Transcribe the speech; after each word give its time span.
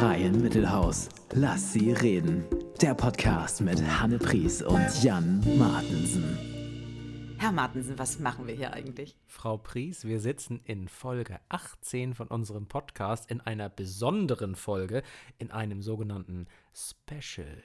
Kreienmittelhaus. 0.00 1.08
Mittelhaus. 1.08 1.08
Lass 1.32 1.72
sie 1.74 1.92
reden. 1.92 2.46
Der 2.80 2.94
Podcast 2.94 3.60
mit 3.60 3.82
Hanne 3.82 4.18
Pries 4.18 4.62
und 4.62 5.02
Jan 5.02 5.44
Martensen. 5.58 7.36
Herr 7.38 7.52
Martensen, 7.52 7.98
was 7.98 8.18
machen 8.18 8.46
wir 8.46 8.54
hier 8.54 8.72
eigentlich? 8.72 9.18
Frau 9.26 9.58
Pries, 9.58 10.06
wir 10.06 10.18
sitzen 10.18 10.62
in 10.64 10.88
Folge 10.88 11.38
18 11.50 12.14
von 12.14 12.28
unserem 12.28 12.66
Podcast 12.66 13.30
in 13.30 13.42
einer 13.42 13.68
besonderen 13.68 14.54
Folge, 14.54 15.02
in 15.36 15.50
einem 15.50 15.82
sogenannten 15.82 16.46
Special. 16.72 17.62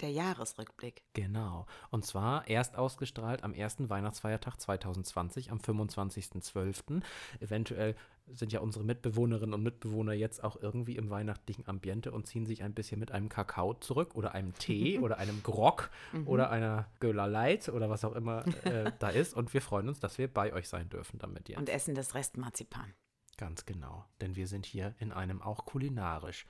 Der 0.00 0.10
Jahresrückblick. 0.10 1.02
Genau. 1.12 1.66
Und 1.90 2.04
zwar 2.04 2.48
erst 2.48 2.76
ausgestrahlt 2.76 3.44
am 3.44 3.54
ersten 3.54 3.88
Weihnachtsfeiertag 3.88 4.60
2020, 4.60 5.52
am 5.52 5.58
25.12. 5.58 7.00
Eventuell 7.38 7.94
sind 8.32 8.52
ja 8.52 8.60
unsere 8.60 8.84
Mitbewohnerinnen 8.84 9.54
und 9.54 9.62
Mitbewohner 9.62 10.12
jetzt 10.12 10.42
auch 10.42 10.60
irgendwie 10.60 10.96
im 10.96 11.10
weihnachtlichen 11.10 11.66
Ambiente 11.68 12.12
und 12.12 12.26
ziehen 12.26 12.46
sich 12.46 12.62
ein 12.62 12.74
bisschen 12.74 13.00
mit 13.00 13.12
einem 13.12 13.28
Kakao 13.28 13.74
zurück 13.74 14.14
oder 14.14 14.32
einem 14.32 14.54
Tee 14.54 14.98
oder 15.00 15.18
einem 15.18 15.42
Grog 15.42 15.90
mhm. 16.12 16.26
oder 16.28 16.50
einer 16.50 16.86
Göller 17.00 17.26
Light 17.26 17.68
oder 17.68 17.90
was 17.90 18.04
auch 18.04 18.14
immer 18.14 18.44
äh, 18.64 18.92
da 18.98 19.08
ist. 19.08 19.34
Und 19.34 19.52
wir 19.54 19.62
freuen 19.62 19.88
uns, 19.88 20.00
dass 20.00 20.18
wir 20.18 20.28
bei 20.32 20.52
euch 20.52 20.68
sein 20.68 20.88
dürfen 20.88 21.18
damit 21.18 21.48
jetzt. 21.48 21.58
Und 21.58 21.68
essen 21.68 21.94
das 21.94 22.14
Rest 22.14 22.36
Marzipan. 22.36 22.92
Ganz 23.36 23.66
genau. 23.66 24.04
Denn 24.20 24.36
wir 24.36 24.46
sind 24.46 24.66
hier 24.66 24.94
in 24.98 25.12
einem 25.12 25.40
auch 25.40 25.64
kulinarisch 25.64 26.46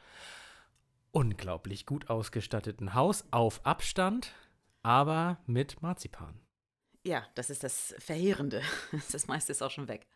unglaublich 1.10 1.86
gut 1.86 2.10
ausgestatteten 2.10 2.94
Haus 2.94 3.24
auf 3.30 3.64
Abstand, 3.64 4.34
aber 4.82 5.38
mit 5.46 5.82
Marzipan. 5.82 6.40
Ja, 7.04 7.26
das 7.34 7.50
ist 7.50 7.64
das 7.64 7.94
Verheerende. 7.98 8.62
Das 9.12 9.26
meiste 9.26 9.52
ist 9.52 9.62
auch 9.62 9.70
schon 9.70 9.88
weg. 9.88 10.06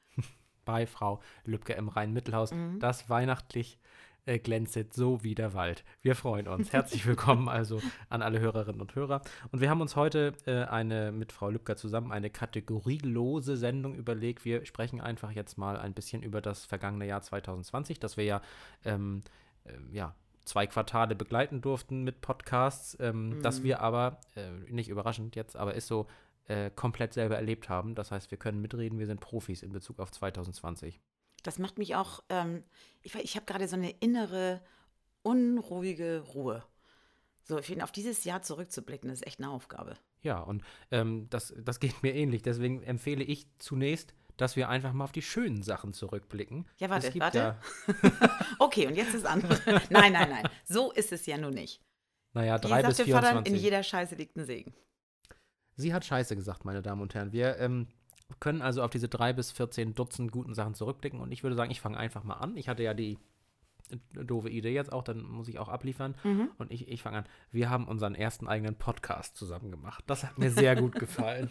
Bei 0.65 0.87
Frau 0.87 1.21
Lübcke 1.45 1.73
im 1.75 1.89
Rhein-Mittelhaus. 1.89 2.53
Mhm. 2.53 2.79
Das 2.79 3.09
weihnachtlich 3.09 3.79
äh, 4.27 4.39
glänzet 4.39 4.95
so 4.95 5.23
wie 5.25 5.35
der 5.35 5.55
Wald. 5.55 5.85
Wir 6.01 6.15
freuen 6.15 6.47
uns. 6.49 6.73
Herzlich 6.73 7.07
willkommen 7.07 7.49
also 7.49 7.81
an 8.09 8.23
alle 8.23 8.41
Hörerinnen 8.41 8.81
und 8.81 8.95
Hörer. 8.95 9.23
Und 9.51 9.61
wir 9.61 9.69
haben 9.69 9.81
uns 9.81 9.97
heute 9.97 10.35
äh, 10.47 10.65
eine 10.65 11.13
mit 11.13 11.33
Frau 11.33 11.51
Lübcker 11.51 11.77
zusammen 11.77 12.13
eine 12.13 12.31
kategorielose 12.31 13.57
Sendung 13.57 13.95
überlegt. 13.95 14.45
Wir 14.45 14.65
sprechen 14.65 15.01
einfach 15.01 15.33
jetzt 15.33 15.59
mal 15.59 15.77
ein 15.77 15.95
bisschen 15.95 16.23
über 16.23 16.41
das 16.41 16.65
vergangene 16.65 17.07
Jahr 17.07 17.23
2020, 17.23 17.99
das 17.99 18.17
wir 18.17 18.25
ja 18.25 18.43
ähm, 18.85 19.23
äh, 19.65 19.73
ja, 19.93 20.15
zwei 20.45 20.67
Quartale 20.67 21.15
begleiten 21.15 21.61
durften 21.61 22.03
mit 22.05 22.21
Podcasts, 22.21 22.97
ähm, 23.01 23.31
mhm. 23.31 23.43
dass 23.43 23.63
wir 23.63 23.81
aber, 23.81 24.21
äh, 24.35 24.51
nicht 24.71 24.89
überraschend 24.89 25.37
jetzt, 25.37 25.57
aber 25.57 25.75
ist 25.75 25.87
so, 25.87 26.07
äh, 26.53 26.71
komplett 26.71 27.15
selber 27.15 27.37
erlebt 27.37 27.69
haben. 27.69 27.95
Das 27.95 28.11
heißt, 28.11 28.31
wir 28.31 28.39
können 28.39 28.61
mitreden, 28.61 28.99
wir 28.99 29.07
sind 29.07 29.21
Profis 29.21 29.63
in 29.63 29.73
Bezug 29.73 29.99
auf 29.99 30.11
2020. 30.11 31.01
Das 31.43 31.59
macht 31.59 31.79
mich 31.79 31.97
auch, 31.97 32.23
ähm, 32.29 32.63
ich, 33.01 33.15
ich 33.15 33.37
habe 33.37 33.47
gerade 33.47 33.67
so 33.67 33.77
eine 33.77 33.91
innere, 33.91 34.61
unruhige 35.23 36.21
Ruhe. 36.35 36.65
So, 37.45 37.59
auf 37.59 37.93
dieses 37.93 38.25
Jahr 38.25 38.43
zurückzublicken, 38.43 39.11
ist 39.11 39.27
echt 39.27 39.41
eine 39.41 39.51
Aufgabe. 39.51 39.97
Ja, 40.23 40.41
und 40.41 40.63
ähm, 40.93 41.27
das, 41.31 41.53
das 41.59 41.81
geht 41.81 42.03
mir 42.03 42.15
ähnlich. 42.15 42.43
Deswegen 42.43 42.83
empfehle 42.83 43.25
ich 43.25 43.47
zunächst, 43.59 44.15
dass 44.37 44.55
wir 44.55 44.69
einfach 44.69 44.93
mal 44.93 45.05
auf 45.05 45.13
die 45.13 45.23
schönen 45.23 45.63
Sachen 45.63 45.93
zurückblicken. 45.93 46.69
Ja, 46.77 46.91
warte, 46.91 47.13
warte. 47.19 47.59
Okay, 48.59 48.87
und 48.87 48.95
jetzt 48.95 49.15
das 49.15 49.25
andere. 49.25 49.59
Nein, 49.91 50.13
nein, 50.13 50.31
nein. 50.31 50.49
So 50.65 50.93
ist 50.93 51.13
es 51.13 51.27
ja 51.27 51.37
nun 51.37 51.55
nicht. 51.55 51.81
Naja, 52.33 52.59
drei 52.59 52.83
Wie 52.83 52.89
bis 52.89 53.01
24. 53.01 53.13
Vater, 53.13 53.47
in 53.47 53.57
jeder 53.57 53.83
Scheiße 53.83 54.15
liegt 54.15 54.37
ein 54.37 54.45
Segen. 54.45 54.73
Sie 55.77 55.95
hat 55.95 56.05
Scheiße 56.05 56.37
gesagt, 56.37 56.65
meine 56.65 56.83
Damen 56.83 57.03
und 57.03 57.15
Herren. 57.15 57.33
Wir 57.33 57.59
ähm, 57.59 57.87
können 58.41 58.63
also 58.63 58.83
auf 58.83 58.91
diese 58.91 59.09
drei 59.09 59.33
bis 59.33 59.51
14 59.53 59.95
Dutzend 59.95 60.33
guten 60.33 60.55
Sachen 60.55 60.75
zurückblicken. 60.75 61.21
Und 61.21 61.33
ich 61.33 61.43
würde 61.43 61.57
sagen, 61.57 61.71
ich 61.71 61.81
fange 61.81 61.99
einfach 61.99 62.25
mal 62.25 62.35
an. 62.35 62.57
Ich 62.57 62.69
hatte 62.69 62.83
ja 62.83 62.95
die 62.95 63.19
doofe 64.13 64.49
Idee 64.49 64.73
jetzt 64.73 64.93
auch, 64.93 65.03
dann 65.03 65.23
muss 65.23 65.49
ich 65.49 65.59
auch 65.59 65.69
abliefern. 65.69 66.15
Mhm. 66.25 66.51
Und 66.59 66.71
ich, 66.71 66.89
ich 66.89 67.03
fange 67.03 67.19
an. 67.19 67.25
Wir 67.51 67.71
haben 67.71 67.87
unseren 67.87 68.15
ersten 68.15 68.49
eigenen 68.49 68.77
Podcast 68.77 69.37
zusammen 69.37 69.71
gemacht. 69.71 70.05
Das 70.07 70.25
hat 70.25 70.39
mir 70.39 70.51
sehr 70.51 70.77
gut 70.77 70.95
gefallen. 70.99 71.51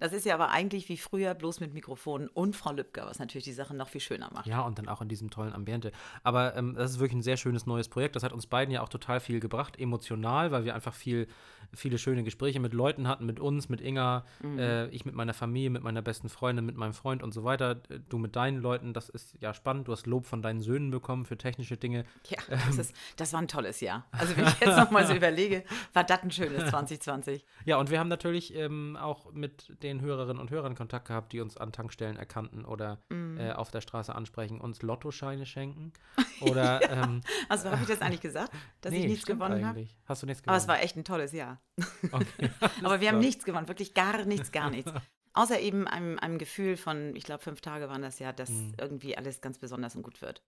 Das 0.00 0.12
ist 0.12 0.24
ja 0.24 0.34
aber 0.34 0.50
eigentlich 0.50 0.88
wie 0.88 0.96
früher, 0.96 1.34
bloß 1.34 1.60
mit 1.60 1.74
Mikrofonen 1.74 2.28
und 2.28 2.56
Frau 2.56 2.72
Lübcker, 2.72 3.06
was 3.06 3.18
natürlich 3.18 3.44
die 3.44 3.52
Sache 3.52 3.74
noch 3.74 3.88
viel 3.88 4.00
schöner 4.00 4.30
macht. 4.32 4.46
Ja, 4.46 4.62
und 4.62 4.78
dann 4.78 4.88
auch 4.88 5.02
in 5.02 5.08
diesem 5.08 5.30
tollen 5.30 5.52
Ambiente. 5.52 5.92
Aber 6.22 6.56
ähm, 6.56 6.74
das 6.74 6.92
ist 6.92 6.98
wirklich 6.98 7.18
ein 7.18 7.22
sehr 7.22 7.36
schönes 7.36 7.66
neues 7.66 7.88
Projekt. 7.88 8.16
Das 8.16 8.22
hat 8.22 8.32
uns 8.32 8.46
beiden 8.46 8.72
ja 8.72 8.82
auch 8.82 8.88
total 8.88 9.20
viel 9.20 9.40
gebracht, 9.40 9.78
emotional, 9.78 10.50
weil 10.52 10.64
wir 10.64 10.74
einfach 10.74 10.94
viel, 10.94 11.28
viele 11.74 11.98
schöne 11.98 12.24
Gespräche 12.24 12.60
mit 12.60 12.72
Leuten 12.72 13.08
hatten, 13.08 13.26
mit 13.26 13.40
uns, 13.40 13.68
mit 13.68 13.80
Inga, 13.80 14.24
mhm. 14.42 14.58
äh, 14.58 14.86
ich 14.88 15.04
mit 15.04 15.14
meiner 15.14 15.34
Familie, 15.34 15.70
mit 15.70 15.82
meiner 15.82 16.02
besten 16.02 16.28
Freundin, 16.28 16.64
mit 16.64 16.76
meinem 16.76 16.94
Freund 16.94 17.22
und 17.22 17.32
so 17.32 17.44
weiter. 17.44 17.74
Du 17.74 18.18
mit 18.18 18.36
deinen 18.36 18.58
Leuten, 18.58 18.92
das 18.92 19.08
ist 19.08 19.36
ja 19.40 19.54
spannend. 19.54 19.88
Du 19.88 19.92
hast 19.92 20.06
Lob 20.06 20.26
von 20.26 20.42
deinen 20.42 20.60
Söhnen 20.60 20.90
bekommen 20.90 21.24
für 21.24 21.36
technische 21.36 21.76
Dinge. 21.76 22.04
Ja, 22.28 22.38
ähm. 22.50 22.60
das, 22.66 22.78
ist, 22.78 22.94
das 23.16 23.32
war 23.32 23.40
ein 23.40 23.48
tolles 23.48 23.80
Jahr. 23.80 24.06
Also 24.12 24.36
wenn 24.36 24.46
ich 24.46 24.60
jetzt 24.60 24.76
nochmal 24.76 25.06
so 25.06 25.12
überlege, 25.14 25.64
war 25.92 26.04
das 26.04 26.22
ein 26.22 26.30
schönes 26.30 26.68
2020. 26.70 27.44
Ja, 27.64 27.76
und 27.78 27.90
wir 27.90 27.98
haben 27.98 28.08
natürlich 28.08 28.54
ähm, 28.54 28.96
auch 29.00 29.33
mit 29.34 29.82
den 29.82 30.00
Hörerinnen 30.00 30.40
und 30.40 30.50
Hörern 30.50 30.74
Kontakt 30.74 31.08
gehabt, 31.08 31.32
die 31.32 31.40
uns 31.40 31.56
an 31.56 31.72
Tankstellen 31.72 32.16
erkannten 32.16 32.64
oder 32.64 32.98
mm. 33.10 33.38
äh, 33.38 33.52
auf 33.52 33.70
der 33.70 33.80
Straße 33.80 34.14
ansprechen, 34.14 34.60
uns 34.60 34.82
Lottoscheine 34.82 35.46
schenken. 35.46 35.92
Oder, 36.40 36.90
ähm, 36.90 37.20
also 37.48 37.70
habe 37.70 37.82
ich 37.82 37.88
das 37.88 38.00
eigentlich 38.00 38.20
gesagt, 38.20 38.52
dass 38.80 38.92
nee, 38.92 39.00
ich 39.00 39.06
nichts 39.06 39.26
gewonnen 39.26 39.64
habe? 39.64 39.86
Hast 40.04 40.22
du 40.22 40.26
nichts 40.26 40.42
gewonnen? 40.42 40.54
Aber 40.54 40.62
es 40.62 40.68
war 40.68 40.82
echt 40.82 40.96
ein 40.96 41.04
tolles 41.04 41.32
Jahr. 41.32 41.60
Okay, 42.12 42.50
Aber 42.82 43.00
wir 43.00 43.08
haben 43.08 43.18
nichts 43.18 43.44
gewonnen, 43.44 43.68
wirklich 43.68 43.94
gar 43.94 44.24
nichts, 44.24 44.52
gar 44.52 44.70
nichts. 44.70 44.92
Außer 45.32 45.58
eben 45.58 45.88
einem, 45.88 46.18
einem 46.18 46.38
Gefühl 46.38 46.76
von, 46.76 47.16
ich 47.16 47.24
glaube, 47.24 47.42
fünf 47.42 47.60
Tage 47.60 47.88
waren 47.88 48.02
das 48.02 48.18
ja, 48.18 48.32
dass 48.32 48.50
mm. 48.50 48.74
irgendwie 48.78 49.16
alles 49.16 49.40
ganz 49.40 49.58
besonders 49.58 49.96
und 49.96 50.02
gut 50.02 50.22
wird. 50.22 50.42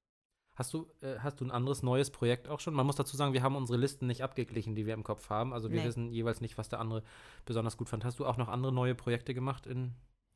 Hast 0.57 0.73
du, 0.73 0.91
äh, 1.03 1.19
hast 1.19 1.41
du 1.41 1.45
ein 1.45 1.51
anderes 1.51 1.83
neues 1.83 2.11
Projekt 2.11 2.49
auch 2.49 2.61
schon? 2.61 2.73
Man 2.73 2.87
muss 2.87 2.97
dazu 2.97 3.17
sagen, 3.17 3.35
wir 3.35 3.43
haben 3.43 3.57
unsere 3.57 3.79
Listen 3.79 4.07
nicht 4.07 4.23
abgeglichen, 4.23 4.75
die 4.75 4.87
wir 4.87 4.95
im 4.95 5.05
Kopf 5.05 5.29
haben. 5.29 5.53
Also 5.53 5.71
wir 5.71 5.81
nee. 5.81 5.87
wissen 5.87 6.11
jeweils 6.11 6.41
nicht, 6.41 6.57
was 6.57 6.71
der 6.71 6.81
andere 6.81 7.03
besonders 7.45 7.77
gut 7.77 7.91
fand. 7.91 8.05
Hast 8.07 8.19
du 8.19 8.27
auch 8.27 8.39
noch 8.39 8.49
andere 8.49 8.73
neue 8.73 8.95
Projekte 8.95 9.35
gemacht 9.35 9.67
in, 9.67 9.93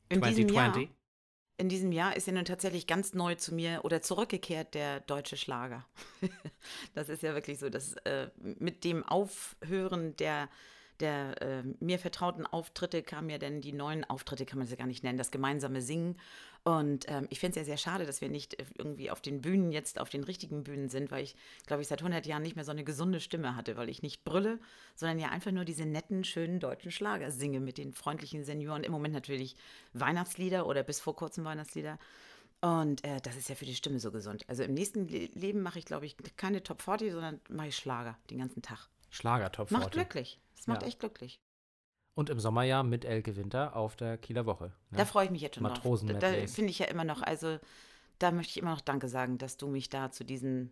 in 0.09 0.19
2020? 0.19 0.45
Diesem 0.45 0.55
Jahr, 0.55 0.89
in 1.57 1.69
diesem 1.69 1.91
Jahr 1.91 2.15
ist 2.15 2.27
ja 2.27 2.33
nun 2.33 2.45
tatsächlich 2.45 2.85
ganz 2.85 3.15
neu 3.15 3.33
zu 3.33 3.55
mir 3.55 3.81
oder 3.83 4.01
zurückgekehrt 4.03 4.75
der 4.75 4.99
deutsche 4.99 5.37
Schlager. 5.37 5.85
das 6.93 7.09
ist 7.09 7.23
ja 7.23 7.33
wirklich 7.33 7.57
so, 7.57 7.69
dass 7.69 7.93
äh, 8.03 8.29
mit 8.39 8.83
dem 8.83 9.03
Aufhören 9.03 10.15
der 10.17 10.49
der 11.01 11.41
äh, 11.41 11.63
mir 11.79 11.99
vertrauten 11.99 12.45
Auftritte 12.45 13.03
kamen 13.03 13.29
ja 13.29 13.37
dann 13.37 13.61
die 13.61 13.73
neuen 13.73 14.03
Auftritte, 14.03 14.45
kann 14.45 14.59
man 14.59 14.67
das 14.67 14.71
ja 14.71 14.77
gar 14.77 14.87
nicht 14.87 15.03
nennen, 15.03 15.17
das 15.17 15.31
gemeinsame 15.31 15.81
Singen. 15.81 16.17
Und 16.63 17.05
ähm, 17.09 17.25
ich 17.29 17.39
finde 17.39 17.59
es 17.59 17.65
ja 17.67 17.71
sehr 17.71 17.77
schade, 17.77 18.05
dass 18.05 18.21
wir 18.21 18.29
nicht 18.29 18.59
äh, 18.59 18.65
irgendwie 18.77 19.09
auf 19.09 19.19
den 19.19 19.41
Bühnen 19.41 19.71
jetzt, 19.71 19.99
auf 19.99 20.09
den 20.09 20.23
richtigen 20.23 20.63
Bühnen 20.63 20.89
sind, 20.89 21.09
weil 21.09 21.23
ich, 21.23 21.35
glaube 21.65 21.81
ich, 21.81 21.87
seit 21.87 22.01
100 22.01 22.25
Jahren 22.27 22.43
nicht 22.43 22.55
mehr 22.55 22.65
so 22.65 22.71
eine 22.71 22.83
gesunde 22.83 23.19
Stimme 23.19 23.55
hatte, 23.55 23.77
weil 23.77 23.89
ich 23.89 24.03
nicht 24.03 24.23
brülle, 24.23 24.59
sondern 24.95 25.17
ja 25.17 25.29
einfach 25.29 25.51
nur 25.51 25.65
diese 25.65 25.85
netten, 25.85 26.23
schönen 26.23 26.59
deutschen 26.59 26.91
Schlager 26.91 27.31
singe 27.31 27.59
mit 27.59 27.77
den 27.79 27.93
freundlichen 27.93 28.43
Senioren. 28.43 28.83
Im 28.83 28.91
Moment 28.91 29.13
natürlich 29.13 29.55
Weihnachtslieder 29.93 30.67
oder 30.67 30.83
bis 30.83 30.99
vor 30.99 31.15
kurzem 31.15 31.45
Weihnachtslieder. 31.45 31.97
Und 32.61 33.03
äh, 33.03 33.19
das 33.21 33.37
ist 33.37 33.49
ja 33.49 33.55
für 33.55 33.65
die 33.65 33.73
Stimme 33.73 33.99
so 33.99 34.11
gesund. 34.11 34.45
Also 34.47 34.61
im 34.61 34.75
nächsten 34.75 35.07
Le 35.07 35.29
Leben 35.33 35.63
mache 35.63 35.79
ich, 35.79 35.85
glaube 35.85 36.05
ich, 36.05 36.15
keine 36.37 36.61
Top 36.61 36.83
40, 36.83 37.11
sondern 37.11 37.41
mache 37.49 37.69
ich 37.69 37.75
Schlager 37.75 38.19
den 38.29 38.37
ganzen 38.37 38.61
Tag. 38.61 38.87
Schlager 39.09 39.51
Top 39.51 39.69
40. 39.69 39.79
Macht 39.79 39.91
glücklich. 39.93 40.39
Das 40.61 40.67
macht 40.67 40.83
ja. 40.83 40.89
echt 40.89 40.99
glücklich. 40.99 41.41
Und 42.13 42.29
im 42.29 42.39
Sommerjahr 42.39 42.83
mit 42.83 43.03
Elke 43.03 43.35
Winter 43.35 43.75
auf 43.75 43.95
der 43.95 44.19
Kieler 44.19 44.45
Woche. 44.45 44.65
Ne? 44.91 44.97
Da 44.97 45.05
freue 45.05 45.25
ich 45.25 45.31
mich 45.31 45.41
jetzt 45.41 45.55
schon 45.55 45.63
Matrosen 45.63 46.07
drauf. 46.07 46.19
Da, 46.19 46.31
da 46.31 46.45
finde 46.45 46.69
ich 46.69 46.77
ja 46.77 46.85
immer 46.85 47.03
noch, 47.03 47.23
also 47.23 47.57
da 48.19 48.31
möchte 48.31 48.51
ich 48.51 48.57
immer 48.57 48.69
noch 48.69 48.81
Danke 48.81 49.07
sagen, 49.07 49.39
dass 49.39 49.57
du 49.57 49.67
mich 49.67 49.89
da 49.89 50.11
zu 50.11 50.23
diesen 50.23 50.71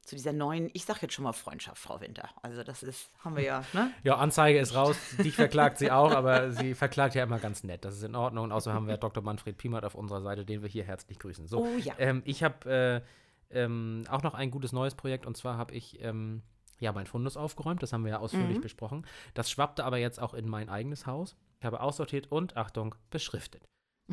zu 0.00 0.14
dieser 0.14 0.32
neuen, 0.32 0.70
ich 0.72 0.84
sage 0.84 1.00
jetzt 1.02 1.14
schon 1.14 1.24
mal 1.24 1.32
Freundschaft, 1.32 1.78
Frau 1.82 2.00
Winter. 2.00 2.28
Also 2.40 2.62
das 2.62 2.84
ist, 2.84 3.10
haben 3.18 3.34
wir 3.34 3.42
ja, 3.42 3.64
ne? 3.72 3.90
Ja, 4.04 4.16
Anzeige 4.16 4.60
ist 4.60 4.72
raus. 4.72 4.96
Dich 5.18 5.34
verklagt 5.34 5.78
sie 5.78 5.90
auch, 5.90 6.12
aber 6.12 6.52
sie 6.52 6.74
verklagt 6.74 7.16
ja 7.16 7.24
immer 7.24 7.40
ganz 7.40 7.64
nett. 7.64 7.84
Das 7.84 7.96
ist 7.96 8.04
in 8.04 8.14
Ordnung. 8.14 8.44
Und 8.44 8.52
außerdem 8.52 8.76
haben 8.76 8.86
wir 8.86 8.98
Dr. 8.98 9.22
Manfred 9.22 9.58
Piemert 9.58 9.84
auf 9.84 9.96
unserer 9.96 10.22
Seite, 10.22 10.44
den 10.44 10.62
wir 10.62 10.68
hier 10.68 10.84
herzlich 10.84 11.18
grüßen. 11.18 11.48
So, 11.48 11.64
oh 11.64 11.78
ja. 11.78 11.94
Ähm, 11.98 12.22
ich 12.24 12.44
habe 12.44 13.02
äh, 13.50 13.58
ähm, 13.58 14.04
auch 14.08 14.22
noch 14.22 14.34
ein 14.34 14.52
gutes 14.52 14.72
neues 14.72 14.94
Projekt 14.94 15.26
und 15.26 15.36
zwar 15.36 15.58
habe 15.58 15.74
ich 15.74 16.00
ähm, 16.00 16.42
ja, 16.78 16.92
mein 16.92 17.06
Fundus 17.06 17.36
aufgeräumt, 17.36 17.82
das 17.82 17.92
haben 17.92 18.04
wir 18.04 18.12
ja 18.12 18.18
ausführlich 18.18 18.58
mhm. 18.58 18.62
besprochen. 18.62 19.06
Das 19.34 19.50
schwappte 19.50 19.84
aber 19.84 19.98
jetzt 19.98 20.20
auch 20.20 20.34
in 20.34 20.48
mein 20.48 20.68
eigenes 20.68 21.06
Haus. 21.06 21.36
Ich 21.58 21.64
habe 21.64 21.80
aussortiert 21.80 22.30
und, 22.30 22.56
Achtung, 22.56 22.94
beschriftet. 23.10 23.68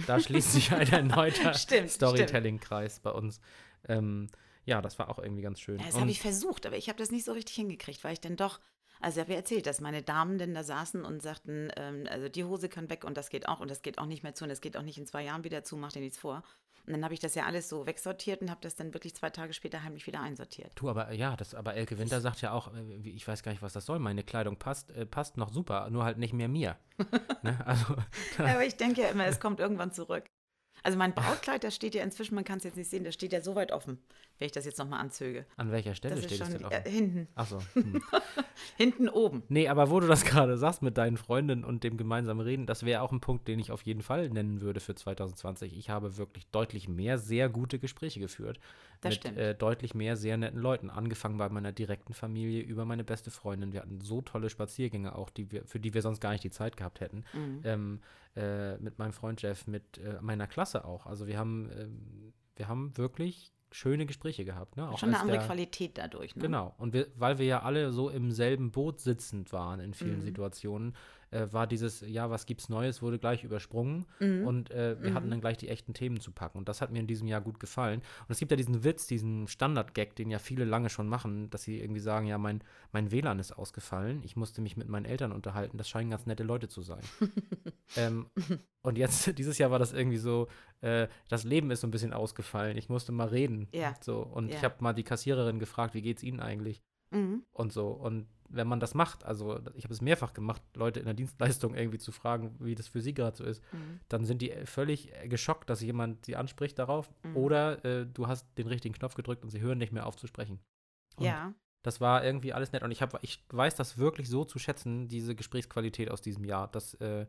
Da 0.08 0.20
schließt 0.20 0.54
sich 0.54 0.72
ein 0.72 0.92
erneuter 0.92 1.54
Storytelling-Kreis 1.88 3.00
bei 3.00 3.12
uns. 3.12 3.40
Ähm, 3.88 4.30
ja, 4.66 4.82
das 4.82 4.98
war 4.98 5.10
auch 5.10 5.20
irgendwie 5.20 5.42
ganz 5.42 5.60
schön. 5.60 5.80
Ja, 5.80 5.86
das 5.86 6.00
habe 6.00 6.10
ich 6.10 6.22
versucht, 6.22 6.66
aber 6.66 6.78
ich 6.78 6.88
habe 6.88 6.98
das 6.98 7.12
nicht 7.12 7.26
so 7.26 7.34
richtig 7.34 7.56
hingekriegt, 7.56 8.04
weil 8.04 8.14
ich 8.14 8.22
dann 8.22 8.38
doch, 8.38 8.60
also 9.02 9.20
ich 9.20 9.26
habe 9.26 9.34
ja 9.34 9.40
erzählt, 9.40 9.66
dass 9.66 9.82
meine 9.82 10.02
Damen 10.02 10.38
denn 10.38 10.54
da 10.54 10.64
saßen 10.64 11.04
und 11.04 11.22
sagten, 11.22 11.70
ähm, 11.76 12.08
also 12.10 12.30
die 12.30 12.46
Hose 12.46 12.70
kann 12.70 12.90
weg 12.90 13.04
und 13.04 13.18
das 13.18 13.30
geht 13.30 13.48
auch 13.48 13.60
und 13.60 13.70
das 13.70 13.82
geht 13.82 13.98
auch 13.98 14.06
nicht 14.06 14.24
mehr 14.24 14.36
zu 14.36 14.46
und 14.46 14.50
das 14.50 14.62
geht 14.62 14.78
auch 14.78 14.84
nicht 14.84 14.98
in 14.98 15.06
zwei 15.06 15.24
Jahren 15.24 15.44
wieder 15.44 15.64
zu, 15.64 15.76
mach 15.76 15.92
dir 15.92 16.00
nichts 16.00 16.18
vor. 16.18 16.44
Und 16.86 16.94
dann 16.94 17.04
habe 17.04 17.14
ich 17.14 17.22
das 17.22 17.34
ja 17.34 17.46
alles 17.46 17.70
so 17.70 17.86
wegsortiert 17.86 18.42
und 18.42 18.50
habe 18.50 18.60
das 18.62 18.76
dann 18.76 18.94
wirklich 18.94 19.16
zwei 19.16 19.30
Tage 19.30 19.54
später 19.54 19.84
heimlich 19.84 20.06
wieder 20.06 20.20
einsortiert. 20.20 20.72
Du, 20.76 20.90
aber 20.90 21.14
ja, 21.14 21.38
das, 21.38 21.56
aber 21.56 21.76
Elke 21.76 21.98
Winter 21.98 22.20
sagt 22.20 22.42
ja 22.42 22.52
auch, 22.52 22.74
äh, 22.74 22.96
ich 23.08 23.26
weiß 23.26 23.42
gar 23.42 23.52
nicht, 23.52 23.62
was 23.62 23.74
das 23.74 23.86
soll. 23.86 24.00
Meine 24.00 24.24
Kleidung 24.24 24.58
passt, 24.58 24.92
äh, 24.92 25.06
passt 25.06 25.38
noch 25.38 25.50
super, 25.50 25.90
nur 25.90 26.04
halt 26.04 26.18
nicht 26.18 26.34
mehr 26.34 26.50
mir. 26.50 26.78
ne? 27.42 27.58
also, 27.66 27.96
aber 28.38 28.66
ich 28.66 28.76
denke 28.76 29.02
ja 29.02 29.10
immer, 29.10 29.26
es 29.26 29.40
kommt 29.40 29.62
irgendwann 29.62 29.94
zurück. 29.94 30.26
Also 30.82 30.98
mein 30.98 31.14
Brautkleid, 31.14 31.64
das 31.64 31.74
steht 31.74 31.96
ja 31.96 32.04
inzwischen, 32.04 32.36
man 32.36 32.44
kann 32.44 32.58
es 32.58 32.66
jetzt 32.66 32.76
nicht 32.76 32.90
sehen, 32.90 33.06
das 33.06 33.14
steht 33.14 33.32
ja 33.32 33.42
so 33.42 33.56
weit 33.56 33.72
offen, 33.72 34.04
wenn 34.40 34.46
ich 34.48 34.52
das 34.52 34.66
jetzt 34.66 34.80
nochmal 34.80 35.00
anzöge. 35.00 35.46
An 35.58 35.72
welcher 35.72 35.96
Stelle 35.96 36.16
Das 36.16 36.26
steht 36.26 36.42
es 36.42 36.50
denn 36.50 36.62
äh, 36.62 36.66
offen? 36.66 36.92
hinten. 36.92 37.28
Achso. 37.36 37.60
Hm. 37.74 38.02
Hinten 38.78 39.10
oben. 39.10 39.44
Nee, 39.50 39.68
aber 39.68 39.90
wo 39.90 40.00
du 40.00 40.08
das 40.08 40.26
gerade 40.26 40.58
sagst 40.58 40.82
mit 40.82 40.98
deinen 40.98 41.18
Freundinnen 41.18 41.64
und 41.64 41.84
dem 41.84 41.98
gemeinsamen 41.98 42.42
Reden, 42.42 42.66
das 42.66 42.86
wäre 42.86 43.02
auch 43.02 43.12
ein 43.12 43.20
Punkt, 43.20 43.48
den 43.48 43.60
ich 43.60 43.72
auf 43.72 43.82
jeden 43.82 44.02
Fall 44.02 44.30
nennen 44.30 44.62
würde 44.62 44.80
für 44.80 44.96
2020. 44.96 45.76
Ich 45.78 45.90
habe 45.90 46.18
wirklich 46.18 46.48
deutlich 46.48 46.88
mehr 46.88 47.18
sehr 47.18 47.50
gute 47.50 47.80
Gespräche 47.80 48.20
geführt. 48.20 48.60
Das 49.02 49.12
mit 49.12 49.22
stimmt. 49.22 49.38
Äh, 49.38 49.56
deutlich 49.56 49.96
mehr 49.96 50.16
sehr 50.16 50.38
netten 50.38 50.60
Leuten. 50.60 50.90
Angefangen 50.90 51.38
bei 51.38 51.50
meiner 51.50 51.72
direkten 51.72 52.14
Familie, 52.14 52.62
über 52.62 52.86
meine 52.86 53.04
beste 53.04 53.32
Freundin. 53.32 53.74
Wir 53.74 53.82
hatten 53.82 54.02
so 54.02 54.22
tolle 54.22 54.50
Spaziergänge 54.50 55.16
auch, 55.16 55.30
die 55.30 55.52
wir, 55.52 55.66
für 55.66 55.80
die 55.80 55.94
wir 55.94 56.02
sonst 56.02 56.20
gar 56.20 56.32
nicht 56.32 56.44
die 56.44 56.52
Zeit 56.52 56.78
gehabt 56.78 57.02
hätten. 57.02 57.26
Mhm. 57.34 57.62
Ähm, 57.64 58.00
äh, 58.36 58.78
mit 58.78 58.98
meinem 58.98 59.14
Freund 59.14 59.42
Jeff, 59.42 59.68
mit 59.68 59.98
äh, 60.00 60.20
meiner 60.22 60.48
Klasse 60.48 60.86
auch. 60.86 61.06
Also 61.06 61.28
wir 61.28 61.38
haben, 61.38 61.70
ähm, 61.78 62.34
wir 62.56 62.68
haben 62.68 62.98
wirklich 62.98 63.53
schöne 63.74 64.06
Gespräche 64.06 64.46
gehabt. 64.46 64.78
Ne? 64.78 64.88
Auch 64.90 65.00
Schon 65.00 65.10
eine 65.10 65.20
andere 65.20 65.38
der- 65.40 65.46
Qualität 65.48 65.98
dadurch. 65.98 66.36
Ne? 66.36 66.44
Genau. 66.44 66.74
Und 66.78 66.94
wir, 66.94 67.08
weil 67.16 67.38
wir 67.40 67.46
ja 67.46 67.62
alle 67.64 67.92
so 67.92 68.10
im 68.10 68.32
selben 68.32 68.72
Boot 68.72 69.00
sitzend 69.02 69.52
waren 69.52 69.80
in 69.80 69.94
vielen 69.94 70.18
Mhm. 70.20 70.26
Situationen, 70.26 70.96
äh, 71.34 71.52
war 71.52 71.68
dieses, 71.68 72.02
ja, 72.02 72.30
was 72.30 72.46
gibt's 72.46 72.70
Neues, 72.70 73.02
wurde 73.02 73.20
gleich 73.20 73.44
übersprungen. 73.44 74.06
Mhm. 74.20 74.46
Und 74.48 74.72
äh, 74.72 75.02
wir 75.02 75.14
hatten 75.14 75.30
dann 75.30 75.42
gleich 75.42 75.58
die 75.58 75.70
echten 75.70 75.94
Themen 75.94 76.20
zu 76.20 76.32
packen. 76.32 76.58
Und 76.60 76.70
das 76.70 76.82
hat 76.82 76.92
mir 76.92 77.00
in 77.00 77.08
diesem 77.08 77.28
Jahr 77.28 77.42
gut 77.42 77.60
gefallen. 77.60 78.00
Und 78.22 78.30
es 78.30 78.40
gibt 78.40 78.52
ja 78.52 78.58
diesen 78.58 78.84
Witz, 78.84 79.08
diesen 79.08 79.48
Standard-Gag, 79.48 80.16
den 80.16 80.30
ja 80.30 80.40
viele 80.40 80.66
lange 80.66 80.90
schon 80.90 81.08
machen, 81.08 81.50
dass 81.50 81.64
sie 81.64 81.80
irgendwie 81.80 82.00
sagen, 82.02 82.28
ja, 82.28 82.38
mein, 82.38 82.64
mein 82.92 83.12
WLAN 83.12 83.40
ist 83.40 83.52
ausgefallen. 83.52 84.22
Ich 84.24 84.36
musste 84.36 84.62
mich 84.62 84.78
mit 84.78 84.88
meinen 84.88 85.06
Eltern 85.06 85.32
unterhalten. 85.32 85.78
Das 85.78 85.90
scheinen 85.90 86.10
ganz 86.12 86.26
nette 86.26 86.44
Leute 86.44 86.68
zu 86.70 86.82
sein. 86.82 87.02
ähm, 87.98 88.28
und 88.82 88.98
jetzt, 88.98 89.28
dieses 89.38 89.58
Jahr 89.58 89.72
war 89.72 89.80
das 89.80 89.94
irgendwie 89.94 90.18
so, 90.18 90.48
äh, 90.82 91.08
das 91.30 91.44
Leben 91.44 91.72
ist 91.72 91.82
so 91.82 91.88
ein 91.88 91.92
bisschen 91.92 92.14
ausgefallen. 92.14 92.78
Ich 92.78 92.90
musste 92.90 93.12
mal 93.12 93.28
reden. 93.28 93.68
Ja. 93.74 93.94
So. 94.02 94.20
Und 94.22 94.50
ich 94.50 94.56
Ja. 94.56 94.64
habe 94.64 94.76
mal 94.80 94.94
die 94.94 95.04
Kassiererin 95.04 95.60
gefragt, 95.60 95.94
wie 95.94 96.02
geht's 96.02 96.24
Ihnen 96.24 96.40
eigentlich? 96.40 96.84
Mhm. 97.14 97.44
und 97.52 97.72
so. 97.72 97.88
Und 97.88 98.28
wenn 98.50 98.68
man 98.68 98.80
das 98.80 98.94
macht, 98.94 99.26
also 99.26 99.60
ich 99.74 99.84
habe 99.86 99.94
es 99.94 100.02
mehrfach 100.02 100.34
gemacht, 100.34 100.62
Leute 100.76 101.00
in 101.00 101.06
der 101.06 101.16
Dienstleistung 101.16 101.74
irgendwie 101.76 101.98
zu 101.98 102.12
fragen, 102.12 102.56
wie 102.60 102.76
das 102.76 102.88
für 102.88 103.02
sie 103.02 103.14
gerade 103.14 103.36
so 103.36 103.44
ist, 103.44 103.64
Mhm. 103.72 104.00
dann 104.10 104.26
sind 104.26 104.42
die 104.42 104.52
äh, 104.52 104.66
völlig 104.66 105.12
äh, 105.16 105.28
geschockt, 105.28 105.70
dass 105.70 105.82
jemand 105.82 106.26
sie 106.26 106.36
anspricht 106.36 106.78
darauf. 106.78 107.10
Mhm. 107.24 107.38
Oder 107.38 107.84
äh, 107.86 108.06
du 108.06 108.28
hast 108.28 108.46
den 108.58 108.68
richtigen 108.68 108.94
Knopf 108.94 109.16
gedrückt 109.16 109.44
und 109.44 109.50
sie 109.50 109.62
hören 109.62 109.78
nicht 109.80 109.92
mehr 109.94 110.06
auf 110.06 110.16
zu 110.18 110.28
sprechen. 110.28 110.60
Und 111.16 111.26
Ja. 111.26 111.54
Das 111.82 112.00
war 112.00 112.24
irgendwie 112.24 112.54
alles 112.54 112.72
nett. 112.72 112.82
Und 112.82 112.92
ich, 112.92 113.02
hab, 113.02 113.22
ich 113.24 113.44
weiß 113.50 113.76
das 113.76 113.98
wirklich 113.98 114.30
so 114.30 114.46
zu 114.46 114.58
schätzen, 114.58 115.10
diese 115.10 115.36
Gesprächsqualität 115.36 116.10
aus 116.10 116.22
diesem 116.22 116.46
Jahr. 116.46 116.70
Das 116.70 116.94
äh, 117.02 117.26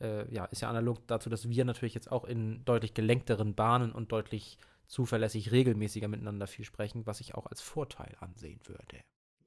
äh, 0.00 0.30
ja, 0.30 0.44
ist 0.46 0.60
ja 0.60 0.68
analog 0.68 1.06
dazu, 1.06 1.30
dass 1.30 1.48
wir 1.48 1.64
natürlich 1.64 1.94
jetzt 1.94 2.12
auch 2.12 2.24
in 2.24 2.62
deutlich 2.66 2.92
gelenkteren 2.92 3.54
Bahnen 3.54 3.92
und 3.92 4.12
deutlich 4.12 4.58
zuverlässig 4.88 5.52
regelmäßiger 5.52 6.08
miteinander 6.08 6.46
viel 6.46 6.66
sprechen, 6.66 7.06
was 7.06 7.20
ich 7.20 7.34
auch 7.34 7.46
als 7.46 7.62
Vorteil 7.62 8.14
ansehen 8.20 8.60
würde. 8.66 9.00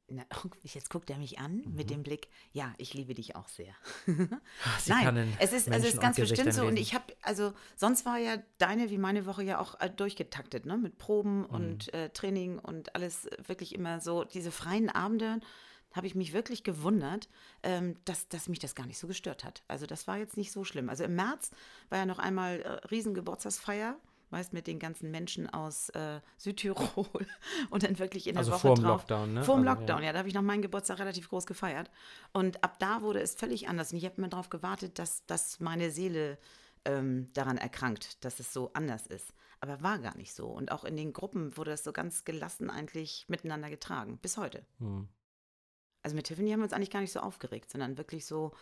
Na, 0.09 0.24
jetzt 0.63 0.89
guckt 0.89 1.09
er 1.09 1.18
mich 1.18 1.39
an 1.39 1.57
Mhm. 1.65 1.75
mit 1.75 1.89
dem 1.89 2.04
Blick, 2.04 2.30
ja, 2.54 2.74
ich 2.77 2.94
liebe 2.94 3.13
dich 3.13 3.36
auch 3.36 3.48
sehr. 3.50 3.74
Sie 4.06 4.13
kann 4.92 5.18
in 5.18 5.30
Nein, 5.30 5.38
es 5.39 5.51
ist, 5.54 5.68
also 5.69 5.81
es 5.86 5.94
ist 5.94 5.95
und 5.95 6.01
ganz 6.01 6.15
bestimmt 6.18 6.38
Gesichtern 6.45 6.54
so. 6.54 6.62
Und 6.62 6.75
lesen. 6.75 6.81
ich 6.81 6.94
habe, 6.94 7.13
also 7.24 7.54
sonst 7.75 8.06
war 8.06 8.18
ja 8.18 8.38
deine 8.57 8.89
wie 8.89 8.98
meine 8.98 9.25
Woche 9.25 9.44
ja 9.44 9.59
auch 9.59 9.80
äh, 9.81 9.89
durchgetaktet, 9.89 10.65
ne? 10.65 10.77
Mit 10.77 10.98
Proben 10.98 11.39
Mhm. 11.39 11.45
und 11.45 11.94
äh, 11.94 12.09
Training 12.12 12.57
und 12.59 12.95
alles 12.95 13.25
äh, 13.25 13.38
wirklich 13.48 13.75
immer 13.75 14.00
so. 14.00 14.24
Diese 14.24 14.51
freien 14.51 14.89
Abende 14.89 15.39
habe 15.94 16.06
ich 16.07 16.15
mich 16.15 16.31
wirklich 16.33 16.63
gewundert, 16.63 17.27
ähm, 17.63 17.95
dass, 18.06 18.27
dass 18.30 18.48
mich 18.50 18.60
das 18.60 18.75
gar 18.75 18.86
nicht 18.86 18.98
so 19.00 19.07
gestört 19.07 19.44
hat. 19.44 19.63
Also 19.68 19.86
das 19.88 20.06
war 20.07 20.18
jetzt 20.18 20.38
nicht 20.38 20.51
so 20.51 20.63
schlimm. 20.63 20.89
Also 20.89 21.03
im 21.06 21.15
März 21.15 21.51
war 21.89 21.98
ja 21.98 22.06
noch 22.06 22.19
einmal 22.19 22.62
äh, 22.62 22.69
Riesengeburtstagsfeier. 22.88 23.98
Weißt, 24.29 24.51
mit 24.51 24.68
den 24.68 24.77
ganzen 24.77 25.09
Menschen 25.09 25.50
aus 25.50 25.88
äh, 25.89 26.19
Südtirol 26.38 27.07
und 27.69 27.83
dann 27.83 27.97
wirklich 27.97 28.27
in 28.27 28.33
der 28.33 28.39
Also 28.39 28.51
Woche 28.51 28.59
vor 28.59 28.75
dem 28.75 28.83
drauf. 28.83 29.01
Lockdown, 29.01 29.33
ne? 29.33 29.44
Vor 29.44 29.56
dem 29.56 29.68
Also, 29.68 29.69
ja. 29.69 29.74
Lockdown, 29.79 30.03
ja. 30.03 30.12
Da 30.12 30.19
habe 30.19 30.27
ich 30.27 30.33
noch 30.33 30.41
meinen 30.41 30.62
Geburtstag 30.62 31.00
relativ 31.00 31.29
groß 31.29 31.45
gefeiert. 31.45 31.89
Und 32.33 32.63
ab 32.63 32.77
da 32.79 33.01
wurde 33.01 33.21
es 33.21 33.35
völlig 33.35 33.69
anders. 33.69 33.91
Und 33.94 34.00
ich 34.00 34.06
habe 34.06 34.15
immer 34.18 34.27
darauf 34.27 34.50
gewartet, 34.50 35.00
dass, 35.00 35.25
dass 35.27 35.62
meine 35.62 35.91
Seele 35.91 36.38
ähm, 36.83 37.31
daran 37.33 37.57
erkrankt, 37.57 38.24
dass 38.25 38.39
es 38.39 38.51
so 38.51 38.71
anders 38.74 39.07
ist. 39.07 39.33
Aber 39.59 39.81
war 39.81 40.00
gar 40.00 40.15
nicht 40.18 40.33
so. 40.33 40.47
Und 40.47 40.71
auch 40.71 40.83
in 40.83 40.97
den 40.97 41.13
Gruppen 41.13 41.56
wurde 41.57 41.71
das 41.71 41.83
so 41.83 41.91
ganz 41.91 42.25
gelassen 42.25 42.69
eigentlich 42.69 43.25
miteinander 43.27 43.69
getragen. 43.69 44.18
Bis 44.21 44.38
heute. 44.38 44.65
Hm. 44.79 45.07
Also 46.03 46.15
mit 46.15 46.27
Tiffany 46.27 46.51
haben 46.51 46.59
wir 46.59 46.65
uns 46.65 46.74
eigentlich 46.74 46.91
gar 46.91 47.01
nicht 47.01 47.12
so 47.12 47.19
aufgeregt, 47.19 47.71
sondern 47.71 47.97
wirklich 47.97 48.25
so, 48.25 48.53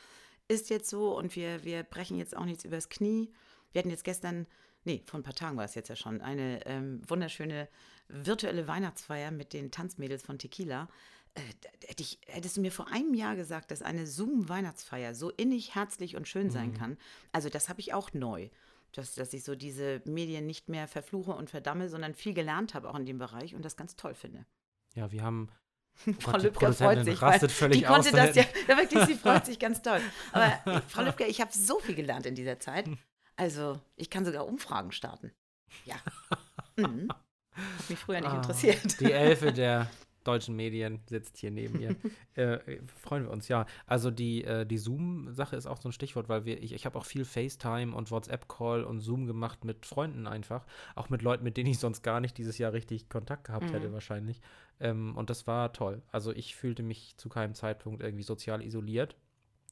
ist 0.48 0.70
jetzt 0.70 0.90
so 0.90 1.18
und 1.18 1.36
wir, 1.36 1.64
wir 1.64 1.84
brechen 1.84 2.18
jetzt 2.18 2.36
auch 2.36 2.46
nichts 2.46 2.66
übers 2.66 2.90
Knie. 2.90 3.34
Wir 3.72 3.80
hatten 3.80 3.90
jetzt 3.90 4.04
gestern, 4.04 4.48
nee, 4.86 5.04
vor 5.06 5.20
ein 5.20 5.24
paar 5.24 5.36
Tagen 5.36 5.58
war 5.58 5.66
es 5.66 5.76
jetzt 5.76 5.90
ja 5.90 5.96
schon, 5.96 6.22
eine 6.22 6.66
ähm, 6.66 7.02
wunderschöne 7.08 7.68
virtuelle 8.08 8.68
Weihnachtsfeier 8.68 9.32
mit 9.32 9.54
den 9.54 9.72
Tanzmädels 9.72 10.24
von 10.24 10.40
Tequila. 10.40 10.88
Äh, 11.34 11.42
hätte 11.88 12.04
ich, 12.04 12.20
hättest 12.28 12.58
du 12.58 12.62
mir 12.62 12.72
vor 12.72 12.88
einem 12.92 13.14
Jahr 13.14 13.36
gesagt, 13.36 13.72
dass 13.72 13.82
eine 13.82 14.08
Zoom-Weihnachtsfeier 14.08 15.14
so 15.14 15.32
innig, 15.32 15.76
herzlich 15.76 16.16
und 16.16 16.28
schön 16.28 16.50
sein 16.50 16.74
kann. 16.74 16.98
Also 17.32 17.50
das 17.50 17.68
habe 17.68 17.82
ich 17.82 17.94
auch 17.94 18.14
neu. 18.14 18.50
Dass, 18.92 19.14
dass 19.14 19.34
ich 19.34 19.44
so 19.44 19.56
diese 19.56 20.02
Medien 20.06 20.46
nicht 20.46 20.70
mehr 20.70 20.88
verfluche 20.88 21.32
und 21.34 21.50
verdamme, 21.50 21.90
sondern 21.90 22.14
viel 22.14 22.34
gelernt 22.34 22.74
habe 22.74 22.90
auch 22.90 22.96
in 22.96 23.06
dem 23.06 23.18
Bereich 23.18 23.54
und 23.54 23.66
das 23.66 23.76
ganz 23.76 23.98
toll 23.98 24.14
finde. 24.16 24.46
Ja, 24.94 25.12
wir 25.12 25.22
haben. 25.22 25.50
Oh 26.08 26.14
Frau 26.20 26.32
Gott, 26.32 26.42
die 26.42 26.46
Lübcker 26.46 26.74
freut 26.74 27.06
sich, 27.06 27.22
rastet 27.22 27.52
völlig 27.54 27.80
die 27.80 27.86
konnte 27.86 28.10
aus. 28.10 28.12
das 28.12 28.36
ja, 28.36 28.44
ja 28.68 28.78
wirklich, 28.78 29.06
sie 29.06 29.16
freut 29.16 29.46
sich 29.46 29.58
ganz 29.60 29.82
toll. 29.82 30.02
Aber 30.34 30.46
äh, 30.66 30.82
Frau 30.90 31.04
Lübcker, 31.04 31.26
ich 31.26 31.40
habe 31.40 31.52
so 31.54 31.80
viel 31.80 31.96
gelernt 31.96 32.26
in 32.26 32.36
dieser 32.36 32.60
Zeit. 32.60 32.86
Also 33.38 33.80
ich 33.96 34.10
kann 34.10 34.26
sogar 34.26 34.46
Umfragen 34.48 34.92
starten. 34.92 35.32
Ja. 35.86 35.96
Mhm. 36.78 37.08
Hat 37.10 37.90
mich 37.90 38.00
früher 38.00 38.20
nicht 38.20 38.30
Ah, 38.32 38.36
interessiert. 38.36 39.00
Die 39.00 39.10
Elfe 39.14 39.54
der 39.54 39.90
deutschen 40.26 40.58
Medien 40.58 41.00
sitzt 41.10 41.38
hier 41.38 41.52
neben 41.52 41.78
mir. 41.78 41.96
äh, 42.34 42.82
freuen 43.02 43.24
wir 43.24 43.32
uns, 43.32 43.48
ja. 43.48 43.66
Also 43.86 44.12
die, 44.12 44.44
äh, 44.44 44.66
die 44.66 44.78
Zoom-Sache 44.78 45.56
ist 45.56 45.68
auch 45.68 45.80
so 45.80 45.88
ein 45.88 45.94
Stichwort, 45.94 46.28
weil 46.28 46.44
wir, 46.44 46.62
ich, 46.62 46.74
ich 46.74 46.86
habe 46.86 47.00
auch 47.00 47.06
viel 47.06 47.24
FaceTime 47.24 47.96
und 47.96 48.12
WhatsApp-Call 48.12 48.84
und 48.84 49.00
Zoom 49.00 49.26
gemacht 49.26 49.64
mit 49.64 49.86
Freunden 49.86 50.28
einfach. 50.28 50.66
Auch 50.96 51.10
mit 51.10 51.22
Leuten, 51.22 51.46
mit 51.46 51.56
denen 51.56 51.70
ich 51.70 51.80
sonst 51.80 52.02
gar 52.04 52.20
nicht 52.20 52.38
dieses 52.38 52.58
Jahr 52.58 52.74
richtig 52.74 53.08
Kontakt 53.08 53.46
gehabt 53.46 53.72
hätte, 53.72 53.88
Mhm. 53.88 53.94
wahrscheinlich. 53.94 54.42
Ähm, 54.82 55.16
und 55.16 55.30
das 55.30 55.48
war 55.48 55.72
toll. 55.72 56.02
Also 56.12 56.34
ich 56.34 56.58
fühlte 56.58 56.84
mich 56.84 57.16
zu 57.16 57.30
keinem 57.30 57.54
Zeitpunkt 57.56 58.04
irgendwie 58.04 58.24
sozial 58.24 58.62
isoliert. 58.62 59.16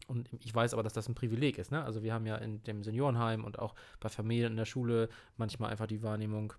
Und 0.07 0.29
ich 0.39 0.53
weiß 0.53 0.73
aber, 0.73 0.83
dass 0.83 0.93
das 0.93 1.07
ein 1.07 1.15
Privileg 1.15 1.57
ist. 1.57 1.71
Ne? 1.71 1.83
Also 1.83 2.03
wir 2.03 2.13
haben 2.13 2.25
ja 2.25 2.35
in 2.35 2.61
dem 2.63 2.83
Seniorenheim 2.83 3.43
und 3.43 3.59
auch 3.59 3.73
bei 3.99 4.09
Familien 4.09 4.51
in 4.51 4.57
der 4.57 4.65
Schule 4.65 5.09
manchmal 5.37 5.71
einfach 5.71 5.87
die 5.87 6.03
Wahrnehmung, 6.03 6.53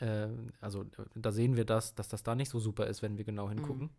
äh, 0.00 0.28
also 0.60 0.82
äh, 0.82 0.86
da 1.14 1.32
sehen 1.32 1.56
wir 1.56 1.64
das, 1.64 1.94
dass 1.94 2.08
das 2.08 2.22
da 2.22 2.34
nicht 2.34 2.50
so 2.50 2.58
super 2.58 2.86
ist, 2.86 3.02
wenn 3.02 3.18
wir 3.18 3.24
genau 3.24 3.48
hingucken. 3.48 3.90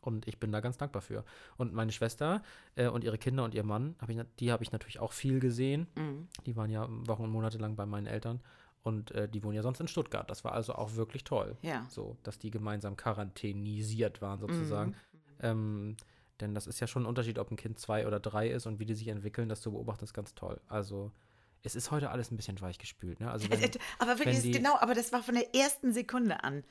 Und 0.00 0.28
ich 0.28 0.38
bin 0.38 0.52
da 0.52 0.60
ganz 0.60 0.76
dankbar 0.76 1.02
für. 1.02 1.24
Und 1.56 1.72
meine 1.72 1.90
Schwester 1.90 2.42
äh, 2.76 2.86
und 2.86 3.02
ihre 3.02 3.18
Kinder 3.18 3.42
und 3.42 3.54
ihr 3.54 3.64
Mann, 3.64 3.96
hab 3.98 4.08
ich, 4.08 4.18
die 4.38 4.52
habe 4.52 4.62
ich 4.62 4.70
natürlich 4.70 5.00
auch 5.00 5.12
viel 5.12 5.40
gesehen. 5.40 5.88
Mhm. 5.96 6.28
Die 6.46 6.54
waren 6.56 6.70
ja 6.70 6.86
Wochen 7.08 7.24
und 7.24 7.30
Monate 7.30 7.58
lang 7.58 7.74
bei 7.74 7.86
meinen 7.86 8.06
Eltern. 8.06 8.40
Und 8.82 9.10
äh, 9.10 9.28
die 9.28 9.42
wohnen 9.42 9.56
ja 9.56 9.62
sonst 9.62 9.80
in 9.80 9.88
Stuttgart. 9.88 10.30
Das 10.30 10.44
war 10.44 10.52
also 10.52 10.74
auch 10.76 10.94
wirklich 10.94 11.24
toll. 11.24 11.56
Ja. 11.62 11.84
So, 11.88 12.16
dass 12.22 12.38
die 12.38 12.52
gemeinsam 12.52 12.96
quarantänisiert 12.96 14.22
waren 14.22 14.38
sozusagen. 14.38 14.90
Mhm. 14.90 14.96
Ähm, 15.40 15.96
denn 16.40 16.54
das 16.54 16.66
ist 16.66 16.80
ja 16.80 16.86
schon 16.86 17.02
ein 17.04 17.06
Unterschied, 17.06 17.38
ob 17.38 17.50
ein 17.50 17.56
Kind 17.56 17.78
zwei 17.78 18.06
oder 18.06 18.20
drei 18.20 18.48
ist 18.48 18.66
und 18.66 18.78
wie 18.78 18.86
die 18.86 18.94
sich 18.94 19.08
entwickeln, 19.08 19.48
das 19.48 19.60
zu 19.60 19.72
beobachten, 19.72 20.04
ist 20.04 20.14
ganz 20.14 20.34
toll. 20.34 20.60
Also, 20.68 21.12
es 21.62 21.74
ist 21.74 21.90
heute 21.90 22.10
alles 22.10 22.30
ein 22.30 22.36
bisschen 22.36 22.60
weichgespült, 22.60 23.20
ne? 23.20 23.30
Also, 23.30 23.48
wenn, 23.50 23.70
aber 23.98 24.18
wirklich, 24.18 24.42
die- 24.42 24.50
genau, 24.52 24.76
aber 24.78 24.94
das 24.94 25.12
war 25.12 25.22
von 25.22 25.34
der 25.34 25.54
ersten 25.54 25.92
Sekunde 25.92 26.42
an. 26.44 26.64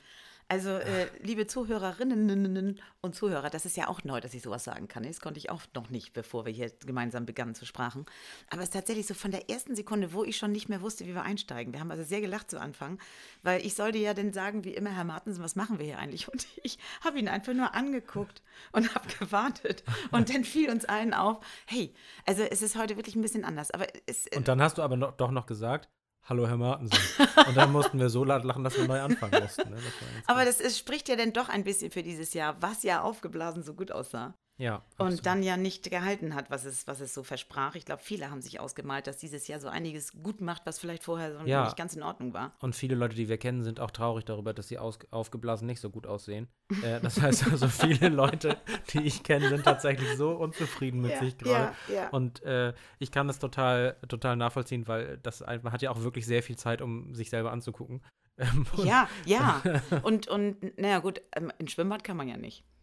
Also, 0.48 0.70
äh, 0.70 1.08
liebe 1.22 1.48
Zuhörerinnen 1.48 2.80
und 3.00 3.14
Zuhörer, 3.16 3.50
das 3.50 3.66
ist 3.66 3.76
ja 3.76 3.88
auch 3.88 4.04
neu, 4.04 4.20
dass 4.20 4.32
ich 4.32 4.42
sowas 4.42 4.62
sagen 4.62 4.86
kann. 4.86 5.02
Das 5.02 5.20
konnte 5.20 5.38
ich 5.38 5.50
auch 5.50 5.62
noch 5.74 5.90
nicht, 5.90 6.12
bevor 6.12 6.46
wir 6.46 6.52
hier 6.52 6.70
gemeinsam 6.84 7.26
begannen 7.26 7.56
zu 7.56 7.66
sprachen. 7.66 8.06
Aber 8.50 8.62
es 8.62 8.68
ist 8.68 8.74
tatsächlich 8.74 9.08
so 9.08 9.14
von 9.14 9.32
der 9.32 9.50
ersten 9.50 9.74
Sekunde, 9.74 10.12
wo 10.12 10.22
ich 10.22 10.36
schon 10.36 10.52
nicht 10.52 10.68
mehr 10.68 10.82
wusste, 10.82 11.04
wie 11.04 11.14
wir 11.14 11.22
einsteigen. 11.22 11.72
Wir 11.72 11.80
haben 11.80 11.90
also 11.90 12.04
sehr 12.04 12.20
gelacht 12.20 12.48
zu 12.48 12.60
Anfang, 12.60 13.00
weil 13.42 13.66
ich 13.66 13.74
sollte 13.74 13.98
ja 13.98 14.14
dann 14.14 14.32
sagen, 14.32 14.62
wie 14.62 14.74
immer, 14.74 14.90
Herr 14.94 15.02
Martensen, 15.02 15.42
was 15.42 15.56
machen 15.56 15.80
wir 15.80 15.86
hier 15.86 15.98
eigentlich? 15.98 16.28
Und 16.28 16.46
ich 16.62 16.78
habe 17.04 17.18
ihn 17.18 17.28
einfach 17.28 17.52
nur 17.52 17.74
angeguckt 17.74 18.40
und 18.70 18.94
habe 18.94 19.08
gewartet. 19.18 19.82
Und 20.12 20.32
dann 20.32 20.44
fiel 20.44 20.70
uns 20.70 20.84
allen 20.84 21.12
auf, 21.12 21.44
hey, 21.66 21.92
also 22.24 22.44
es 22.44 22.62
ist 22.62 22.76
heute 22.76 22.96
wirklich 22.96 23.16
ein 23.16 23.22
bisschen 23.22 23.44
anders. 23.44 23.72
Aber 23.72 23.86
es, 24.06 24.28
und 24.34 24.46
dann 24.46 24.62
hast 24.62 24.78
du 24.78 24.82
aber 24.82 24.96
noch, 24.96 25.16
doch 25.16 25.32
noch 25.32 25.46
gesagt, 25.46 25.88
Hallo 26.28 26.48
Herr 26.48 26.56
Martensen. 26.56 26.98
Und 27.46 27.56
dann 27.56 27.70
mussten 27.70 28.00
wir 28.00 28.10
so 28.10 28.24
laut 28.24 28.42
lachen, 28.42 28.64
dass 28.64 28.76
wir 28.76 28.88
neu 28.88 29.00
anfangen 29.00 29.40
mussten. 29.42 29.70
Ne? 29.70 29.76
Das 29.76 30.26
Aber 30.26 30.44
das 30.44 30.60
ist, 30.60 30.76
spricht 30.76 31.08
ja 31.08 31.14
dann 31.14 31.32
doch 31.32 31.48
ein 31.48 31.62
bisschen 31.62 31.92
für 31.92 32.02
dieses 32.02 32.34
Jahr, 32.34 32.60
was 32.60 32.82
ja 32.82 33.02
aufgeblasen 33.02 33.62
so 33.62 33.74
gut 33.74 33.92
aussah. 33.92 34.34
Ja. 34.58 34.76
Absolut. 34.96 35.12
Und 35.12 35.26
dann 35.26 35.42
ja 35.42 35.56
nicht 35.56 35.90
gehalten 35.90 36.34
hat, 36.34 36.50
was 36.50 36.64
es, 36.64 36.86
was 36.86 37.00
es 37.00 37.12
so 37.12 37.22
versprach. 37.22 37.74
Ich 37.74 37.84
glaube, 37.84 38.02
viele 38.02 38.30
haben 38.30 38.40
sich 38.40 38.58
ausgemalt, 38.58 39.06
dass 39.06 39.18
dieses 39.18 39.46
Jahr 39.48 39.60
so 39.60 39.68
einiges 39.68 40.12
gut 40.22 40.40
macht, 40.40 40.62
was 40.64 40.78
vielleicht 40.78 41.04
vorher 41.04 41.38
so 41.38 41.46
ja. 41.46 41.64
nicht 41.64 41.76
ganz 41.76 41.94
in 41.94 42.02
Ordnung 42.02 42.32
war. 42.32 42.52
Und 42.60 42.74
viele 42.74 42.94
Leute, 42.94 43.14
die 43.14 43.28
wir 43.28 43.36
kennen, 43.36 43.62
sind 43.62 43.80
auch 43.80 43.90
traurig 43.90 44.24
darüber, 44.24 44.54
dass 44.54 44.68
sie 44.68 44.78
aus, 44.78 44.98
aufgeblasen 45.10 45.66
nicht 45.66 45.80
so 45.80 45.90
gut 45.90 46.06
aussehen. 46.06 46.48
äh, 46.82 47.00
das 47.00 47.20
heißt 47.20 47.50
also, 47.50 47.68
viele 47.68 48.08
Leute, 48.08 48.56
die 48.92 49.02
ich 49.02 49.22
kenne, 49.22 49.48
sind 49.48 49.64
tatsächlich 49.64 50.16
so 50.16 50.30
unzufrieden 50.30 51.00
mit 51.00 51.12
ja, 51.12 51.20
sich 51.20 51.36
gerade. 51.36 51.74
Ja. 51.92 52.08
Und 52.08 52.42
äh, 52.42 52.72
ich 52.98 53.10
kann 53.10 53.26
das 53.26 53.38
total, 53.38 53.96
total 54.08 54.36
nachvollziehen, 54.36 54.88
weil 54.88 55.18
das 55.18 55.40
man 55.40 55.72
hat 55.72 55.82
ja 55.82 55.90
auch 55.90 56.02
wirklich 56.02 56.26
sehr 56.26 56.42
viel 56.42 56.56
Zeit, 56.56 56.80
um 56.80 57.14
sich 57.14 57.30
selber 57.30 57.52
anzugucken. 57.52 58.00
Ähm, 58.38 58.66
ja, 58.84 59.08
ja. 59.24 59.62
Und, 60.02 60.28
und 60.28 60.78
naja, 60.78 60.98
gut, 60.98 61.22
ähm, 61.34 61.50
ins 61.58 61.72
Schwimmbad 61.72 62.04
kann 62.04 62.16
man 62.16 62.28
ja 62.28 62.36
nicht. 62.36 62.64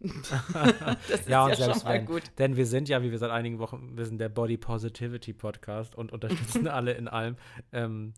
das 1.08 1.26
ja, 1.28 1.44
und 1.44 1.50
ja 1.50 1.56
selbst 1.56 1.86
wenn. 1.86 2.06
Gut. 2.06 2.22
Denn 2.38 2.56
wir 2.56 2.66
sind 2.66 2.88
ja, 2.88 3.02
wie 3.02 3.10
wir 3.10 3.18
seit 3.18 3.30
einigen 3.30 3.58
Wochen 3.58 3.96
wissen, 3.96 4.18
der 4.18 4.28
Body 4.28 4.56
Positivity 4.56 5.32
Podcast 5.32 5.94
und 5.94 6.12
unterstützen 6.12 6.66
alle 6.68 6.92
in 6.92 7.08
allem. 7.08 7.36
Ähm, 7.72 8.14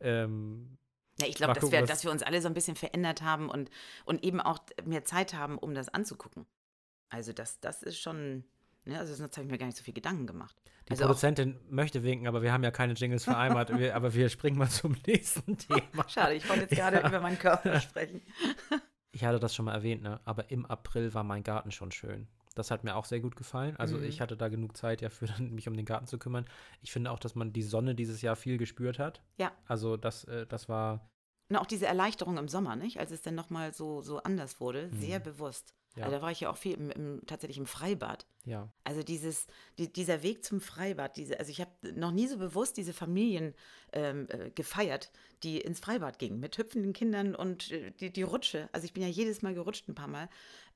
ähm, 0.00 0.78
ja, 1.20 1.26
ich 1.26 1.34
glaube, 1.34 1.54
dass 1.54 1.70
wir, 1.70 1.82
dass 1.84 2.04
wir 2.04 2.10
uns 2.10 2.22
alle 2.22 2.40
so 2.40 2.48
ein 2.48 2.54
bisschen 2.54 2.76
verändert 2.76 3.22
haben 3.22 3.50
und, 3.50 3.70
und 4.04 4.22
eben 4.24 4.40
auch 4.40 4.58
mehr 4.84 5.04
Zeit 5.04 5.34
haben, 5.34 5.58
um 5.58 5.74
das 5.74 5.88
anzugucken. 5.88 6.46
Also 7.10 7.32
das, 7.32 7.60
das 7.60 7.82
ist 7.82 7.98
schon, 7.98 8.44
ne, 8.88 8.98
also 8.98 9.14
sonst 9.14 9.36
habe 9.36 9.46
ich 9.46 9.50
mir 9.50 9.58
gar 9.58 9.66
nicht 9.66 9.78
so 9.78 9.84
viel 9.84 9.94
Gedanken 9.94 10.26
gemacht. 10.26 10.56
Die 10.88 10.92
also 10.92 11.04
Produzentin 11.04 11.56
möchte 11.68 12.02
winken, 12.02 12.26
aber 12.26 12.42
wir 12.42 12.52
haben 12.52 12.64
ja 12.64 12.70
keine 12.70 12.94
Jingles 12.94 13.24
vereinbart. 13.24 13.70
wir, 13.78 13.94
aber 13.94 14.14
wir 14.14 14.28
springen 14.28 14.58
mal 14.58 14.70
zum 14.70 14.96
nächsten 15.06 15.56
Thema. 15.58 16.08
Schade, 16.08 16.34
ich 16.34 16.48
wollte 16.48 16.62
jetzt 16.62 16.74
gerade 16.74 16.96
ja. 16.96 17.08
über 17.08 17.20
meinen 17.20 17.38
Körper 17.38 17.80
sprechen. 17.80 18.22
ich 19.12 19.24
hatte 19.24 19.38
das 19.38 19.54
schon 19.54 19.66
mal 19.66 19.74
erwähnt, 19.74 20.02
ne? 20.02 20.20
aber 20.24 20.50
im 20.50 20.66
April 20.66 21.12
war 21.14 21.24
mein 21.24 21.42
Garten 21.42 21.70
schon 21.70 21.92
schön. 21.92 22.26
Das 22.54 22.72
hat 22.72 22.82
mir 22.82 22.96
auch 22.96 23.04
sehr 23.04 23.20
gut 23.20 23.36
gefallen. 23.36 23.76
Also 23.76 23.98
mhm. 23.98 24.04
ich 24.04 24.20
hatte 24.20 24.36
da 24.36 24.48
genug 24.48 24.76
Zeit, 24.76 25.00
ja, 25.00 25.10
für 25.10 25.28
mich 25.40 25.68
um 25.68 25.76
den 25.76 25.86
Garten 25.86 26.06
zu 26.06 26.18
kümmern. 26.18 26.46
Ich 26.80 26.90
finde 26.90 27.12
auch, 27.12 27.20
dass 27.20 27.36
man 27.36 27.52
die 27.52 27.62
Sonne 27.62 27.94
dieses 27.94 28.20
Jahr 28.22 28.34
viel 28.34 28.58
gespürt 28.58 28.98
hat. 28.98 29.22
Ja. 29.36 29.52
Also 29.66 29.96
das, 29.96 30.24
äh, 30.24 30.46
das 30.46 30.68
war. 30.68 31.08
Und 31.50 31.56
auch 31.56 31.66
diese 31.66 31.86
Erleichterung 31.86 32.36
im 32.36 32.48
Sommer, 32.48 32.74
nicht? 32.74 32.98
Als 32.98 33.12
es 33.12 33.22
dann 33.22 33.36
nochmal 33.36 33.72
so, 33.72 34.02
so 34.02 34.22
anders 34.22 34.60
wurde, 34.60 34.88
mhm. 34.88 35.00
sehr 35.00 35.20
bewusst. 35.20 35.77
Ja. 35.96 36.04
Also 36.04 36.16
da 36.16 36.22
war 36.22 36.30
ich 36.30 36.40
ja 36.40 36.50
auch 36.50 36.56
viel 36.56 36.74
im, 36.74 36.90
im, 36.90 37.22
tatsächlich 37.26 37.58
im 37.58 37.66
Freibad. 37.66 38.26
Ja. 38.44 38.72
Also 38.84 39.02
dieses, 39.02 39.46
die, 39.78 39.92
dieser 39.92 40.22
Weg 40.22 40.44
zum 40.44 40.60
Freibad, 40.60 41.16
diese, 41.16 41.38
also 41.38 41.50
ich 41.50 41.60
habe 41.60 41.70
noch 41.94 42.12
nie 42.12 42.26
so 42.26 42.38
bewusst 42.38 42.76
diese 42.76 42.92
Familien 42.92 43.54
ähm, 43.92 44.26
äh, 44.30 44.50
gefeiert, 44.50 45.10
die 45.42 45.60
ins 45.60 45.80
Freibad 45.80 46.18
gingen, 46.18 46.40
mit 46.40 46.56
hüpfenden 46.56 46.92
Kindern 46.92 47.34
und 47.34 47.70
äh, 47.72 47.90
die, 48.00 48.12
die 48.12 48.22
Rutsche. 48.22 48.68
Also 48.72 48.84
ich 48.84 48.92
bin 48.92 49.02
ja 49.02 49.08
jedes 49.08 49.42
Mal 49.42 49.54
gerutscht 49.54 49.88
ein 49.88 49.94
paar 49.94 50.08
Mal. 50.08 50.28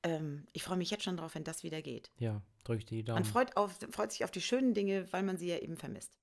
Ähm, 0.03 0.45
ich 0.51 0.63
freue 0.63 0.77
mich 0.77 0.91
jetzt 0.91 1.03
schon 1.03 1.17
drauf, 1.17 1.35
wenn 1.35 1.43
das 1.43 1.63
wieder 1.63 1.81
geht. 1.81 2.11
Ja, 2.17 2.41
drücke 2.63 2.85
die 2.85 3.03
Daumen. 3.03 3.21
Man 3.21 3.25
freut, 3.25 3.55
auf, 3.55 3.77
freut 3.91 4.11
sich 4.11 4.23
auf 4.23 4.31
die 4.31 4.41
schönen 4.41 4.73
Dinge, 4.73 5.11
weil 5.11 5.23
man 5.23 5.37
sie 5.37 5.47
ja 5.47 5.57
eben 5.57 5.77
vermisst. 5.77 6.17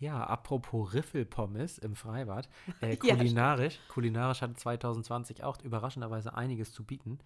Ja, 0.00 0.22
apropos 0.22 0.94
Riffelpommes 0.94 1.78
im 1.78 1.96
Freibad. 1.96 2.48
Äh, 2.80 2.96
kulinarisch, 2.96 3.74
ja, 3.74 3.92
kulinarisch 3.92 4.42
hatte 4.42 4.54
2020 4.54 5.42
auch 5.42 5.60
überraschenderweise 5.60 6.34
einiges 6.34 6.72
zu 6.72 6.84
bieten. 6.84 7.18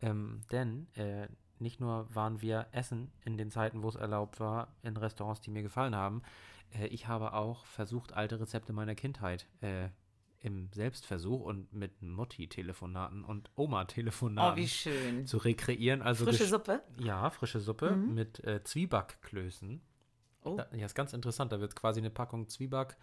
Ähm, 0.00 0.42
denn 0.50 0.86
äh, 0.94 1.28
nicht 1.58 1.80
nur 1.80 2.12
waren 2.14 2.40
wir 2.40 2.66
essen 2.72 3.10
in 3.24 3.36
den 3.36 3.50
Zeiten, 3.50 3.82
wo 3.82 3.88
es 3.88 3.96
erlaubt 3.96 4.40
war, 4.40 4.74
in 4.82 4.96
Restaurants, 4.96 5.40
die 5.40 5.50
mir 5.50 5.62
gefallen 5.62 5.94
haben. 5.94 6.22
Äh, 6.70 6.86
ich 6.86 7.08
habe 7.08 7.32
auch 7.32 7.66
versucht, 7.66 8.12
alte 8.12 8.40
Rezepte 8.40 8.72
meiner 8.72 8.94
Kindheit 8.94 9.46
äh, 9.60 9.88
im 10.40 10.70
Selbstversuch 10.72 11.40
und 11.40 11.72
mit 11.72 12.00
Mutti-Telefonaten 12.00 13.24
und 13.24 13.50
Oma-Telefonaten 13.56 14.64
oh, 14.64 15.24
zu 15.24 15.38
rekreieren. 15.38 16.00
Also 16.02 16.26
frische 16.26 16.46
Suppe? 16.46 16.82
Ja, 16.98 17.28
frische 17.30 17.60
Suppe 17.60 17.90
mhm. 17.90 18.14
mit 18.14 18.44
äh, 18.44 18.62
Zwiebackklößen. 18.62 19.80
Oh. 20.44 20.56
Da, 20.56 20.68
ja, 20.74 20.86
ist 20.86 20.94
ganz 20.94 21.12
interessant. 21.12 21.50
Da 21.50 21.60
wird 21.60 21.74
quasi 21.74 22.00
eine 22.00 22.10
Packung 22.10 22.48
Zwieback 22.48 22.96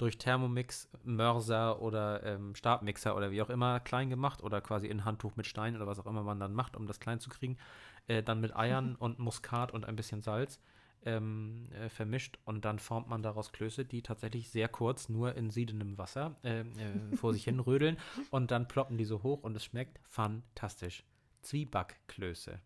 durch 0.00 0.16
Thermomix, 0.16 0.88
Mörser 1.04 1.82
oder 1.82 2.22
ähm, 2.24 2.54
Stabmixer 2.54 3.14
oder 3.14 3.30
wie 3.30 3.42
auch 3.42 3.50
immer 3.50 3.80
klein 3.80 4.08
gemacht 4.08 4.42
oder 4.42 4.62
quasi 4.62 4.86
in 4.86 5.04
Handtuch 5.04 5.36
mit 5.36 5.46
Stein 5.46 5.76
oder 5.76 5.86
was 5.86 5.98
auch 5.98 6.06
immer 6.06 6.22
man 6.22 6.40
dann 6.40 6.54
macht, 6.54 6.74
um 6.74 6.86
das 6.86 7.00
klein 7.00 7.20
zu 7.20 7.28
kriegen. 7.28 7.58
Äh, 8.06 8.22
dann 8.22 8.40
mit 8.40 8.56
Eiern 8.56 8.96
und 8.96 9.18
Muskat 9.18 9.72
und 9.72 9.84
ein 9.84 9.96
bisschen 9.96 10.22
Salz 10.22 10.58
ähm, 11.04 11.68
äh, 11.72 11.90
vermischt 11.90 12.38
und 12.44 12.64
dann 12.64 12.78
formt 12.78 13.08
man 13.08 13.22
daraus 13.22 13.52
Klöße, 13.52 13.84
die 13.84 14.02
tatsächlich 14.02 14.50
sehr 14.50 14.68
kurz 14.68 15.10
nur 15.10 15.34
in 15.34 15.50
siedendem 15.50 15.98
Wasser 15.98 16.36
äh, 16.44 16.60
äh 16.60 17.16
vor 17.16 17.34
sich 17.34 17.44
hin 17.44 17.60
rödeln 17.60 17.98
und 18.30 18.50
dann 18.50 18.68
ploppen 18.68 18.96
die 18.96 19.04
so 19.04 19.22
hoch 19.22 19.42
und 19.42 19.54
es 19.54 19.64
schmeckt 19.64 20.00
fantastisch. 20.08 21.04
Zwiebackklöße. 21.42 22.58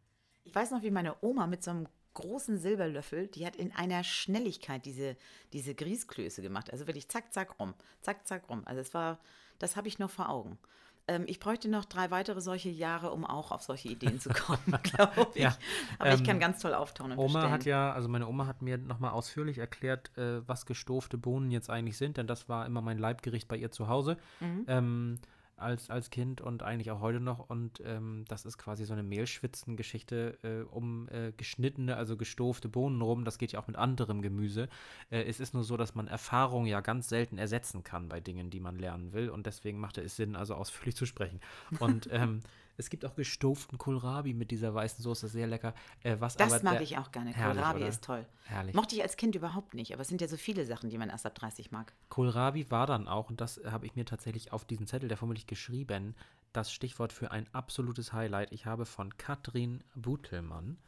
Ich 0.44 0.54
weiß 0.54 0.70
noch, 0.70 0.82
wie 0.82 0.90
meine 0.90 1.16
Oma 1.20 1.46
mit 1.46 1.62
so 1.64 1.70
einem 1.70 1.88
großen 2.14 2.58
Silberlöffel, 2.58 3.28
die 3.28 3.46
hat 3.46 3.56
in 3.56 3.72
einer 3.72 4.04
Schnelligkeit 4.04 4.86
diese, 4.86 5.16
diese 5.52 5.74
Grießklöße 5.74 6.42
gemacht. 6.42 6.72
Also 6.72 6.86
wirklich 6.86 7.08
zack, 7.08 7.32
zack, 7.32 7.58
rum. 7.60 7.74
Zack, 8.00 8.26
zack, 8.26 8.48
rum. 8.48 8.62
Also 8.64 8.80
es 8.80 8.94
war, 8.94 9.18
das 9.58 9.76
habe 9.76 9.88
ich 9.88 9.98
noch 9.98 10.10
vor 10.10 10.28
Augen. 10.28 10.58
Ähm, 11.06 11.24
ich 11.26 11.38
bräuchte 11.38 11.68
noch 11.68 11.84
drei 11.84 12.10
weitere 12.10 12.40
solche 12.40 12.70
Jahre, 12.70 13.10
um 13.10 13.26
auch 13.26 13.52
auf 13.52 13.62
solche 13.62 13.88
Ideen 13.88 14.20
zu 14.20 14.30
kommen, 14.30 14.78
glaube 14.82 15.26
ich. 15.34 15.42
Ja, 15.42 15.56
Aber 15.98 16.10
ähm, 16.10 16.16
ich 16.16 16.24
kann 16.24 16.40
ganz 16.40 16.62
toll 16.62 16.72
auftauen 16.72 17.12
und 17.12 17.18
Oma 17.18 17.26
bestellen. 17.26 17.52
hat 17.52 17.64
ja, 17.66 17.92
also 17.92 18.08
meine 18.08 18.26
Oma 18.26 18.46
hat 18.46 18.62
mir 18.62 18.78
nochmal 18.78 19.10
ausführlich 19.10 19.58
erklärt, 19.58 20.16
äh, 20.16 20.46
was 20.48 20.64
gestofte 20.64 21.18
Bohnen 21.18 21.50
jetzt 21.50 21.68
eigentlich 21.68 21.98
sind, 21.98 22.16
denn 22.16 22.26
das 22.26 22.48
war 22.48 22.64
immer 22.64 22.80
mein 22.80 22.98
Leibgericht 22.98 23.48
bei 23.48 23.56
ihr 23.56 23.70
zu 23.70 23.88
Hause. 23.88 24.16
Mhm. 24.40 24.64
Ähm, 24.66 25.18
als, 25.64 25.90
als 25.90 26.10
Kind 26.10 26.40
und 26.40 26.62
eigentlich 26.62 26.90
auch 26.90 27.00
heute 27.00 27.18
noch. 27.18 27.48
Und 27.48 27.82
ähm, 27.84 28.24
das 28.28 28.44
ist 28.44 28.58
quasi 28.58 28.84
so 28.84 28.92
eine 28.92 29.02
Mehlschwitzengeschichte 29.02 30.38
äh, 30.42 30.62
um 30.70 31.08
äh, 31.08 31.32
geschnittene, 31.36 31.96
also 31.96 32.16
gestofte 32.16 32.68
Bohnen 32.68 33.00
rum. 33.02 33.24
Das 33.24 33.38
geht 33.38 33.52
ja 33.52 33.60
auch 33.60 33.66
mit 33.66 33.76
anderem 33.76 34.22
Gemüse. 34.22 34.68
Äh, 35.10 35.24
es 35.24 35.40
ist 35.40 35.54
nur 35.54 35.64
so, 35.64 35.76
dass 35.76 35.94
man 35.94 36.06
Erfahrung 36.06 36.66
ja 36.66 36.80
ganz 36.80 37.08
selten 37.08 37.38
ersetzen 37.38 37.82
kann 37.82 38.08
bei 38.08 38.20
Dingen, 38.20 38.50
die 38.50 38.60
man 38.60 38.78
lernen 38.78 39.12
will. 39.12 39.30
Und 39.30 39.46
deswegen 39.46 39.80
macht 39.80 39.98
es 39.98 40.16
Sinn, 40.16 40.36
also 40.36 40.54
ausführlich 40.54 40.94
zu 40.94 41.06
sprechen. 41.06 41.40
Und 41.80 42.08
ähm, 42.12 42.40
Es 42.76 42.90
gibt 42.90 43.04
auch 43.04 43.14
gestoften 43.14 43.78
Kohlrabi 43.78 44.34
mit 44.34 44.50
dieser 44.50 44.74
weißen 44.74 45.02
Soße, 45.02 45.28
sehr 45.28 45.46
lecker. 45.46 45.74
Äh, 46.02 46.16
was 46.18 46.36
das 46.36 46.52
aber 46.52 46.64
mag 46.64 46.80
ich 46.82 46.98
auch 46.98 47.12
gerne. 47.12 47.30
Herrlich, 47.30 47.56
Kohlrabi 47.56 47.80
oder? 47.80 47.88
ist 47.88 48.04
toll. 48.04 48.26
Herrlich. 48.44 48.74
Mochte 48.74 48.96
ich 48.96 49.02
als 49.02 49.16
Kind 49.16 49.34
überhaupt 49.34 49.74
nicht, 49.74 49.92
aber 49.92 50.02
es 50.02 50.08
sind 50.08 50.20
ja 50.20 50.28
so 50.28 50.36
viele 50.36 50.64
Sachen, 50.66 50.90
die 50.90 50.98
man 50.98 51.10
erst 51.10 51.26
ab 51.26 51.34
30 51.34 51.70
mag. 51.70 51.92
Kohlrabi 52.08 52.70
war 52.70 52.86
dann 52.86 53.08
auch, 53.08 53.30
und 53.30 53.40
das 53.40 53.60
habe 53.64 53.86
ich 53.86 53.94
mir 53.94 54.04
tatsächlich 54.04 54.52
auf 54.52 54.64
diesen 54.64 54.86
Zettel 54.86 55.08
der 55.08 55.18
vermutlich 55.18 55.46
geschrieben, 55.46 56.14
das 56.52 56.72
Stichwort 56.72 57.12
für 57.12 57.30
ein 57.30 57.46
absolutes 57.52 58.12
Highlight. 58.12 58.52
Ich 58.52 58.66
habe 58.66 58.86
von 58.86 59.16
Katrin 59.16 59.82
Butelmann 59.94 60.78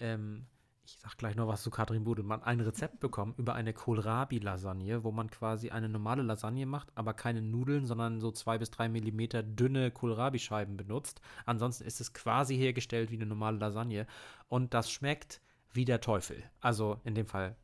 ähm, 0.00 0.46
ich 0.84 0.98
sag 1.00 1.16
gleich 1.16 1.36
noch 1.36 1.46
was 1.46 1.62
zu 1.62 1.70
Katrin 1.70 2.04
Budemann, 2.04 2.42
ein 2.42 2.60
Rezept 2.60 3.00
bekommen 3.00 3.34
über 3.36 3.54
eine 3.54 3.72
Kohlrabi-Lasagne, 3.72 5.04
wo 5.04 5.12
man 5.12 5.30
quasi 5.30 5.70
eine 5.70 5.88
normale 5.88 6.22
Lasagne 6.22 6.66
macht, 6.66 6.88
aber 6.96 7.14
keine 7.14 7.42
Nudeln, 7.42 7.86
sondern 7.86 8.20
so 8.20 8.32
zwei 8.32 8.58
bis 8.58 8.70
drei 8.70 8.88
Millimeter 8.88 9.42
dünne 9.42 9.90
Kohlrabi-Scheiben 9.90 10.76
benutzt. 10.76 11.20
Ansonsten 11.46 11.84
ist 11.84 12.00
es 12.00 12.12
quasi 12.12 12.56
hergestellt 12.56 13.10
wie 13.10 13.16
eine 13.16 13.26
normale 13.26 13.58
Lasagne 13.58 14.06
und 14.48 14.74
das 14.74 14.90
schmeckt 14.90 15.40
wie 15.72 15.84
der 15.84 16.00
Teufel. 16.00 16.42
Also 16.60 17.00
in 17.04 17.14
dem 17.14 17.26
Fall 17.26 17.56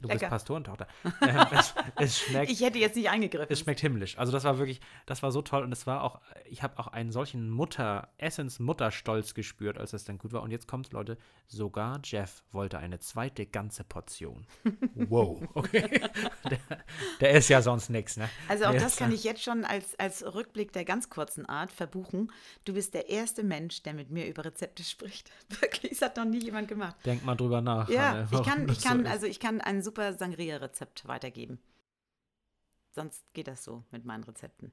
Du 0.00 0.08
Lecker. 0.08 0.18
bist 0.18 0.30
Pastorentochter. 0.30 0.86
Ähm, 1.22 1.46
es, 1.52 1.74
es, 1.96 2.18
schmeckt, 2.18 2.50
ich 2.50 2.60
hätte 2.62 2.78
jetzt 2.78 2.96
nicht 2.96 3.10
eingegriffen. 3.10 3.52
Es 3.52 3.60
schmeckt 3.60 3.80
himmlisch. 3.80 4.16
Also 4.18 4.32
das 4.32 4.44
war 4.44 4.58
wirklich, 4.58 4.80
das 5.06 5.22
war 5.22 5.32
so 5.32 5.42
toll 5.42 5.62
und 5.62 5.72
es 5.72 5.86
war 5.86 6.02
auch, 6.02 6.20
ich 6.48 6.62
habe 6.62 6.78
auch 6.78 6.88
einen 6.88 7.12
solchen 7.12 7.50
Mutter, 7.50 8.08
Essence-Mutterstolz 8.16 9.34
gespürt, 9.34 9.76
als 9.76 9.92
es 9.92 10.04
dann 10.04 10.18
gut 10.18 10.32
war. 10.32 10.42
Und 10.42 10.50
jetzt 10.50 10.66
kommt's, 10.66 10.92
Leute, 10.92 11.18
sogar 11.46 12.00
Jeff 12.04 12.42
wollte 12.52 12.78
eine 12.78 13.00
zweite 13.00 13.44
ganze 13.44 13.84
Portion. 13.84 14.46
wow, 14.94 15.42
okay. 15.54 16.00
der, 16.48 16.58
der, 17.20 17.30
ist 17.32 17.48
ja 17.48 17.60
sonst 17.60 17.90
nichts, 17.90 18.16
ne? 18.16 18.28
Also 18.48 18.64
auch 18.64 18.70
der 18.70 18.80
das 18.80 18.96
kann 18.96 19.12
ich 19.12 19.24
jetzt 19.24 19.42
schon 19.42 19.64
als, 19.64 19.98
als 19.98 20.24
Rückblick 20.34 20.72
der 20.72 20.84
ganz 20.84 21.10
kurzen 21.10 21.46
Art 21.46 21.70
verbuchen. 21.70 22.32
Du 22.64 22.74
bist 22.74 22.94
der 22.94 23.10
erste 23.10 23.42
Mensch, 23.42 23.82
der 23.82 23.94
mit 23.94 24.10
mir 24.10 24.26
über 24.26 24.44
Rezepte 24.44 24.82
spricht. 24.82 25.30
Wirklich, 25.60 25.92
das 25.92 26.02
hat 26.02 26.16
noch 26.16 26.24
nie 26.24 26.42
jemand 26.42 26.68
gemacht. 26.68 26.96
Denk 27.04 27.24
mal 27.24 27.34
drüber 27.34 27.60
nach. 27.60 27.88
Ja, 27.88 28.10
Hanne, 28.10 28.28
ich 28.30 28.42
kann, 28.42 28.68
ich 28.68 28.82
kann, 28.82 29.04
so 29.04 29.10
also 29.10 29.26
ich 29.26 29.40
kann 29.40 29.59
ein 29.60 29.82
super 29.82 30.12
Sangria-Rezept 30.12 31.06
weitergeben. 31.06 31.60
Sonst 32.92 33.24
geht 33.34 33.48
das 33.48 33.64
so 33.64 33.84
mit 33.90 34.04
meinen 34.04 34.24
Rezepten. 34.24 34.72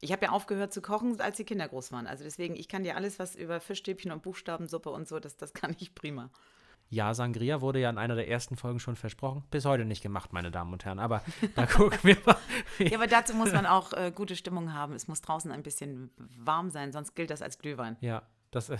Ich 0.00 0.12
habe 0.12 0.26
ja 0.26 0.32
aufgehört 0.32 0.72
zu 0.72 0.80
kochen, 0.80 1.20
als 1.20 1.36
die 1.36 1.44
Kinder 1.44 1.68
groß 1.68 1.92
waren. 1.92 2.06
Also 2.06 2.24
deswegen, 2.24 2.56
ich 2.56 2.68
kann 2.68 2.84
dir 2.84 2.96
alles, 2.96 3.18
was 3.18 3.36
über 3.36 3.60
Fischstäbchen 3.60 4.10
und 4.10 4.22
Buchstabensuppe 4.22 4.90
und 4.90 5.06
so, 5.06 5.20
das, 5.20 5.36
das 5.36 5.52
kann 5.52 5.76
ich 5.78 5.94
prima. 5.94 6.30
Ja, 6.88 7.14
Sangria 7.14 7.60
wurde 7.60 7.78
ja 7.78 7.88
in 7.88 7.98
einer 7.98 8.16
der 8.16 8.28
ersten 8.28 8.56
Folgen 8.56 8.80
schon 8.80 8.96
versprochen. 8.96 9.44
Bis 9.52 9.64
heute 9.64 9.84
nicht 9.84 10.02
gemacht, 10.02 10.32
meine 10.32 10.50
Damen 10.50 10.72
und 10.72 10.84
Herren. 10.84 10.98
Aber 10.98 11.22
da 11.54 11.66
gucken 11.66 12.00
wir 12.02 12.16
mal. 12.26 12.36
ja, 12.78 12.96
aber 12.96 13.06
dazu 13.06 13.34
muss 13.34 13.52
man 13.52 13.64
auch 13.64 13.92
äh, 13.92 14.10
gute 14.12 14.34
Stimmung 14.34 14.72
haben. 14.72 14.94
Es 14.94 15.06
muss 15.06 15.20
draußen 15.20 15.52
ein 15.52 15.62
bisschen 15.62 16.10
warm 16.36 16.70
sein, 16.70 16.90
sonst 16.92 17.14
gilt 17.14 17.30
das 17.30 17.42
als 17.42 17.58
Glühwein. 17.58 17.96
Ja, 18.00 18.22
das 18.50 18.72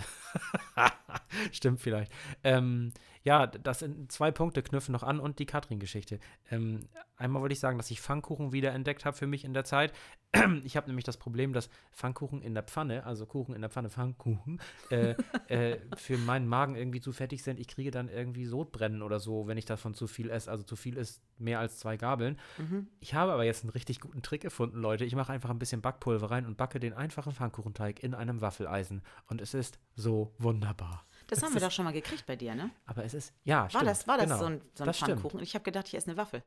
stimmt 1.52 1.80
vielleicht. 1.80 2.12
Ähm, 2.44 2.92
Ja, 3.22 3.46
das 3.46 3.80
sind 3.80 4.10
zwei 4.10 4.30
Punkte 4.30 4.62
knüpfen 4.62 4.92
noch 4.92 5.02
an 5.02 5.20
und 5.20 5.38
die 5.38 5.46
Katrin-Geschichte. 5.46 6.20
Ähm, 6.50 6.88
einmal 7.16 7.42
wollte 7.42 7.52
ich 7.52 7.60
sagen, 7.60 7.76
dass 7.76 7.90
ich 7.90 8.00
Pfannkuchen 8.00 8.52
wieder 8.52 8.72
entdeckt 8.72 9.04
habe 9.04 9.16
für 9.16 9.26
mich 9.26 9.44
in 9.44 9.52
der 9.52 9.64
Zeit. 9.64 9.92
Ich 10.64 10.76
habe 10.76 10.86
nämlich 10.86 11.04
das 11.04 11.16
Problem, 11.16 11.52
dass 11.52 11.68
Pfannkuchen 11.92 12.42
in 12.42 12.54
der 12.54 12.62
Pfanne, 12.62 13.04
also 13.04 13.26
Kuchen 13.26 13.54
in 13.54 13.60
der 13.60 13.70
Pfanne, 13.70 13.90
Pfannkuchen, 13.90 14.60
äh, 14.90 15.14
äh, 15.48 15.78
für 15.96 16.18
meinen 16.18 16.46
Magen 16.46 16.76
irgendwie 16.76 17.00
zu 17.00 17.12
fettig 17.12 17.42
sind. 17.42 17.58
Ich 17.58 17.68
kriege 17.68 17.90
dann 17.90 18.08
irgendwie 18.08 18.46
Sodbrennen 18.46 19.02
oder 19.02 19.18
so, 19.18 19.46
wenn 19.46 19.58
ich 19.58 19.64
davon 19.64 19.94
zu 19.94 20.06
viel 20.06 20.30
esse. 20.30 20.50
Also 20.50 20.62
zu 20.62 20.76
viel 20.76 20.96
ist 20.96 21.20
mehr 21.38 21.58
als 21.58 21.78
zwei 21.78 21.96
Gabeln. 21.96 22.38
Mhm. 22.58 22.88
Ich 23.00 23.14
habe 23.14 23.32
aber 23.32 23.44
jetzt 23.44 23.64
einen 23.64 23.70
richtig 23.70 24.00
guten 24.00 24.22
Trick 24.22 24.42
gefunden, 24.42 24.78
Leute. 24.78 25.04
Ich 25.04 25.14
mache 25.14 25.32
einfach 25.32 25.50
ein 25.50 25.58
bisschen 25.58 25.80
Backpulver 25.80 26.30
rein 26.30 26.46
und 26.46 26.56
backe 26.56 26.80
den 26.80 26.92
einfachen 26.92 27.32
Pfannkuchenteig 27.32 28.02
in 28.02 28.14
einem 28.14 28.40
Waffeleisen. 28.40 29.02
Und 29.26 29.40
es 29.40 29.54
ist 29.54 29.78
so 29.96 30.32
wunderbar. 30.38 31.04
Das 31.26 31.42
haben 31.42 31.54
wir 31.54 31.60
doch 31.60 31.70
schon 31.70 31.84
mal 31.84 31.92
gekriegt 31.92 32.26
bei 32.26 32.36
dir, 32.36 32.54
ne? 32.54 32.70
Aber 32.86 33.04
es 33.04 33.14
ist, 33.14 33.32
ja, 33.44 33.62
war 33.62 33.70
stimmt. 33.70 33.86
Das, 33.86 34.08
war 34.08 34.16
das 34.16 34.26
genau. 34.26 34.38
so 34.38 34.44
ein, 34.46 34.60
so 34.74 34.84
ein 34.84 34.94
Pfannkuchen? 34.94 35.38
Und 35.38 35.44
ich 35.44 35.54
habe 35.54 35.64
gedacht, 35.64 35.86
ich 35.88 35.94
esse 35.94 36.08
eine 36.08 36.16
Waffel. 36.16 36.42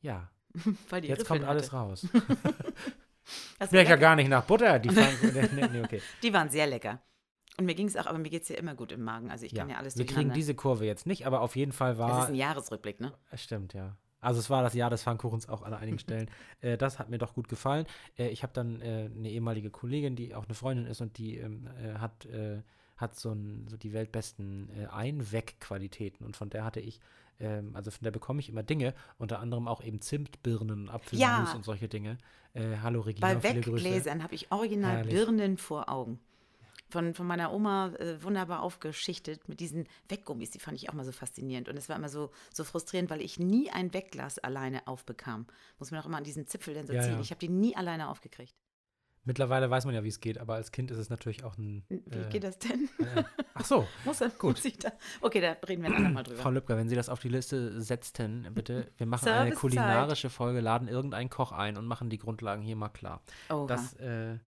Ja. 0.00 0.30
Weil 0.88 1.00
die 1.00 1.08
Jetzt 1.08 1.22
Riffel 1.22 1.38
kommt 1.38 1.48
alles 1.48 1.72
raus. 1.72 2.06
Schmeckt 3.68 3.90
ja 3.90 3.96
gar 3.96 4.16
nicht 4.16 4.28
nach 4.28 4.44
Butter, 4.44 4.78
die 4.78 4.90
Pfannkuchen. 4.90 5.70
nee, 5.72 5.82
okay. 5.82 6.02
Die 6.22 6.32
waren 6.32 6.48
sehr 6.48 6.66
lecker. 6.66 7.00
Und 7.58 7.66
mir 7.66 7.74
ging 7.74 7.86
es 7.86 7.96
auch, 7.96 8.06
aber 8.06 8.18
mir 8.18 8.30
geht 8.30 8.44
es 8.44 8.48
ja 8.48 8.56
immer 8.56 8.74
gut 8.74 8.90
im 8.90 9.02
Magen. 9.02 9.30
Also 9.30 9.44
ich 9.44 9.52
ja. 9.52 9.60
kann 9.60 9.70
ja 9.70 9.76
alles 9.76 9.96
Wir 9.98 10.06
kriegen 10.06 10.32
diese 10.32 10.54
Kurve 10.54 10.86
jetzt 10.86 11.06
nicht, 11.06 11.26
aber 11.26 11.42
auf 11.42 11.56
jeden 11.56 11.72
Fall 11.72 11.98
war. 11.98 12.08
Das 12.08 12.24
ist 12.24 12.30
ein 12.30 12.34
Jahresrückblick, 12.36 13.00
ne? 13.00 13.12
Stimmt, 13.34 13.74
ja. 13.74 13.96
Also 14.20 14.40
es 14.40 14.50
war 14.50 14.62
das 14.62 14.74
Jahr 14.74 14.90
des 14.90 15.02
Pfannkuchens 15.02 15.48
auch 15.48 15.62
an 15.62 15.74
einigen 15.74 15.98
Stellen. 16.00 16.30
Äh, 16.60 16.76
das 16.76 16.98
hat 16.98 17.10
mir 17.10 17.18
doch 17.18 17.34
gut 17.34 17.48
gefallen. 17.48 17.86
Äh, 18.18 18.28
ich 18.28 18.42
habe 18.42 18.52
dann 18.52 18.80
äh, 18.80 19.10
eine 19.14 19.30
ehemalige 19.30 19.70
Kollegin, 19.70 20.16
die 20.16 20.34
auch 20.34 20.44
eine 20.44 20.54
Freundin 20.54 20.86
ist 20.86 21.00
und 21.00 21.18
die 21.18 21.38
ähm, 21.38 21.68
äh, 21.82 21.98
hat 21.98 22.26
äh, 22.26 22.62
hat 23.00 23.18
so, 23.18 23.32
ein, 23.32 23.66
so 23.68 23.76
die 23.76 23.92
weltbesten 23.92 24.68
äh, 24.76 24.86
Einwegqualitäten 24.86 26.24
und 26.26 26.36
von 26.36 26.50
der 26.50 26.64
hatte 26.64 26.80
ich, 26.80 27.00
ähm, 27.38 27.70
also 27.74 27.90
von 27.90 28.04
der 28.04 28.10
bekomme 28.10 28.40
ich 28.40 28.48
immer 28.48 28.62
Dinge, 28.62 28.94
unter 29.18 29.40
anderem 29.40 29.68
auch 29.68 29.82
eben 29.82 30.00
Zimtbirnen, 30.00 30.88
Apfelmus 30.88 31.20
ja. 31.20 31.52
und 31.54 31.64
solche 31.64 31.88
Dinge. 31.88 32.18
Äh, 32.52 32.76
hallo 32.82 33.00
Regina, 33.00 33.26
Bei 33.26 33.42
Weggläsern 33.42 34.22
habe 34.22 34.34
ich 34.34 34.50
original 34.52 34.98
Herrlich. 34.98 35.14
Birnen 35.14 35.56
vor 35.56 35.88
Augen. 35.88 36.20
Von, 36.90 37.14
von 37.14 37.24
meiner 37.24 37.52
Oma 37.52 37.92
äh, 38.00 38.20
wunderbar 38.20 38.62
aufgeschichtet 38.62 39.48
mit 39.48 39.60
diesen 39.60 39.86
Weggummis, 40.08 40.50
die 40.50 40.58
fand 40.58 40.76
ich 40.76 40.90
auch 40.90 40.94
mal 40.94 41.04
so 41.04 41.12
faszinierend. 41.12 41.68
Und 41.68 41.76
es 41.76 41.88
war 41.88 41.94
immer 41.94 42.08
so, 42.08 42.32
so 42.52 42.64
frustrierend, 42.64 43.10
weil 43.10 43.22
ich 43.22 43.38
nie 43.38 43.70
ein 43.70 43.94
Wegglas 43.94 44.40
alleine 44.40 44.88
aufbekam. 44.88 45.46
Muss 45.78 45.92
man 45.92 46.00
auch 46.00 46.06
immer 46.06 46.16
an 46.16 46.24
diesen 46.24 46.48
Zipfel 46.48 46.74
dann 46.74 46.88
so 46.88 46.92
ja, 46.92 47.02
ziehen. 47.02 47.14
Ja. 47.14 47.20
Ich 47.20 47.30
habe 47.30 47.38
die 47.38 47.48
nie 47.48 47.76
alleine 47.76 48.08
aufgekriegt. 48.08 48.56
Mittlerweile 49.24 49.68
weiß 49.68 49.84
man 49.84 49.94
ja, 49.94 50.02
wie 50.02 50.08
es 50.08 50.20
geht, 50.20 50.38
aber 50.38 50.54
als 50.54 50.72
Kind 50.72 50.90
ist 50.90 50.96
es 50.96 51.10
natürlich 51.10 51.44
auch 51.44 51.58
ein. 51.58 51.84
Wie 51.88 52.18
äh, 52.18 52.28
geht 52.30 52.42
das 52.42 52.58
denn? 52.58 52.88
Äh, 52.98 53.24
ach 53.52 53.64
so. 53.64 53.86
muss 54.04 54.20
er, 54.22 54.30
gut. 54.30 54.64
Muss 54.64 54.78
da, 54.78 54.92
okay, 55.20 55.42
da 55.42 55.56
reden 55.68 55.82
wir 55.82 55.90
dann 55.90 56.14
mal 56.14 56.22
drüber. 56.22 56.40
Frau 56.40 56.50
Lübcker, 56.50 56.76
wenn 56.78 56.88
Sie 56.88 56.96
das 56.96 57.10
auf 57.10 57.20
die 57.20 57.28
Liste 57.28 57.82
setzten, 57.82 58.48
bitte, 58.54 58.90
wir 58.96 59.06
machen 59.06 59.28
eine 59.28 59.52
kulinarische 59.52 60.30
Folge, 60.30 60.60
laden 60.60 60.88
irgendeinen 60.88 61.28
Koch 61.28 61.52
ein 61.52 61.76
und 61.76 61.86
machen 61.86 62.08
die 62.08 62.18
Grundlagen 62.18 62.62
hier 62.62 62.76
mal 62.76 62.88
klar. 62.88 63.22
Oha. 63.50 63.66
Das, 63.66 63.92
äh, 63.94 64.38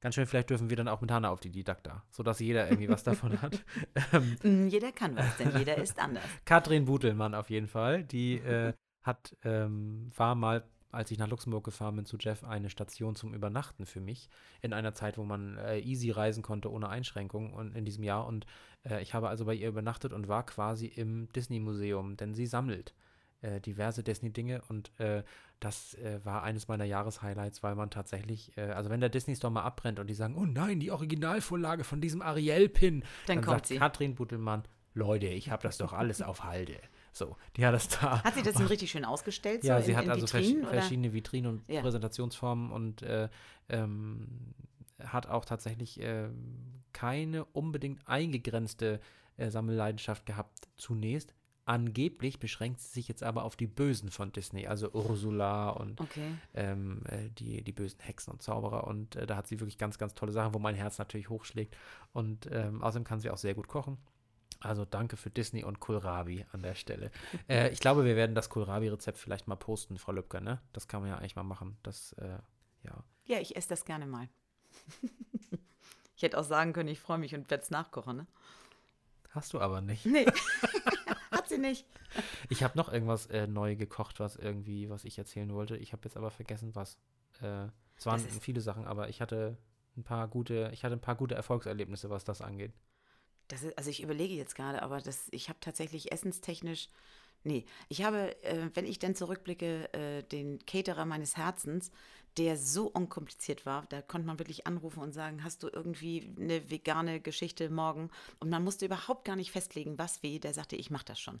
ganz 0.00 0.14
schön, 0.14 0.26
vielleicht 0.26 0.50
dürfen 0.50 0.68
wir 0.68 0.76
dann 0.76 0.88
auch 0.88 1.00
mit 1.00 1.10
Hanna 1.10 1.30
auf 1.30 1.40
die 1.40 1.50
Didakta, 1.50 2.04
sodass 2.10 2.38
jeder 2.40 2.68
irgendwie 2.68 2.90
was 2.90 3.04
davon 3.04 3.40
hat. 3.40 3.64
Ähm, 4.12 4.36
mm, 4.42 4.68
jeder 4.68 4.92
kann 4.92 5.16
was, 5.16 5.36
denn 5.38 5.56
jeder 5.58 5.76
ist 5.76 5.98
anders. 5.98 6.24
Katrin 6.44 6.84
Butelmann 6.84 7.34
auf 7.34 7.50
jeden 7.50 7.66
Fall, 7.66 8.04
die 8.04 8.34
äh, 8.34 8.72
hat, 9.02 9.36
ähm, 9.42 10.10
war 10.16 10.34
mal 10.34 10.64
als 10.90 11.10
ich 11.10 11.18
nach 11.18 11.28
Luxemburg 11.28 11.64
gefahren 11.64 11.96
bin 11.96 12.06
zu 12.06 12.16
Jeff, 12.18 12.44
eine 12.44 12.70
Station 12.70 13.14
zum 13.14 13.34
Übernachten 13.34 13.86
für 13.86 14.00
mich. 14.00 14.28
In 14.62 14.72
einer 14.72 14.94
Zeit, 14.94 15.18
wo 15.18 15.24
man 15.24 15.58
äh, 15.58 15.78
easy 15.80 16.10
reisen 16.10 16.42
konnte, 16.42 16.70
ohne 16.70 16.88
Einschränkungen 16.88 17.52
und 17.52 17.74
in 17.74 17.84
diesem 17.84 18.04
Jahr. 18.04 18.26
Und 18.26 18.46
äh, 18.88 19.02
ich 19.02 19.14
habe 19.14 19.28
also 19.28 19.44
bei 19.44 19.54
ihr 19.54 19.68
übernachtet 19.68 20.12
und 20.12 20.28
war 20.28 20.46
quasi 20.46 20.86
im 20.86 21.28
Disney-Museum, 21.32 22.16
denn 22.16 22.34
sie 22.34 22.46
sammelt 22.46 22.94
äh, 23.42 23.60
diverse 23.60 24.02
Disney-Dinge 24.02 24.62
und 24.68 24.98
äh, 24.98 25.22
das 25.60 25.94
äh, 25.94 26.20
war 26.24 26.42
eines 26.42 26.68
meiner 26.68 26.84
Jahreshighlights, 26.84 27.62
weil 27.62 27.74
man 27.74 27.90
tatsächlich, 27.90 28.56
äh, 28.56 28.62
also 28.62 28.90
wenn 28.90 29.00
der 29.00 29.08
Disney-Store 29.08 29.52
mal 29.52 29.62
abbrennt 29.62 29.98
und 29.98 30.08
die 30.08 30.14
sagen, 30.14 30.36
oh 30.36 30.44
nein, 30.44 30.80
die 30.80 30.90
Originalvorlage 30.90 31.84
von 31.84 32.00
diesem 32.00 32.22
Ariel-Pin, 32.22 33.04
dann, 33.26 33.36
dann 33.36 33.44
sagt 33.44 33.66
sie. 33.66 33.76
Katrin 33.76 34.14
Buttelmann, 34.14 34.64
Leute, 34.94 35.26
ich 35.26 35.50
habe 35.50 35.62
das 35.62 35.78
doch 35.78 35.92
alles 35.92 36.22
auf 36.22 36.44
Halde. 36.44 36.78
So, 37.18 37.36
die 37.56 37.66
hat 37.66 37.74
das 37.74 37.88
da. 37.88 38.22
Hat 38.22 38.34
sie 38.34 38.42
das 38.42 38.54
denn 38.54 38.66
richtig 38.68 38.90
schön 38.90 39.04
ausgestellt? 39.04 39.64
Ja, 39.64 39.80
so 39.80 39.86
sie 39.86 39.90
in, 39.90 39.96
hat 39.96 40.04
in 40.04 40.10
also 40.12 40.26
Vitrinen, 40.26 40.62
vers 40.62 40.70
verschiedene 40.70 41.12
Vitrinen 41.12 41.50
und 41.50 41.68
ja. 41.68 41.80
Präsentationsformen 41.80 42.70
und 42.70 43.02
äh, 43.02 43.28
ähm, 43.68 44.54
hat 45.02 45.26
auch 45.26 45.44
tatsächlich 45.44 46.00
äh, 46.00 46.28
keine 46.92 47.44
unbedingt 47.46 48.06
eingegrenzte 48.06 49.00
äh, 49.36 49.50
Sammelleidenschaft 49.50 50.26
gehabt 50.26 50.68
zunächst. 50.76 51.34
Angeblich 51.64 52.38
beschränkt 52.38 52.80
sie 52.80 52.88
sich 52.88 53.08
jetzt 53.08 53.22
aber 53.22 53.44
auf 53.44 53.54
die 53.54 53.66
Bösen 53.66 54.10
von 54.10 54.32
Disney, 54.32 54.66
also 54.66 54.90
Ursula 54.92 55.68
und 55.68 56.00
okay. 56.00 56.34
ähm, 56.54 57.02
äh, 57.06 57.28
die, 57.30 57.62
die 57.62 57.72
bösen 57.72 58.00
Hexen 58.00 58.32
und 58.32 58.42
Zauberer. 58.42 58.86
Und 58.86 59.16
äh, 59.16 59.26
da 59.26 59.36
hat 59.36 59.46
sie 59.48 59.60
wirklich 59.60 59.76
ganz, 59.76 59.98
ganz 59.98 60.14
tolle 60.14 60.32
Sachen, 60.32 60.54
wo 60.54 60.58
mein 60.58 60.74
Herz 60.74 60.98
natürlich 60.98 61.28
hochschlägt. 61.28 61.76
Und 62.12 62.48
ähm, 62.50 62.82
außerdem 62.82 63.04
kann 63.04 63.20
sie 63.20 63.28
auch 63.28 63.36
sehr 63.36 63.54
gut 63.54 63.68
kochen. 63.68 63.98
Also 64.60 64.84
danke 64.84 65.16
für 65.16 65.30
Disney 65.30 65.62
und 65.62 65.78
Kohlrabi 65.78 66.44
an 66.52 66.62
der 66.62 66.74
Stelle. 66.74 67.10
äh, 67.48 67.70
ich 67.70 67.80
glaube, 67.80 68.04
wir 68.04 68.16
werden 68.16 68.34
das 68.34 68.50
Kohlrabi-Rezept 68.50 69.18
vielleicht 69.18 69.46
mal 69.46 69.56
posten, 69.56 69.98
Frau 69.98 70.12
Lübcker, 70.12 70.40
ne? 70.40 70.60
Das 70.72 70.88
kann 70.88 71.00
man 71.00 71.10
ja 71.10 71.18
eigentlich 71.18 71.36
mal 71.36 71.44
machen. 71.44 71.76
Das, 71.82 72.12
äh, 72.14 72.38
ja. 72.82 73.04
Ja, 73.24 73.38
ich 73.38 73.56
esse 73.56 73.68
das 73.68 73.84
gerne 73.84 74.06
mal. 74.06 74.28
ich 76.16 76.22
hätte 76.22 76.38
auch 76.38 76.44
sagen 76.44 76.72
können, 76.72 76.88
ich 76.88 77.00
freue 77.00 77.18
mich 77.18 77.34
und 77.34 77.50
werde 77.50 77.62
es 77.62 77.70
nachkochen, 77.70 78.16
ne? 78.16 78.26
Hast 79.30 79.52
du 79.52 79.60
aber 79.60 79.80
nicht. 79.80 80.06
Nee. 80.06 80.26
Hat 81.30 81.48
sie 81.48 81.58
nicht. 81.58 81.86
Ich 82.48 82.62
habe 82.62 82.76
noch 82.76 82.90
irgendwas 82.90 83.26
äh, 83.26 83.46
neu 83.46 83.76
gekocht, 83.76 84.18
was 84.18 84.36
irgendwie, 84.36 84.88
was 84.88 85.04
ich 85.04 85.18
erzählen 85.18 85.52
wollte. 85.52 85.76
Ich 85.76 85.92
habe 85.92 86.02
jetzt 86.04 86.16
aber 86.16 86.30
vergessen, 86.30 86.74
was. 86.74 86.98
Äh, 87.42 87.66
es 87.96 88.06
waren 88.06 88.20
viele 88.20 88.60
Sachen, 88.60 88.86
aber 88.86 89.08
ich 89.08 89.20
hatte 89.20 89.58
ein 89.96 90.04
paar 90.04 90.28
gute, 90.28 90.70
ich 90.72 90.84
hatte 90.84 90.94
ein 90.94 91.00
paar 91.00 91.16
gute 91.16 91.34
Erfolgserlebnisse, 91.34 92.10
was 92.10 92.24
das 92.24 92.40
angeht. 92.40 92.72
Das 93.48 93.62
ist, 93.62 93.76
also 93.78 93.90
ich 93.90 94.02
überlege 94.02 94.34
jetzt 94.34 94.54
gerade, 94.54 94.82
aber 94.82 95.00
das, 95.00 95.28
ich 95.30 95.48
habe 95.48 95.58
tatsächlich 95.60 96.12
essenstechnisch, 96.12 96.88
nee, 97.44 97.64
ich 97.88 98.02
habe, 98.02 98.40
äh, 98.44 98.68
wenn 98.74 98.86
ich 98.86 98.98
dann 98.98 99.14
zurückblicke, 99.14 99.92
äh, 99.92 100.22
den 100.22 100.58
Caterer 100.66 101.06
meines 101.06 101.36
Herzens, 101.36 101.90
der 102.38 102.56
so 102.56 102.86
unkompliziert 102.86 103.66
war. 103.66 103.84
Da 103.88 104.00
konnte 104.00 104.26
man 104.26 104.38
wirklich 104.38 104.66
anrufen 104.66 105.00
und 105.00 105.12
sagen, 105.12 105.42
hast 105.42 105.62
du 105.62 105.68
irgendwie 105.68 106.32
eine 106.38 106.70
vegane 106.70 107.20
Geschichte 107.20 107.68
morgen? 107.68 108.10
Und 108.38 108.48
man 108.48 108.62
musste 108.62 108.86
überhaupt 108.86 109.24
gar 109.24 109.36
nicht 109.36 109.50
festlegen, 109.50 109.98
was 109.98 110.22
wie. 110.22 110.38
Der 110.38 110.54
sagte, 110.54 110.76
ich 110.76 110.90
mache 110.90 111.06
das 111.06 111.18
schon. 111.18 111.34
Mhm. 111.34 111.40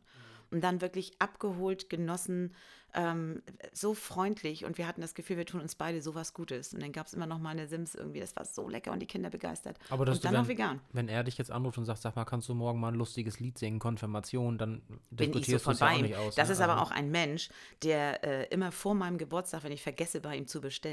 Und 0.50 0.64
dann 0.64 0.80
wirklich 0.80 1.12
abgeholt, 1.20 1.88
genossen, 1.88 2.54
ähm, 2.94 3.42
so 3.72 3.92
freundlich 3.94 4.64
und 4.64 4.78
wir 4.78 4.86
hatten 4.86 5.02
das 5.02 5.14
Gefühl, 5.14 5.36
wir 5.36 5.44
tun 5.44 5.60
uns 5.60 5.74
beide 5.74 6.00
sowas 6.00 6.32
Gutes. 6.32 6.72
Und 6.72 6.82
dann 6.82 6.92
gab 6.92 7.06
es 7.06 7.12
immer 7.12 7.26
noch 7.26 7.38
mal 7.38 7.50
eine 7.50 7.68
Sims 7.68 7.94
irgendwie, 7.94 8.20
das 8.20 8.34
war 8.34 8.44
so 8.44 8.68
lecker 8.68 8.92
und 8.92 9.00
die 9.00 9.06
Kinder 9.06 9.28
begeistert. 9.28 9.78
Aber 9.90 10.06
das 10.06 10.16
und 10.16 10.24
dann 10.24 10.32
wenn, 10.32 10.40
noch 10.40 10.48
vegan. 10.48 10.80
Wenn 10.92 11.08
er 11.08 11.22
dich 11.22 11.36
jetzt 11.36 11.50
anruft 11.50 11.76
und 11.76 11.84
sagt, 11.84 12.00
sag 12.00 12.16
mal, 12.16 12.24
kannst 12.24 12.48
du 12.48 12.54
morgen 12.54 12.80
mal 12.80 12.88
ein 12.88 12.94
lustiges 12.94 13.40
Lied 13.40 13.58
singen, 13.58 13.78
Konfirmation, 13.78 14.56
dann 14.56 14.80
Bin 15.10 15.32
diskutierst 15.32 15.66
du 15.66 15.70
es 15.70 15.80
ja 15.80 15.90
auch 15.90 16.00
nicht 16.00 16.16
aus. 16.16 16.34
Das 16.34 16.48
ne? 16.48 16.54
ist 16.54 16.60
aber 16.60 16.74
also 16.74 16.86
auch 16.86 16.90
ein 16.90 17.10
Mensch, 17.10 17.50
der 17.82 18.24
äh, 18.24 18.46
immer 18.48 18.72
vor 18.72 18.94
meinem 18.94 19.18
Geburtstag, 19.18 19.64
wenn 19.64 19.72
ich 19.72 19.82
vergesse, 19.82 20.20
bei 20.20 20.36
ihm 20.36 20.46
zu 20.46 20.60
bestellen, 20.60 20.87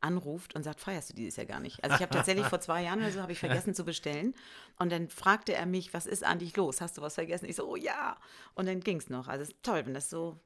anruft 0.00 0.54
und 0.54 0.62
sagt, 0.62 0.80
feierst 0.80 1.10
du 1.10 1.14
dieses 1.14 1.36
Jahr 1.36 1.46
gar 1.46 1.60
nicht? 1.60 1.82
Also 1.82 1.96
ich 1.96 2.02
habe 2.02 2.14
tatsächlich 2.14 2.46
vor 2.46 2.60
zwei 2.60 2.82
Jahren 2.82 3.00
oder 3.00 3.10
so, 3.10 3.20
habe 3.20 3.32
ich 3.32 3.38
vergessen 3.38 3.74
zu 3.74 3.84
bestellen 3.84 4.34
und 4.78 4.90
dann 4.90 5.08
fragte 5.08 5.54
er 5.54 5.66
mich, 5.66 5.94
was 5.94 6.06
ist 6.06 6.24
an 6.24 6.38
dich 6.38 6.56
los? 6.56 6.80
Hast 6.80 6.98
du 6.98 7.02
was 7.02 7.14
vergessen? 7.14 7.46
Ich 7.48 7.56
so, 7.56 7.68
oh 7.68 7.76
ja. 7.76 8.16
Und 8.54 8.66
dann 8.66 8.80
ging 8.80 8.98
es 8.98 9.10
noch. 9.10 9.28
Also 9.28 9.42
es 9.42 9.50
ist 9.50 9.62
toll, 9.62 9.84
wenn 9.86 9.94
das 9.94 10.10
so 10.10 10.40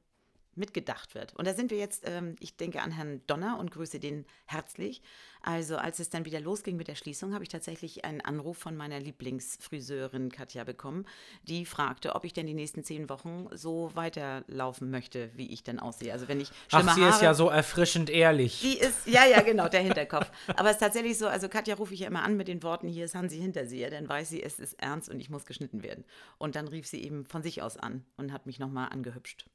mitgedacht 0.55 1.15
wird. 1.15 1.35
Und 1.35 1.47
da 1.47 1.53
sind 1.53 1.71
wir 1.71 1.77
jetzt, 1.77 2.03
ähm, 2.05 2.35
ich 2.39 2.57
denke 2.57 2.81
an 2.81 2.91
Herrn 2.91 3.21
Donner 3.27 3.57
und 3.59 3.71
grüße 3.71 3.99
den 3.99 4.25
herzlich. 4.45 5.01
Also 5.43 5.77
als 5.77 5.99
es 5.99 6.09
dann 6.09 6.25
wieder 6.25 6.39
losging 6.39 6.77
mit 6.77 6.87
der 6.87 6.95
Schließung, 6.95 7.33
habe 7.33 7.43
ich 7.43 7.49
tatsächlich 7.49 8.05
einen 8.05 8.21
Anruf 8.21 8.57
von 8.57 8.75
meiner 8.77 8.99
Lieblingsfriseurin 8.99 10.31
Katja 10.31 10.63
bekommen, 10.63 11.05
die 11.43 11.65
fragte, 11.65 12.15
ob 12.15 12.25
ich 12.25 12.33
denn 12.33 12.45
die 12.45 12.53
nächsten 12.53 12.83
zehn 12.83 13.09
Wochen 13.09 13.47
so 13.51 13.91
weiterlaufen 13.95 14.91
möchte, 14.91 15.31
wie 15.35 15.51
ich 15.51 15.63
denn 15.63 15.79
aussehe. 15.79 16.13
Also 16.13 16.27
wenn 16.27 16.39
ich 16.39 16.51
Ach, 16.71 16.81
sie 16.95 17.01
Haare, 17.01 17.09
ist 17.09 17.21
ja 17.21 17.33
so 17.33 17.49
erfrischend 17.49 18.09
ehrlich. 18.09 18.61
Die 18.61 18.77
ist, 18.77 19.07
ja, 19.07 19.25
ja, 19.25 19.41
genau, 19.41 19.67
der 19.67 19.81
Hinterkopf. 19.81 20.29
Aber 20.55 20.69
es 20.69 20.75
ist 20.75 20.81
tatsächlich 20.81 21.17
so, 21.17 21.27
also 21.27 21.49
Katja 21.49 21.75
rufe 21.75 21.93
ich 21.93 22.01
ja 22.01 22.07
immer 22.07 22.23
an 22.23 22.37
mit 22.37 22.47
den 22.47 22.61
Worten, 22.61 22.87
hier 22.87 23.05
ist 23.05 23.15
Hansi 23.15 23.37
hinter 23.37 23.65
sie, 23.65 23.81
dann 23.89 24.07
weiß 24.07 24.29
sie, 24.29 24.43
es 24.43 24.59
ist 24.59 24.79
ernst 24.79 25.09
und 25.09 25.19
ich 25.19 25.29
muss 25.29 25.45
geschnitten 25.45 25.81
werden. 25.81 26.05
Und 26.37 26.55
dann 26.55 26.67
rief 26.67 26.85
sie 26.87 27.03
eben 27.03 27.25
von 27.25 27.41
sich 27.41 27.61
aus 27.63 27.77
an 27.77 28.05
und 28.17 28.31
hat 28.31 28.45
mich 28.45 28.59
nochmal 28.59 28.89
angehübscht. 28.89 29.45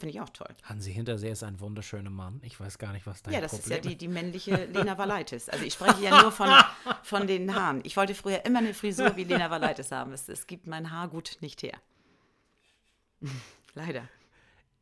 Finde 0.00 0.14
ich 0.14 0.20
auch 0.22 0.30
toll. 0.30 0.48
Hansi 0.62 0.94
Hintersee 0.94 1.30
ist 1.30 1.42
ein 1.42 1.60
wunderschöner 1.60 2.08
Mann. 2.08 2.40
Ich 2.42 2.58
weiß 2.58 2.78
gar 2.78 2.94
nicht, 2.94 3.06
was 3.06 3.22
dein 3.22 3.34
Ja, 3.34 3.42
das 3.42 3.50
Problem 3.50 3.78
ist 3.80 3.84
ja 3.84 3.90
die, 3.90 3.96
die 3.98 4.08
männliche 4.08 4.64
Lena 4.72 4.96
Valaitis. 4.96 5.50
Also 5.50 5.62
ich 5.62 5.74
spreche 5.74 6.02
ja 6.02 6.22
nur 6.22 6.32
von, 6.32 6.48
von 7.02 7.26
den 7.26 7.54
Haaren. 7.54 7.82
Ich 7.84 7.98
wollte 7.98 8.14
früher 8.14 8.46
immer 8.46 8.60
eine 8.60 8.72
Frisur 8.72 9.14
wie 9.16 9.24
Lena 9.24 9.50
Valaitis 9.50 9.92
haben. 9.92 10.14
Es, 10.14 10.26
es 10.30 10.46
gibt 10.46 10.66
mein 10.66 10.90
Haar 10.90 11.08
gut 11.08 11.36
nicht 11.42 11.62
her. 11.62 11.74
Leider. 13.74 14.08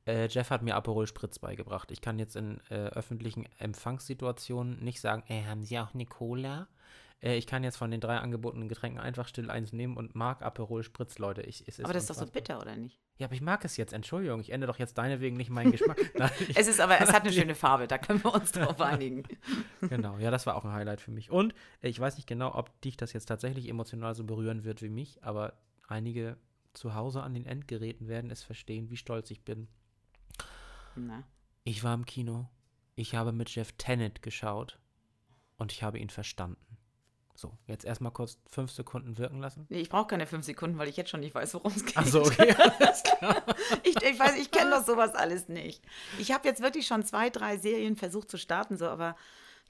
Äh, 0.07 0.29
Jeff 0.29 0.51
hat 0.51 0.63
mir 0.63 0.77
Aperol 0.77 1.09
Spritz 1.09 1.41
beigebracht. 1.41 1.91
Ich 1.91 2.01
kann 2.01 2.21
jetzt 2.21 2.37
in 2.37 2.61
äh, 2.71 2.75
öffentlichen 2.75 3.49
Empfangssituationen 3.59 4.85
nicht 4.85 5.01
sagen, 5.01 5.25
ey, 5.27 5.43
haben 5.43 5.65
Sie 5.65 5.81
auch 5.81 5.95
Nicola? 5.95 6.69
Äh, 7.21 7.37
ich 7.37 7.47
kann 7.47 7.65
jetzt 7.65 7.77
von 7.77 7.91
den 7.91 8.01
drei 8.01 8.19
angebotenen 8.19 8.69
Getränken 8.69 9.01
einfach 9.01 9.29
still 9.29 9.51
eins 9.51 9.73
nehmen 9.73 9.97
und 9.97 10.15
mag 10.15 10.43
Aperol 10.43 10.83
Spritz, 10.83 11.19
Leute. 11.19 11.43
Ich, 11.43 11.67
es 11.67 11.79
ist 11.79 11.85
aber 11.85 11.95
das 11.95 12.05
ist 12.05 12.11
doch 12.11 12.27
so 12.27 12.27
bitter, 12.27 12.61
oder 12.61 12.77
nicht? 12.77 13.01
Ja, 13.17 13.27
aber 13.27 13.35
ich 13.35 13.41
mag 13.41 13.65
es 13.65 13.77
jetzt. 13.77 13.93
Entschuldigung, 13.93 14.41
ich 14.41 14.51
ändere 14.51 14.73
doch 14.73 14.79
jetzt 14.79 14.97
deinetwegen 14.97 15.37
nicht 15.37 15.51
meinen 15.51 15.73
Geschmack. 15.73 15.99
Nein, 16.19 16.31
es 16.55 16.69
ist 16.69 16.81
aber, 16.81 17.01
es 17.01 17.13
hat 17.13 17.23
eine 17.23 17.33
schöne 17.35 17.55
Farbe, 17.55 17.89
da 17.89 17.99
können 17.99 18.23
wir 18.23 18.33
uns 18.33 18.53
drauf 18.53 18.81
einigen. 18.81 19.25
genau, 19.81 20.19
ja, 20.19 20.31
das 20.31 20.47
war 20.47 20.57
auch 20.57 20.65
ein 20.65 20.73
Highlight 20.73 21.01
für 21.01 21.11
mich. 21.11 21.31
Und 21.31 21.55
äh, 21.83 21.89
ich 21.89 21.99
weiß 21.99 22.17
nicht 22.17 22.29
genau, 22.29 22.55
ob 22.55 22.81
dich 22.83 22.97
das 22.97 23.13
jetzt 23.13 23.27
tatsächlich 23.27 23.69
emotional 23.69 24.15
so 24.15 24.25
berühren 24.25 24.65
wird 24.65 24.83
wie 24.83 24.89
mich, 24.89 25.23
aber 25.25 25.55
einige 25.89 26.37
zu 26.75 26.95
Hause 26.95 27.23
an 27.23 27.35
den 27.35 27.47
Endgeräten 27.47 28.07
werden 28.07 28.31
es 28.31 28.43
verstehen, 28.45 28.91
wie 28.91 28.97
stolz 28.97 29.31
ich 29.31 29.45
bin. 29.45 29.69
Na? 30.95 31.25
Ich 31.65 31.83
war 31.83 31.95
im 31.95 32.07
Kino. 32.07 32.49
Ich 32.95 33.15
habe 33.15 33.33
mit 33.33 33.51
Jeff 33.51 33.73
Tennant 33.73 34.23
geschaut 34.23 34.79
und 35.57 35.73
ich 35.73 35.83
habe 35.83 35.99
ihn 35.99 36.11
verstanden. 36.11 36.78
So, 37.41 37.57
jetzt 37.69 37.85
erstmal 37.85 38.11
kurz 38.11 38.37
fünf 38.51 38.73
Sekunden 38.73 39.17
wirken 39.17 39.39
lassen. 39.39 39.65
Nee, 39.69 39.79
ich 39.79 39.89
brauche 39.89 40.09
keine 40.09 40.27
fünf 40.27 40.45
Sekunden, 40.45 40.77
weil 40.77 40.89
ich 40.89 40.97
jetzt 40.97 41.11
schon 41.11 41.21
nicht 41.21 41.37
weiß, 41.37 41.55
worum 41.55 41.71
es 41.71 41.85
geht. 41.85 41.97
Ach 41.97 42.05
so, 42.05 42.23
okay. 42.23 42.53
ich, 43.85 43.95
ich 43.95 44.19
weiß, 44.19 44.37
ich 44.41 44.51
kenne 44.51 44.73
doch 44.73 44.85
sowas 44.85 45.15
alles 45.15 45.47
nicht. 45.47 45.81
Ich 46.19 46.33
habe 46.33 46.49
jetzt 46.49 46.61
wirklich 46.61 46.89
schon 46.89 47.05
zwei, 47.05 47.31
drei 47.31 47.57
Serien 47.57 47.95
versucht 47.95 48.29
zu 48.29 48.39
starten, 48.39 48.77
so, 48.77 48.89
aber 48.89 49.15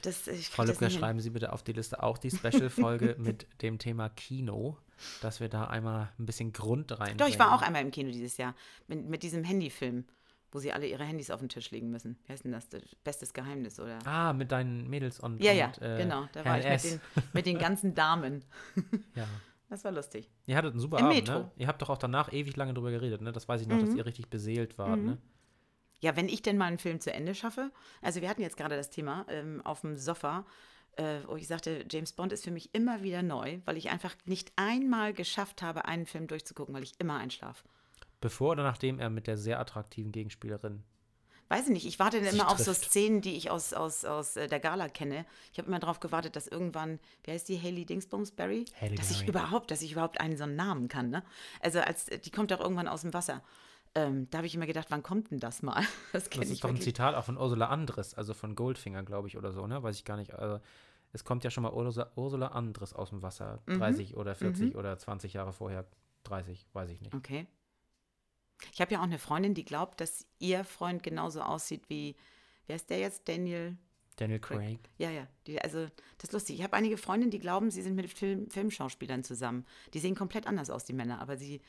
das, 0.01 0.29
ich 0.29 0.49
Frau 0.49 0.63
Lübner, 0.63 0.89
schreiben 0.89 1.21
Sie 1.21 1.29
bitte 1.29 1.53
auf 1.53 1.63
die 1.63 1.75
Liste 1.75 2.03
auch 2.03 2.17
die 2.17 2.31
Special-Folge 2.31 3.17
mit 3.19 3.47
dem 3.61 3.79
Thema 3.79 4.09
Kino, 4.09 4.79
dass 5.21 5.41
wir 5.41 5.51
da 5.51 5.65
einmal 5.65 6.11
ein 6.19 6.25
bisschen 6.25 6.55
Grund 6.55 6.99
rein. 6.99 7.19
Doch, 7.19 7.29
ich 7.29 7.39
war 7.39 7.55
auch 7.55 7.61
einmal 7.61 7.83
im 7.83 7.91
Kino 7.91 8.11
dieses 8.11 8.39
Jahr 8.39 8.55
mit, 8.87 9.07
mit 9.07 9.23
diesem 9.23 9.45
Handyfilm 9.45 10.07
wo 10.51 10.59
sie 10.59 10.73
alle 10.73 10.87
ihre 10.87 11.05
Handys 11.05 11.31
auf 11.31 11.41
den 11.41 11.49
Tisch 11.49 11.71
legen 11.71 11.91
müssen. 11.91 12.19
Wie 12.25 12.33
heißt 12.33 12.45
denn 12.45 12.53
das? 12.53 12.69
Bestes 13.05 13.33
Geheimnis, 13.33 13.79
oder? 13.79 13.99
Ah, 14.07 14.33
mit 14.33 14.53
deinen 14.53 14.89
Mädels 14.89 15.21
und. 15.21 15.43
Ja, 15.43 15.53
ja, 15.53 15.67
und, 15.67 15.83
äh, 15.83 15.99
genau. 15.99 16.29
Da 16.33 16.45
war 16.45 16.59
ich 16.59 16.67
mit 16.67 16.85
den, 16.85 17.01
mit 17.33 17.47
den, 17.47 17.59
ganzen 17.59 17.95
Damen. 17.95 18.45
ja. 19.15 19.27
Das 19.69 19.85
war 19.85 19.93
lustig. 19.93 20.31
Ihr 20.47 20.57
hattet 20.57 20.73
einen 20.73 20.81
super 20.81 20.99
Im 20.99 21.07
Abend, 21.07 21.17
Metro. 21.19 21.39
ne? 21.41 21.53
Ihr 21.57 21.67
habt 21.67 21.83
doch 21.83 21.91
auch 21.91 21.99
danach 21.99 22.33
ewig 22.33 22.57
lange 22.57 22.73
drüber 22.73 22.91
geredet, 22.91 23.21
ne? 23.21 23.33
Das 23.33 23.49
weiß 23.49 23.61
ich 23.61 23.69
noch, 23.69 23.77
mhm. 23.77 23.87
dass 23.87 23.95
ihr 23.95 24.07
richtig 24.07 24.31
beseelt 24.31 24.79
wart, 24.79 24.99
mhm. 24.99 25.07
ne? 25.07 25.19
Ja, 26.01 26.17
wenn 26.17 26.29
ich 26.29 26.43
denn 26.43 26.57
mal 26.57 26.67
einen 26.67 26.79
Film 26.79 27.01
zu 27.01 27.13
Ende 27.13 27.35
schaffe. 27.35 27.73
Also 28.01 28.21
wir 28.21 28.29
hatten 28.29 28.43
jetzt 28.43 28.57
gerade 28.57 28.77
das 28.77 28.89
Thema 28.89 29.27
ähm, 29.29 29.61
auf 29.65 29.81
dem 29.81 29.97
Sofa, 29.97 30.47
äh, 30.97 31.21
wo 31.27 31.37
ich 31.37 31.49
sagte, 31.49 31.85
James 31.91 32.13
Bond 32.13 32.33
ist 32.33 32.45
für 32.45 32.51
mich 32.51 32.75
immer 32.75 33.03
wieder 33.03 33.23
neu, 33.23 33.59
weil 33.65 33.77
ich 33.77 33.91
einfach 33.91 34.15
nicht 34.25 34.53
einmal 34.57 35.13
geschafft 35.13 35.61
habe, 35.61 35.87
einen 35.87 36.07
Film 36.07 36.29
durchzugucken, 36.29 36.75
weil 36.75 36.85
ich 36.85 36.99
immer 36.99 37.19
einschlafe. 37.19 37.65
Bevor 38.21 38.53
oder 38.53 38.65
nachdem 38.65 38.99
er 38.99 39.11
mit 39.11 39.27
der 39.27 39.37
sehr 39.37 39.61
attraktiven 39.61 40.13
Gegenspielerin 40.13 40.83
weiß 41.49 41.67
ich 41.67 41.73
nicht, 41.73 41.87
ich 41.87 41.99
warte 41.99 42.19
immer 42.19 42.51
auf 42.51 42.59
so 42.59 42.73
Szenen, 42.73 43.21
die 43.21 43.37
ich 43.37 43.51
aus, 43.51 43.73
aus, 43.73 44.05
aus 44.05 44.37
äh, 44.37 44.49
der 44.49 44.61
Gala 44.61 44.89
kenne. 44.89 45.25
Ich 45.53 45.59
habe 45.59 45.69
immer 45.69 45.79
darauf 45.79 46.01
gewartet, 46.01 46.37
dass 46.37 46.47
irgendwann, 46.47 46.99
wie 47.25 47.33
heißt 47.33 47.49
die, 47.49 47.61
Haley 47.61 47.85
Dingsbumsberry? 47.87 48.67
Haley 48.81 48.97
dass 48.97 49.09
Berry. 49.09 49.23
ich 49.23 49.29
überhaupt, 49.29 49.71
dass 49.71 49.83
ich 49.83 49.93
überhaupt 49.93 50.21
einen 50.21 50.37
so 50.37 50.45
einen 50.45 50.57
Namen 50.57 50.89
kann, 50.89 51.11
ne? 51.11 51.23
Also 51.61 51.81
als, 51.81 52.07
die 52.07 52.31
kommt 52.31 52.51
doch 52.51 52.61
irgendwann 52.61 52.89
aus 52.89 53.03
dem 53.03 53.15
Wasser. 53.15 53.43
Ähm, 53.95 54.29
da 54.31 54.39
habe 54.39 54.47
ich 54.47 54.55
immer 54.55 54.67
gedacht, 54.67 54.89
wann 54.91 55.03
kommt 55.03 55.31
denn 55.31 55.41
das 55.41 55.63
mal? 55.63 55.83
Das, 56.13 56.29
das 56.29 56.51
ist 56.51 56.63
doch 56.63 56.69
ein 56.69 56.81
Zitat 56.81 57.15
auch 57.15 57.25
von 57.25 57.39
Ursula 57.39 57.69
Andres, 57.69 58.15
also 58.15 58.35
von 58.35 58.55
Goldfinger, 58.55 59.03
glaube 59.03 59.29
ich, 59.29 59.37
oder 59.37 59.53
so, 59.53 59.67
ne? 59.67 59.83
Weiß 59.83 59.97
ich 59.97 60.05
gar 60.05 60.17
nicht. 60.17 60.35
Also, 60.35 60.61
es 61.13 61.25
kommt 61.25 61.43
ja 61.45 61.51
schon 61.51 61.63
mal 61.63 61.73
Ursula, 61.73 62.11
Ursula 62.17 62.49
Andres 62.49 62.93
aus 62.93 63.09
dem 63.09 63.23
Wasser, 63.23 63.63
30 63.67 64.13
mhm. 64.13 64.19
oder 64.19 64.35
40 64.35 64.75
mhm. 64.75 64.79
oder 64.79 64.99
20 64.99 65.33
Jahre 65.33 65.55
vorher, 65.55 65.87
30, 66.25 66.67
weiß 66.75 66.91
ich 66.91 67.01
nicht. 67.01 67.15
Okay. 67.15 67.47
Ich 68.73 68.81
habe 68.81 68.93
ja 68.93 69.01
auch 69.01 69.05
eine 69.05 69.19
Freundin, 69.19 69.55
die 69.55 69.65
glaubt, 69.65 70.01
dass 70.01 70.27
ihr 70.39 70.65
Freund 70.65 71.03
genauso 71.03 71.43
aussieht 71.43 71.83
wie, 71.89 72.17
wer 72.67 72.77
ist 72.77 72.91
der 72.91 72.99
jetzt? 72.99 73.29
Daniel? 73.29 73.77
Daniel 74.17 74.41
Craig. 74.41 74.59
Craig. 74.59 74.79
Ja, 74.99 75.11
ja. 75.11 75.27
Die, 75.47 75.61
also, 75.61 75.87
das 76.19 76.25
ist 76.25 76.33
lustig. 76.33 76.57
Ich 76.57 76.63
habe 76.63 76.77
einige 76.77 76.97
Freundinnen, 76.97 77.31
die 77.31 77.39
glauben, 77.39 77.71
sie 77.71 77.83
sind 77.83 77.95
mit 77.95 78.11
Film, 78.11 78.51
Filmschauspielern 78.51 79.23
zusammen. 79.23 79.65
Die 79.95 80.01
sehen 80.01 80.15
komplett 80.15 80.47
anders 80.47 80.71
aus, 80.71 80.85
die 80.85 80.93
Männer. 80.93 81.21
Aber 81.21 81.37
sie, 81.37 81.61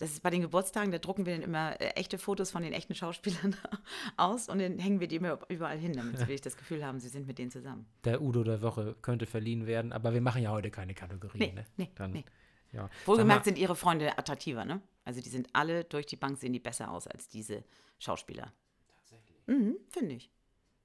das 0.00 0.12
ist 0.12 0.22
bei 0.22 0.30
den 0.30 0.40
Geburtstagen, 0.40 0.92
da 0.92 0.98
drucken 0.98 1.26
wir 1.26 1.34
dann 1.34 1.42
immer 1.42 1.78
äh, 1.80 1.90
echte 1.90 2.16
Fotos 2.16 2.50
von 2.50 2.62
den 2.62 2.72
echten 2.72 2.94
Schauspielern 2.94 3.54
aus 4.16 4.48
und 4.48 4.58
dann 4.58 4.78
hängen 4.78 4.98
wir 4.98 5.08
die 5.08 5.16
immer 5.16 5.38
überall 5.48 5.78
hin, 5.78 5.92
damit 5.92 6.16
sie 6.16 6.22
wirklich 6.22 6.40
das 6.40 6.56
Gefühl 6.56 6.84
haben, 6.84 7.00
sie 7.00 7.08
sind 7.08 7.26
mit 7.26 7.38
denen 7.38 7.50
zusammen. 7.50 7.86
Der 8.04 8.22
Udo 8.22 8.42
der 8.42 8.62
Woche 8.62 8.96
könnte 9.02 9.26
verliehen 9.26 9.66
werden, 9.66 9.92
aber 9.92 10.14
wir 10.14 10.22
machen 10.22 10.42
ja 10.42 10.52
heute 10.52 10.70
keine 10.70 10.94
Kategorien. 10.94 11.38
Nee, 11.38 11.52
ne? 11.52 11.66
nee, 11.76 11.90
dann, 11.96 12.12
nee. 12.12 12.24
Ja. 12.72 12.88
Wohlgemerkt 13.04 13.44
sind 13.44 13.58
ihre 13.58 13.74
Freunde 13.74 14.16
attraktiver, 14.16 14.64
ne? 14.64 14.80
Also 15.04 15.20
die 15.20 15.28
sind 15.28 15.48
alle 15.52 15.84
durch 15.84 16.06
die 16.06 16.16
Bank 16.16 16.38
sehen 16.38 16.52
die 16.52 16.60
besser 16.60 16.90
aus 16.90 17.06
als 17.06 17.28
diese 17.28 17.64
Schauspieler. 17.98 18.52
Tatsächlich. 18.96 19.36
Mhm, 19.46 19.76
finde 19.88 20.14
ich. 20.14 20.30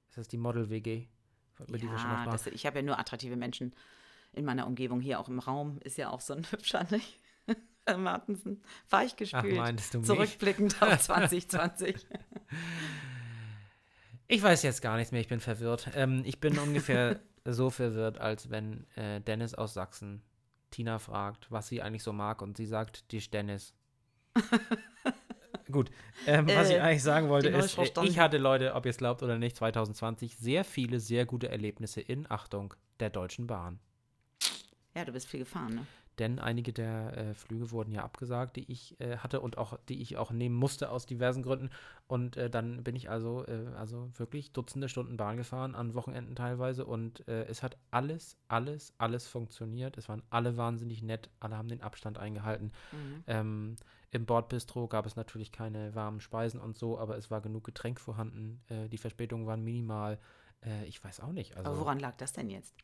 Ist 0.08 0.18
das 0.18 0.28
die 0.28 0.38
Model-WG? 0.38 1.06
Ja, 1.68 2.26
das, 2.26 2.46
ich 2.48 2.66
habe 2.66 2.78
ja 2.78 2.82
nur 2.82 2.98
attraktive 2.98 3.36
Menschen 3.36 3.74
in 4.32 4.44
meiner 4.44 4.66
Umgebung. 4.66 5.00
Hier 5.00 5.18
auch 5.18 5.28
im 5.28 5.38
Raum 5.38 5.78
ist 5.82 5.96
ja 5.96 6.10
auch 6.10 6.20
so 6.20 6.34
ein 6.34 6.44
hübscher, 6.50 6.86
nicht? 6.90 7.18
Herr 7.86 7.98
Martensen. 7.98 8.62
Weichgespült. 8.90 9.58
Ach, 9.58 9.90
du 9.92 10.02
Zurückblickend 10.02 10.82
auf 10.82 10.98
2020. 11.00 12.06
Ich 14.28 14.42
weiß 14.42 14.62
jetzt 14.64 14.82
gar 14.82 14.96
nichts 14.96 15.12
mehr, 15.12 15.20
ich 15.20 15.28
bin 15.28 15.40
verwirrt. 15.40 15.90
Ähm, 15.94 16.22
ich 16.24 16.40
bin 16.40 16.58
ungefähr 16.58 17.20
so 17.44 17.70
verwirrt, 17.70 18.18
als 18.18 18.50
wenn 18.50 18.86
äh, 18.96 19.20
Dennis 19.20 19.54
aus 19.54 19.74
Sachsen 19.74 20.22
Tina 20.70 20.98
fragt, 20.98 21.50
was 21.50 21.68
sie 21.68 21.82
eigentlich 21.82 22.02
so 22.02 22.12
mag 22.12 22.42
und 22.42 22.56
sie 22.56 22.66
sagt, 22.66 23.10
die 23.12 23.20
Dennis. 23.20 23.74
Gut, 25.70 25.90
ähm, 26.26 26.46
was 26.46 26.70
äh, 26.70 26.76
ich 26.76 26.82
eigentlich 26.82 27.02
sagen 27.02 27.28
wollte 27.28 27.48
ist, 27.48 27.76
äh, 27.76 28.04
ich 28.04 28.18
hatte 28.18 28.38
Leute, 28.38 28.74
ob 28.74 28.86
ihr 28.86 28.90
es 28.90 28.98
glaubt 28.98 29.22
oder 29.22 29.38
nicht, 29.38 29.56
2020 29.56 30.36
sehr 30.36 30.64
viele 30.64 31.00
sehr 31.00 31.26
gute 31.26 31.48
Erlebnisse 31.48 32.00
in, 32.00 32.30
Achtung, 32.30 32.74
der 33.00 33.10
Deutschen 33.10 33.46
Bahn. 33.46 33.80
Ja, 34.94 35.04
du 35.04 35.12
bist 35.12 35.28
viel 35.28 35.40
gefahren, 35.40 35.74
ne? 35.74 35.86
Denn 36.18 36.38
einige 36.38 36.72
der 36.72 37.16
äh, 37.16 37.34
Flüge 37.34 37.70
wurden 37.70 37.92
ja 37.92 38.02
abgesagt, 38.02 38.56
die 38.56 38.70
ich 38.70 38.98
äh, 39.00 39.18
hatte 39.18 39.40
und 39.40 39.58
auch 39.58 39.78
die 39.88 40.00
ich 40.00 40.16
auch 40.16 40.30
nehmen 40.30 40.54
musste 40.54 40.90
aus 40.90 41.06
diversen 41.06 41.42
Gründen. 41.42 41.70
Und 42.06 42.36
äh, 42.36 42.48
dann 42.48 42.82
bin 42.84 42.96
ich 42.96 43.10
also, 43.10 43.44
äh, 43.46 43.66
also 43.76 44.10
wirklich 44.16 44.52
Dutzende 44.52 44.88
Stunden 44.88 45.16
Bahn 45.16 45.36
gefahren, 45.36 45.74
an 45.74 45.94
Wochenenden 45.94 46.34
teilweise. 46.34 46.86
Und 46.86 47.26
es 47.26 47.62
hat 47.62 47.76
alles, 47.90 48.36
alles, 48.48 48.92
alles 48.98 49.26
funktioniert. 49.26 49.96
Es 49.96 50.08
waren 50.08 50.22
alle 50.30 50.56
wahnsinnig 50.56 51.02
nett, 51.02 51.28
alle 51.40 51.56
haben 51.56 51.68
den 51.68 51.82
Abstand 51.82 52.18
eingehalten. 52.18 52.72
Mhm. 52.92 53.24
Ähm, 53.26 53.76
im 54.10 54.24
Bordbistro 54.24 54.88
gab 54.88 55.04
es 55.04 55.16
natürlich 55.16 55.52
keine 55.52 55.94
warmen 55.94 56.20
Speisen 56.20 56.60
und 56.60 56.78
so, 56.78 56.98
aber 56.98 57.16
es 57.18 57.30
war 57.30 57.40
genug 57.40 57.64
Getränk 57.64 58.00
vorhanden. 58.00 58.62
Äh, 58.68 58.88
die 58.88 58.98
Verspätungen 58.98 59.46
waren 59.46 59.62
minimal. 59.62 60.18
Äh, 60.64 60.86
ich 60.86 61.02
weiß 61.02 61.20
auch 61.20 61.32
nicht. 61.32 61.56
Also, 61.56 61.70
aber 61.70 61.80
woran 61.80 61.98
lag 61.98 62.16
das 62.16 62.32
denn 62.32 62.48
jetzt? 62.48 62.74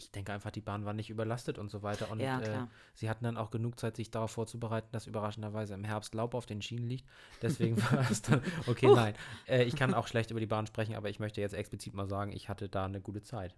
Ich 0.00 0.10
denke 0.10 0.32
einfach, 0.32 0.50
die 0.50 0.62
Bahn 0.62 0.86
war 0.86 0.94
nicht 0.94 1.10
überlastet 1.10 1.58
und 1.58 1.70
so 1.70 1.82
weiter. 1.82 2.10
Und 2.10 2.20
ja, 2.20 2.40
äh, 2.40 2.66
sie 2.94 3.10
hatten 3.10 3.24
dann 3.24 3.36
auch 3.36 3.50
genug 3.50 3.78
Zeit, 3.78 3.96
sich 3.96 4.10
darauf 4.10 4.30
vorzubereiten, 4.30 4.88
dass 4.92 5.06
überraschenderweise 5.06 5.74
im 5.74 5.84
Herbst 5.84 6.14
Laub 6.14 6.32
auf 6.32 6.46
den 6.46 6.62
Schienen 6.62 6.88
liegt. 6.88 7.06
Deswegen 7.42 7.76
war 7.92 8.10
es 8.10 8.22
dann, 8.22 8.42
okay, 8.66 8.86
uh. 8.86 8.94
nein. 8.94 9.14
Äh, 9.46 9.64
ich 9.64 9.76
kann 9.76 9.92
auch 9.92 10.06
schlecht 10.06 10.30
über 10.30 10.40
die 10.40 10.46
Bahn 10.46 10.66
sprechen, 10.66 10.94
aber 10.94 11.10
ich 11.10 11.20
möchte 11.20 11.42
jetzt 11.42 11.52
explizit 11.52 11.92
mal 11.92 12.06
sagen, 12.06 12.32
ich 12.32 12.48
hatte 12.48 12.70
da 12.70 12.86
eine 12.86 13.02
gute 13.02 13.22
Zeit. 13.22 13.54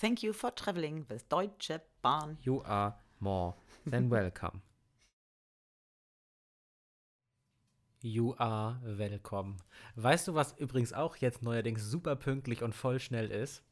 Thank 0.00 0.22
you 0.22 0.32
for 0.32 0.54
traveling 0.54 1.06
with 1.10 1.28
Deutsche 1.28 1.82
Bahn. 2.00 2.38
You 2.40 2.62
are 2.62 2.98
more 3.20 3.54
than 3.84 4.10
welcome. 4.10 4.62
You 8.00 8.34
are 8.38 8.80
welcome. 8.84 9.56
Weißt 9.96 10.28
du, 10.28 10.34
was 10.34 10.56
übrigens 10.58 10.94
auch 10.94 11.16
jetzt 11.16 11.42
neuerdings 11.42 11.84
super 11.84 12.16
pünktlich 12.16 12.62
und 12.62 12.74
voll 12.74 13.00
schnell 13.00 13.30
ist? 13.30 13.62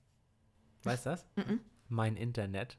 Weißt 0.85 1.07
du 1.07 1.11
das? 1.11 1.27
Mm 1.37 1.41
-mm. 1.41 1.59
Mein 1.93 2.17
Internet. 2.17 2.79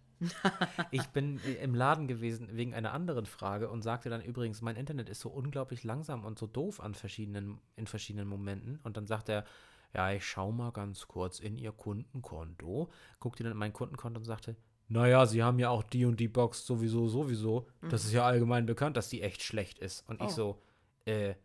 ich 0.91 1.05
bin 1.07 1.39
im 1.61 1.75
Laden 1.75 2.07
gewesen 2.07 2.49
wegen 2.51 2.73
einer 2.73 2.93
anderen 2.93 3.25
Frage 3.25 3.69
und 3.69 3.81
sagte 3.81 4.09
dann 4.09 4.21
übrigens, 4.21 4.61
mein 4.61 4.75
Internet 4.75 5.09
ist 5.09 5.19
so 5.19 5.29
unglaublich 5.29 5.83
langsam 5.83 6.23
und 6.25 6.39
so 6.39 6.47
doof 6.47 6.79
an 6.79 6.93
verschiedenen, 6.93 7.59
in 7.75 7.87
verschiedenen 7.87 8.27
Momenten. 8.27 8.79
Und 8.83 8.97
dann 8.97 9.05
sagt 9.05 9.29
er, 9.29 9.45
ja, 9.93 10.11
ich 10.11 10.25
schau 10.25 10.51
mal 10.51 10.71
ganz 10.71 11.07
kurz 11.07 11.39
in 11.39 11.57
Ihr 11.57 11.71
Kundenkonto, 11.71 12.89
guckte 13.19 13.43
dann 13.43 13.51
in 13.51 13.57
mein 13.57 13.73
Kundenkonto 13.73 14.19
und 14.19 14.25
sagte, 14.25 14.55
naja, 14.87 15.25
Sie 15.25 15.43
haben 15.43 15.59
ja 15.59 15.69
auch 15.69 15.83
die 15.83 16.05
und 16.05 16.19
die 16.19 16.27
Box 16.27 16.65
sowieso, 16.65 17.07
sowieso. 17.07 17.67
Das 17.81 18.03
mhm. 18.03 18.07
ist 18.07 18.13
ja 18.13 18.25
allgemein 18.25 18.65
bekannt, 18.65 18.97
dass 18.97 19.09
die 19.09 19.21
echt 19.21 19.43
schlecht 19.43 19.79
ist. 19.79 20.07
Und 20.09 20.21
oh. 20.21 20.25
ich 20.25 20.31
so, 20.31 20.61
äh, 21.05 21.35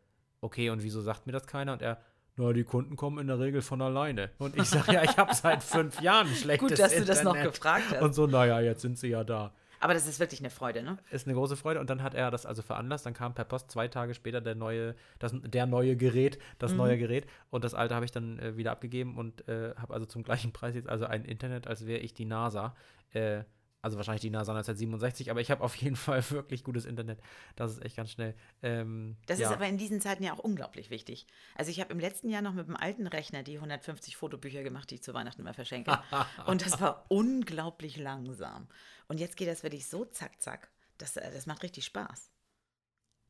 okay, 0.41 0.71
und 0.71 0.83
wieso 0.83 1.01
sagt 1.03 1.27
mir 1.27 1.33
das 1.33 1.47
keiner? 1.47 1.73
Und 1.73 1.83
er, 1.83 2.01
na, 2.39 2.53
die 2.53 2.65
Kunden 2.65 2.97
kommen 2.97 3.19
in 3.19 3.27
der 3.27 3.39
Regel 3.39 3.63
von 3.63 3.83
alleine. 3.83 4.31
Und 4.39 4.57
ich 4.57 4.65
sage, 4.65 4.93
ja, 4.93 5.03
ich 5.03 5.17
habe 5.17 5.35
seit 5.35 5.63
fünf 5.63 6.01
Jahren 6.01 6.29
schlechtes 6.29 6.69
Gut, 6.69 6.79
dass 6.79 6.93
Internet. 6.93 7.09
du 7.09 7.13
das 7.13 7.23
noch 7.25 7.43
gefragt 7.43 7.85
hast. 7.91 8.03
Und 8.03 8.15
so, 8.15 8.27
naja, 8.27 8.61
jetzt 8.61 8.83
sind 8.83 8.99
sie 8.99 9.09
ja 9.09 9.25
da. 9.25 9.53
Aber 9.81 9.95
das 9.95 10.09
ist 10.09 10.19
wirklich 10.19 10.41
eine 10.41 10.51
Freude, 10.51 10.83
ne? 10.83 10.99
Ist 11.11 11.27
eine 11.27 11.35
große 11.35 11.57
Freude. 11.57 11.81
Und 11.81 11.89
dann 11.89 12.03
hat 12.03 12.15
er 12.15 12.31
das 12.31 12.47
also 12.47 12.63
veranlasst. 12.63 13.07
Dann 13.07 13.15
kam 13.15 13.35
per 13.35 13.45
Post 13.45 13.71
zwei 13.71 13.87
Tage 13.89 14.15
später 14.15 14.41
der 14.41 14.55
neue, 14.55 14.95
das, 15.19 15.33
der 15.35 15.67
neue 15.67 15.97
Gerät, 15.97 16.39
das 16.59 16.73
mhm. 16.73 16.79
neue 16.79 16.99
Gerät. 16.99 17.27
Und 17.51 17.65
das 17.65 17.75
alte 17.75 17.95
habe 17.95 18.05
ich 18.05 18.11
dann 18.11 18.39
äh, 18.39 18.57
wieder 18.57 18.73
abgegeben 18.73 19.17
und 19.17 19.47
äh, 19.49 19.75
habe 19.77 19.95
also 19.95 20.07
zum 20.07 20.23
gleichen 20.23 20.53
Preis 20.53 20.75
jetzt 20.75 20.89
also 20.89 21.05
ein 21.05 21.25
Internet, 21.25 21.69
als 21.69 21.87
wäre 21.87 22.01
ich 22.01 22.13
die 22.13 22.25
NASA. 22.25 22.75
Äh, 23.13 23.45
Also 23.89 23.97
wahrscheinlich 23.97 24.21
die 24.21 24.29
NASA 24.29 24.53
1967, 24.53 25.31
aber 25.31 25.41
ich 25.41 25.51
habe 25.51 25.65
auf 25.65 25.75
jeden 25.77 25.97
Fall 25.97 26.23
wirklich 26.31 26.63
gutes 26.63 26.85
Internet. 26.85 27.23
Das 27.57 27.73
ist 27.73 27.83
echt 27.83 27.97
ganz 27.97 28.11
schnell. 28.11 28.35
Ähm, 28.63 29.17
das 29.25 29.39
ja. 29.39 29.49
ist 29.49 29.55
aber 29.55 29.67
in 29.67 29.79
diesen 29.79 30.03
Zeiten 30.03 30.23
ja 30.23 30.35
auch 30.35 30.39
unglaublich 30.39 30.91
wichtig. 30.91 31.27
Also 31.55 31.71
ich 31.71 31.81
habe 31.81 31.91
im 31.91 31.99
letzten 31.99 32.29
Jahr 32.29 32.43
noch 32.43 32.53
mit 32.53 32.69
dem 32.69 32.77
alten 32.77 33.07
Rechner 33.07 33.43
die 33.43 33.55
150 33.55 34.15
Fotobücher 34.15 34.63
gemacht, 34.63 34.91
die 34.91 34.97
ich 34.97 35.03
zu 35.03 35.15
Weihnachten 35.15 35.41
immer 35.41 35.55
verschenke. 35.55 35.99
Und 36.47 36.67
das 36.67 36.83
war 36.83 37.07
unglaublich 37.09 37.97
langsam. 37.97 38.69
Und 39.07 39.21
jetzt 39.21 39.39
geht 39.39 39.49
das 39.49 39.63
wirklich 39.63 39.87
so 39.87 40.05
zack, 40.05 40.43
zack. 40.43 40.71
Das, 40.99 41.17
äh, 41.17 41.33
das 41.33 41.47
macht 41.47 41.63
richtig 41.63 41.87
Spaß. 41.87 42.31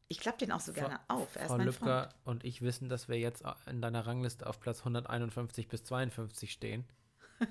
Ich 0.09 0.18
klappe 0.18 0.38
den 0.38 0.51
auch 0.51 0.61
so 0.61 0.73
gerne 0.73 0.99
auf. 1.07 1.37
Er 1.37 1.47
Frau 1.47 1.59
Lübcker 1.59 2.09
und 2.25 2.42
ich 2.42 2.62
wissen, 2.62 2.88
dass 2.88 3.09
wir 3.09 3.18
jetzt 3.18 3.44
in 3.71 3.81
deiner 3.81 4.07
Rangliste 4.07 4.47
auf 4.49 4.59
Platz 4.59 4.81
151 4.81 5.68
bis 5.68 5.85
52 5.85 6.51
stehen. 6.51 6.85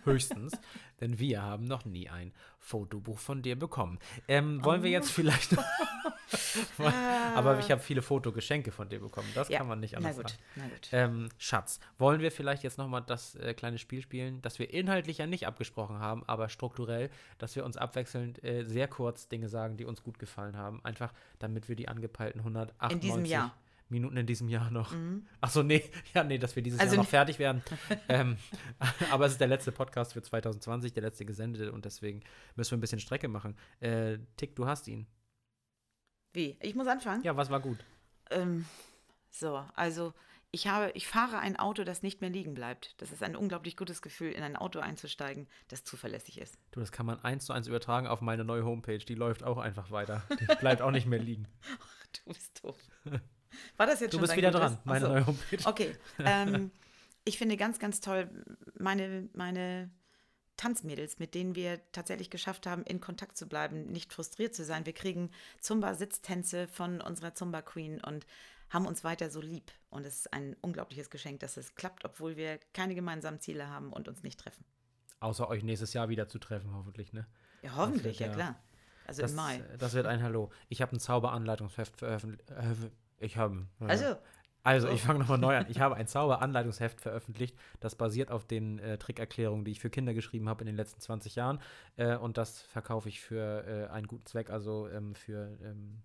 Höchstens. 0.04 0.54
denn 1.02 1.20
wir 1.20 1.42
haben 1.42 1.66
noch 1.66 1.86
nie 1.86 2.10
ein 2.10 2.34
Fotobuch 2.60 3.20
von 3.20 3.42
dir 3.42 3.58
bekommen. 3.58 4.00
Ähm, 4.28 4.64
wollen 4.64 4.82
oh. 4.82 4.84
wir 4.84 4.92
jetzt 4.92 5.12
vielleicht. 5.12 5.56
aber 7.36 7.60
ich 7.60 7.72
habe 7.72 7.82
viele 7.82 8.02
Fotogeschenke 8.02 8.72
von 8.72 8.90
dir 8.90 9.00
bekommen. 9.00 9.28
Das 9.36 9.50
ja. 9.50 9.60
kann 9.60 9.68
man 9.68 9.80
nicht 9.80 9.96
anders 9.96 10.18
na 10.18 10.24
gut, 10.24 10.32
sagen. 10.32 10.44
Na 10.56 10.64
gut. 10.68 10.90
Ähm, 10.92 11.30
Schatz, 11.38 11.80
wollen 11.98 12.22
wir 12.22 12.32
vielleicht 12.32 12.64
jetzt 12.64 12.78
nochmal 12.78 13.04
das 13.06 13.36
äh, 13.36 13.54
kleine 13.54 13.78
Spiel 13.78 14.02
spielen, 14.02 14.42
das 14.42 14.60
wir 14.60 14.74
inhaltlich 14.74 15.20
ja 15.20 15.28
nicht 15.28 15.48
abgesprochen 15.48 16.00
haben, 16.00 16.24
aber 16.28 16.50
strukturell, 16.50 17.10
dass 17.38 17.56
wir 17.56 17.64
uns 17.66 17.78
abwechselnd 17.78 18.44
äh, 18.44 18.64
sehr 18.64 18.88
kurz 18.88 19.28
Dinge 19.28 19.50
sagen, 19.50 19.78
die 19.78 19.86
uns 19.86 20.04
gut 20.04 20.20
gefallen 20.20 20.58
haben. 20.58 20.84
Einfach, 20.84 21.14
damit 21.40 21.70
wir 21.70 21.76
die 21.76 21.88
angepeilten 21.88 22.42
198. 22.42 22.92
In 22.92 23.00
diesem 23.00 23.26
Jahr. 23.26 23.56
Minuten 23.90 24.18
in 24.18 24.26
diesem 24.26 24.50
Jahr 24.50 24.72
noch. 24.72 24.92
Mhm. 24.92 25.26
Achso, 25.42 25.64
nee, 25.64 25.84
ja, 26.14 26.24
nee, 26.24 26.38
dass 26.38 26.56
wir 26.56 26.64
dieses 26.64 26.80
also 26.80 26.96
Jahr 26.96 27.04
noch 27.04 27.10
fertig 27.10 27.40
werden. 27.40 27.62
ähm, 28.10 28.38
aber 29.12 29.26
es 29.26 29.34
ist 29.34 29.42
der 29.42 29.48
letzte 29.48 29.72
Podcast 29.72 30.14
für 30.14 30.22
2020, 30.22 30.94
der 30.94 31.04
letzte 31.04 31.26
gesendete 31.26 31.72
und 31.72 31.86
deswegen 31.86 32.24
müssen 32.56 32.72
wir 32.72 32.78
ein 32.78 32.82
bisschen 32.82 33.00
Strecke 33.00 33.28
machen. 33.28 33.58
Äh, 33.80 34.20
Tick, 34.36 34.56
du 34.56 34.66
hast 34.66 34.88
ihn. 34.88 35.08
Wie? 36.34 36.58
Ich 36.62 36.76
muss 36.76 36.88
anfangen? 36.88 37.24
Ja, 37.24 37.36
was 37.36 37.50
war 37.50 37.60
gut? 37.60 37.78
Ähm, 38.30 38.66
so, 39.30 39.64
also 39.76 40.14
ich 40.52 40.68
habe, 40.68 40.92
ich 40.94 41.08
fahre 41.08 41.40
ein 41.40 41.58
Auto, 41.58 41.84
das 41.84 42.04
nicht 42.04 42.22
mehr 42.22 42.30
liegen 42.30 42.54
bleibt. 42.54 43.00
Das 43.02 43.12
ist 43.12 43.22
ein 43.22 43.36
unglaublich 43.36 43.76
gutes 43.76 44.02
Gefühl, 44.02 44.32
in 44.32 44.44
ein 44.44 44.56
Auto 44.56 44.80
einzusteigen, 44.80 45.48
das 45.68 45.84
zuverlässig 45.84 46.40
ist. 46.40 46.58
Du, 46.72 46.80
das 46.80 46.92
kann 46.92 47.06
man 47.06 47.20
eins 47.20 47.46
zu 47.46 47.54
eins 47.54 47.68
übertragen 47.68 48.08
auf 48.08 48.22
meine 48.22 48.46
neue 48.46 48.66
Homepage. 48.66 49.00
Die 49.00 49.16
läuft 49.16 49.44
auch 49.44 49.58
einfach 49.58 49.92
weiter. 49.92 50.24
Die 50.40 50.46
bleibt 50.46 50.82
auch 50.82 50.92
nicht 50.92 51.06
mehr 51.06 51.20
liegen. 51.20 51.48
Ach, 51.80 52.06
du 52.14 52.34
bist 52.34 52.64
doof. 52.64 52.78
War 53.78 53.88
das 53.88 54.00
jetzt 54.00 54.14
du 54.14 54.18
schon 54.18 54.28
bist 54.28 54.36
wieder 54.36 54.52
dran, 54.52 54.78
meine 54.84 55.06
so. 55.06 55.12
neue 55.12 55.28
Homepage. 55.28 55.66
Okay. 55.66 55.96
Ähm, 56.20 56.72
ich 57.26 57.38
finde 57.38 57.58
ganz, 57.58 57.80
ganz 57.80 58.00
toll 58.00 58.30
meine, 58.78 59.30
meine 59.34 59.90
Tanzmädels, 60.56 61.20
mit 61.20 61.36
denen 61.36 61.56
wir 61.56 61.80
tatsächlich 61.92 62.30
geschafft 62.30 62.66
haben, 62.66 62.84
in 62.84 63.00
Kontakt 63.00 63.38
zu 63.38 63.48
bleiben, 63.48 63.86
nicht 63.88 64.14
frustriert 64.14 64.56
zu 64.56 64.66
sein. 64.66 64.86
Wir 64.86 64.94
kriegen 64.94 65.30
Zumba-Sitztänze 65.62 66.68
von 66.68 67.02
unserer 67.02 67.36
Zumba-Queen 67.36 68.02
und 68.04 68.26
haben 68.70 68.86
uns 68.86 69.04
weiter 69.04 69.30
so 69.30 69.40
lieb. 69.40 69.72
Und 69.90 70.06
es 70.06 70.18
ist 70.18 70.34
ein 70.34 70.56
unglaubliches 70.62 71.10
Geschenk, 71.10 71.40
dass 71.40 71.58
es 71.58 71.76
klappt, 71.76 72.06
obwohl 72.06 72.36
wir 72.36 72.60
keine 72.74 72.96
gemeinsamen 72.96 73.40
Ziele 73.40 73.70
haben 73.70 73.94
und 73.94 74.08
uns 74.08 74.24
nicht 74.24 74.40
treffen. 74.40 74.66
Außer 75.20 75.48
euch 75.48 75.64
nächstes 75.64 75.94
Jahr 75.94 76.10
wieder 76.10 76.28
zu 76.28 76.40
treffen, 76.40 76.74
hoffentlich, 76.76 77.14
ne? 77.14 77.26
Ja, 77.62 77.76
hoffentlich, 77.76 78.20
ja, 78.20 78.28
ja, 78.28 78.34
klar. 78.34 78.64
Also 79.06 79.22
das, 79.22 79.32
im 79.32 79.38
Mai. 79.38 79.64
Das 79.80 79.94
wird 79.94 80.06
ein 80.06 80.22
Hallo. 80.22 80.52
Ich 80.70 80.82
habe 80.82 80.96
ein 80.96 81.00
Zauberanleitungsheft 81.00 81.98
veröffentlicht. 81.98 82.52
Ich 83.20 83.38
habe. 83.38 83.68
also. 83.80 84.16
Also, 84.64 84.90
ich 84.90 85.02
fange 85.02 85.20
nochmal 85.20 85.38
neu 85.38 85.56
an. 85.56 85.66
Ich 85.70 85.80
habe 85.80 85.96
ein 85.96 86.08
Zauberanleitungsheft 86.08 87.00
veröffentlicht. 87.00 87.58
Das 87.80 87.96
basiert 87.96 88.32
auf 88.32 88.46
den 88.46 88.80
äh, 88.80 88.98
Trickerklärungen, 88.98 89.64
die 89.64 89.72
ich 89.72 89.80
für 89.80 89.90
Kinder 89.90 90.14
geschrieben 90.14 90.50
habe 90.50 90.62
in 90.62 90.66
den 90.66 90.76
letzten 90.76 91.00
20 91.00 91.36
Jahren. 91.36 91.62
Äh, 91.96 92.18
und 92.18 92.38
das 92.38 92.64
verkaufe 92.64 93.08
ich 93.08 93.22
für 93.22 93.66
äh, 93.66 93.88
einen 93.94 94.08
guten 94.08 94.26
Zweck, 94.26 94.50
also 94.50 94.90
ähm, 94.90 95.16
für 95.16 95.58
ähm, 95.64 96.02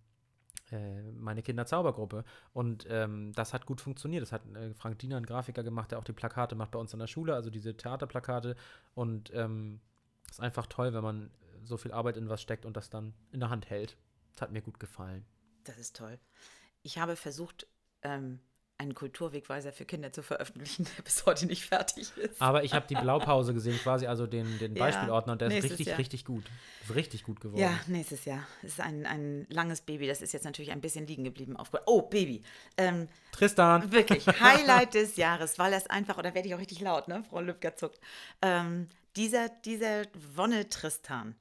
äh, 0.71 1.03
meine 1.13 1.43
Kinderzaubergruppe. 1.43 2.25
Und 2.53 2.87
ähm, 2.89 3.33
das 3.35 3.53
hat 3.53 3.67
gut 3.67 3.81
funktioniert. 3.81 4.23
Das 4.23 4.31
hat 4.31 4.43
äh, 4.55 4.73
Frank 4.75 4.99
Diener, 5.01 5.17
ein 5.17 5.27
Grafiker, 5.27 5.65
gemacht, 5.65 5.91
der 5.91 5.99
auch 5.99 6.05
die 6.05 6.13
Plakate 6.13 6.55
macht 6.55 6.71
bei 6.71 6.79
uns 6.79 6.93
an 6.95 7.01
der 7.01 7.09
Schule, 7.09 7.35
also 7.35 7.51
diese 7.51 7.77
Theaterplakate. 7.77 8.55
Und 8.95 9.31
es 9.31 9.37
ähm, 9.37 9.81
ist 10.31 10.41
einfach 10.41 10.67
toll, 10.67 10.95
wenn 10.95 11.03
man 11.03 11.31
so 11.65 11.77
viel 11.77 11.93
Arbeit 11.93 12.17
in 12.17 12.29
was 12.29 12.41
steckt 12.41 12.65
und 12.65 12.77
das 12.77 12.91
dann 12.91 13.13
in 13.33 13.41
der 13.41 13.51
Hand 13.51 13.71
hält. 13.71 13.97
Das 14.33 14.43
hat 14.43 14.53
mir 14.53 14.63
gut 14.63 14.81
gefallen. 14.81 15.25
Das 15.65 15.79
ist 15.79 15.97
toll. 15.97 16.19
Ich 16.83 16.99
habe 16.99 17.17
versucht, 17.17 17.67
ähm, 18.03 18.41
einen 18.83 18.95
Kulturwegweiser 18.95 19.73
für 19.73 19.85
Kinder 19.85 20.13
zu 20.13 20.23
veröffentlichen, 20.23 20.85
der 20.97 21.03
bis 21.03 21.25
heute 21.25 21.47
nicht 21.47 21.65
fertig 21.65 22.11
ist. 22.17 22.41
Aber 22.43 22.65
ich 22.65 22.75
habe 22.75 22.87
die 22.87 22.95
Blaupause 22.95 23.55
gesehen, 23.55 23.79
quasi 23.79 24.07
also 24.07 24.27
den, 24.27 24.59
den 24.59 24.75
Beispielordner, 24.75 25.33
und 25.35 25.41
der 25.41 25.49
ist 25.49 25.65
richtig, 25.65 25.87
Jahr. 25.87 25.99
richtig 25.99 26.25
gut. 26.25 26.45
Ist 26.83 26.95
richtig 26.95 27.23
gut 27.23 27.41
geworden. 27.41 27.61
Ja, 27.61 27.79
nächstes 27.87 28.25
Jahr. 28.25 28.47
Es 28.63 28.73
ist 28.73 28.81
ein, 28.81 29.07
ein 29.07 29.47
langes 29.49 29.81
Baby, 29.81 30.07
das 30.07 30.21
ist 30.21 30.33
jetzt 30.33 30.45
natürlich 30.45 30.73
ein 30.73 30.81
bisschen 30.81 31.07
liegen 31.07 31.25
geblieben. 31.25 31.57
Auf, 31.57 31.71
oh, 31.87 32.03
Baby. 32.03 32.43
Ähm, 32.77 33.09
Tristan. 33.31 33.93
Wirklich, 33.93 34.27
Highlight 34.41 34.95
des 34.95 35.17
Jahres, 35.17 35.59
weil 35.59 35.71
das 35.71 35.87
einfach, 35.87 36.19
oder 36.19 36.35
werde 36.35 36.49
ich 36.49 36.55
auch 36.55 36.61
richtig 36.61 36.81
laut, 36.81 37.09
ne? 37.09 37.25
Frau 37.31 37.41
Lübcker 37.41 37.77
zuckt. 37.77 38.01
Ähm, 38.43 38.89
dieser, 39.17 39.49
dieser 39.49 40.03
Wonne 40.35 40.69
Tristan 40.69 41.37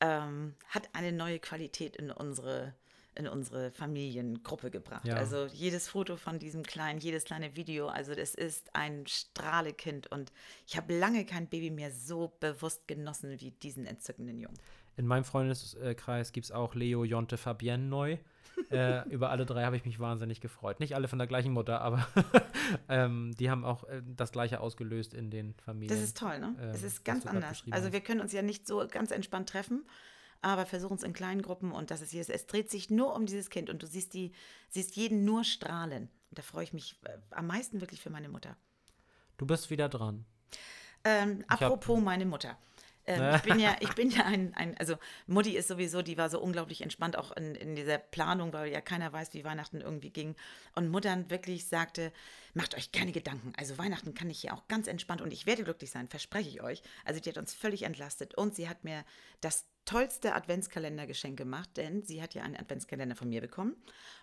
ähm, 0.00 0.54
hat 0.68 0.88
eine 0.92 1.12
neue 1.12 1.40
Qualität 1.40 1.96
in 1.96 2.10
unsere 2.10 2.74
in 3.16 3.28
unsere 3.28 3.70
Familiengruppe 3.70 4.70
gebracht. 4.70 5.06
Ja. 5.06 5.16
Also 5.16 5.46
jedes 5.46 5.88
Foto 5.88 6.16
von 6.16 6.38
diesem 6.38 6.62
kleinen, 6.62 6.98
jedes 6.98 7.24
kleine 7.24 7.56
Video, 7.56 7.88
also 7.88 8.14
das 8.14 8.34
ist 8.34 8.74
ein 8.74 9.06
Strahlekind 9.06 10.10
und 10.10 10.32
ich 10.66 10.76
habe 10.76 10.96
lange 10.96 11.24
kein 11.24 11.48
Baby 11.48 11.70
mehr 11.70 11.90
so 11.90 12.36
bewusst 12.40 12.86
genossen 12.88 13.40
wie 13.40 13.50
diesen 13.50 13.86
entzückenden 13.86 14.38
Jungen. 14.38 14.58
In 14.96 15.06
meinem 15.06 15.24
Freundeskreis 15.24 16.32
gibt 16.32 16.46
es 16.46 16.52
auch 16.52 16.74
Leo, 16.74 17.04
Jonte, 17.04 17.36
Fabienne 17.36 17.84
neu. 17.84 18.18
äh, 18.70 19.08
über 19.08 19.30
alle 19.30 19.44
drei 19.44 19.64
habe 19.64 19.76
ich 19.76 19.84
mich 19.84 19.98
wahnsinnig 19.98 20.40
gefreut. 20.40 20.78
Nicht 20.78 20.94
alle 20.94 21.08
von 21.08 21.18
der 21.18 21.26
gleichen 21.26 21.52
Mutter, 21.52 21.80
aber 21.80 22.06
ähm, 22.88 23.34
die 23.38 23.50
haben 23.50 23.64
auch 23.64 23.84
äh, 23.84 24.02
das 24.04 24.30
Gleiche 24.30 24.60
ausgelöst 24.60 25.12
in 25.12 25.30
den 25.30 25.54
Familien. 25.54 25.88
Das 25.88 26.04
ist 26.04 26.16
toll, 26.16 26.38
ne? 26.38 26.54
Äh, 26.60 26.66
es 26.66 26.84
ist 26.84 27.04
ganz 27.04 27.26
anders. 27.26 27.64
Also 27.70 27.92
wir 27.92 28.00
können 28.00 28.20
uns 28.20 28.32
ja 28.32 28.42
nicht 28.42 28.68
so 28.68 28.86
ganz 28.88 29.10
entspannt 29.10 29.48
treffen, 29.48 29.84
aber 30.44 30.66
versuchen 30.66 30.96
es 30.96 31.02
in 31.02 31.12
kleinen 31.12 31.42
Gruppen 31.42 31.72
und 31.72 31.90
das 31.90 32.02
ist 32.02 32.10
hier, 32.10 32.28
es 32.28 32.46
dreht 32.46 32.70
sich 32.70 32.90
nur 32.90 33.14
um 33.14 33.26
dieses 33.26 33.48
Kind 33.48 33.70
und 33.70 33.82
du 33.82 33.86
siehst 33.86 34.12
die, 34.12 34.32
siehst 34.68 34.94
jeden 34.94 35.24
nur 35.24 35.42
strahlen. 35.42 36.10
Und 36.30 36.38
da 36.38 36.42
freue 36.42 36.64
ich 36.64 36.72
mich 36.72 37.00
äh, 37.04 37.16
am 37.30 37.46
meisten 37.46 37.80
wirklich 37.80 38.00
für 38.00 38.10
meine 38.10 38.28
Mutter. 38.28 38.56
Du 39.38 39.46
bist 39.46 39.70
wieder 39.70 39.88
dran. 39.88 40.24
Ähm, 41.04 41.44
apropos 41.48 41.96
hab, 41.96 42.04
meine 42.04 42.26
Mutter. 42.26 42.56
Ähm, 43.06 43.34
ich 43.34 43.42
bin 43.42 43.58
ja, 43.58 43.76
ich 43.80 43.90
bin 43.94 44.10
ja 44.10 44.24
ein, 44.24 44.54
ein, 44.54 44.76
also 44.78 44.96
Mutti 45.26 45.56
ist 45.56 45.68
sowieso, 45.68 46.02
die 46.02 46.16
war 46.16 46.30
so 46.30 46.40
unglaublich 46.40 46.82
entspannt 46.82 47.16
auch 47.16 47.32
in, 47.32 47.54
in 47.54 47.76
dieser 47.76 47.98
Planung, 47.98 48.52
weil 48.52 48.72
ja 48.72 48.80
keiner 48.80 49.12
weiß, 49.12 49.34
wie 49.34 49.44
Weihnachten 49.44 49.80
irgendwie 49.80 50.10
ging. 50.10 50.34
Und 50.74 50.88
Mutter 50.88 51.28
wirklich 51.28 51.66
sagte, 51.66 52.12
macht 52.54 52.74
euch 52.76 52.92
keine 52.92 53.12
Gedanken. 53.12 53.52
Also 53.56 53.78
Weihnachten 53.78 54.14
kann 54.14 54.30
ich 54.30 54.40
hier 54.40 54.54
auch 54.54 54.66
ganz 54.68 54.86
entspannt 54.86 55.20
und 55.20 55.32
ich 55.32 55.46
werde 55.46 55.64
glücklich 55.64 55.90
sein, 55.90 56.08
verspreche 56.08 56.48
ich 56.48 56.62
euch. 56.62 56.82
Also 57.04 57.20
die 57.20 57.28
hat 57.28 57.38
uns 57.38 57.54
völlig 57.54 57.82
entlastet 57.82 58.34
und 58.34 58.54
sie 58.54 58.68
hat 58.68 58.84
mir 58.84 59.04
das 59.40 59.66
tollste 59.84 60.34
Adventskalendergeschenk 60.34 61.36
gemacht, 61.36 61.70
denn 61.76 62.02
sie 62.02 62.22
hat 62.22 62.34
ja 62.34 62.42
einen 62.42 62.56
Adventskalender 62.56 63.16
von 63.16 63.28
mir 63.28 63.42
bekommen 63.42 63.76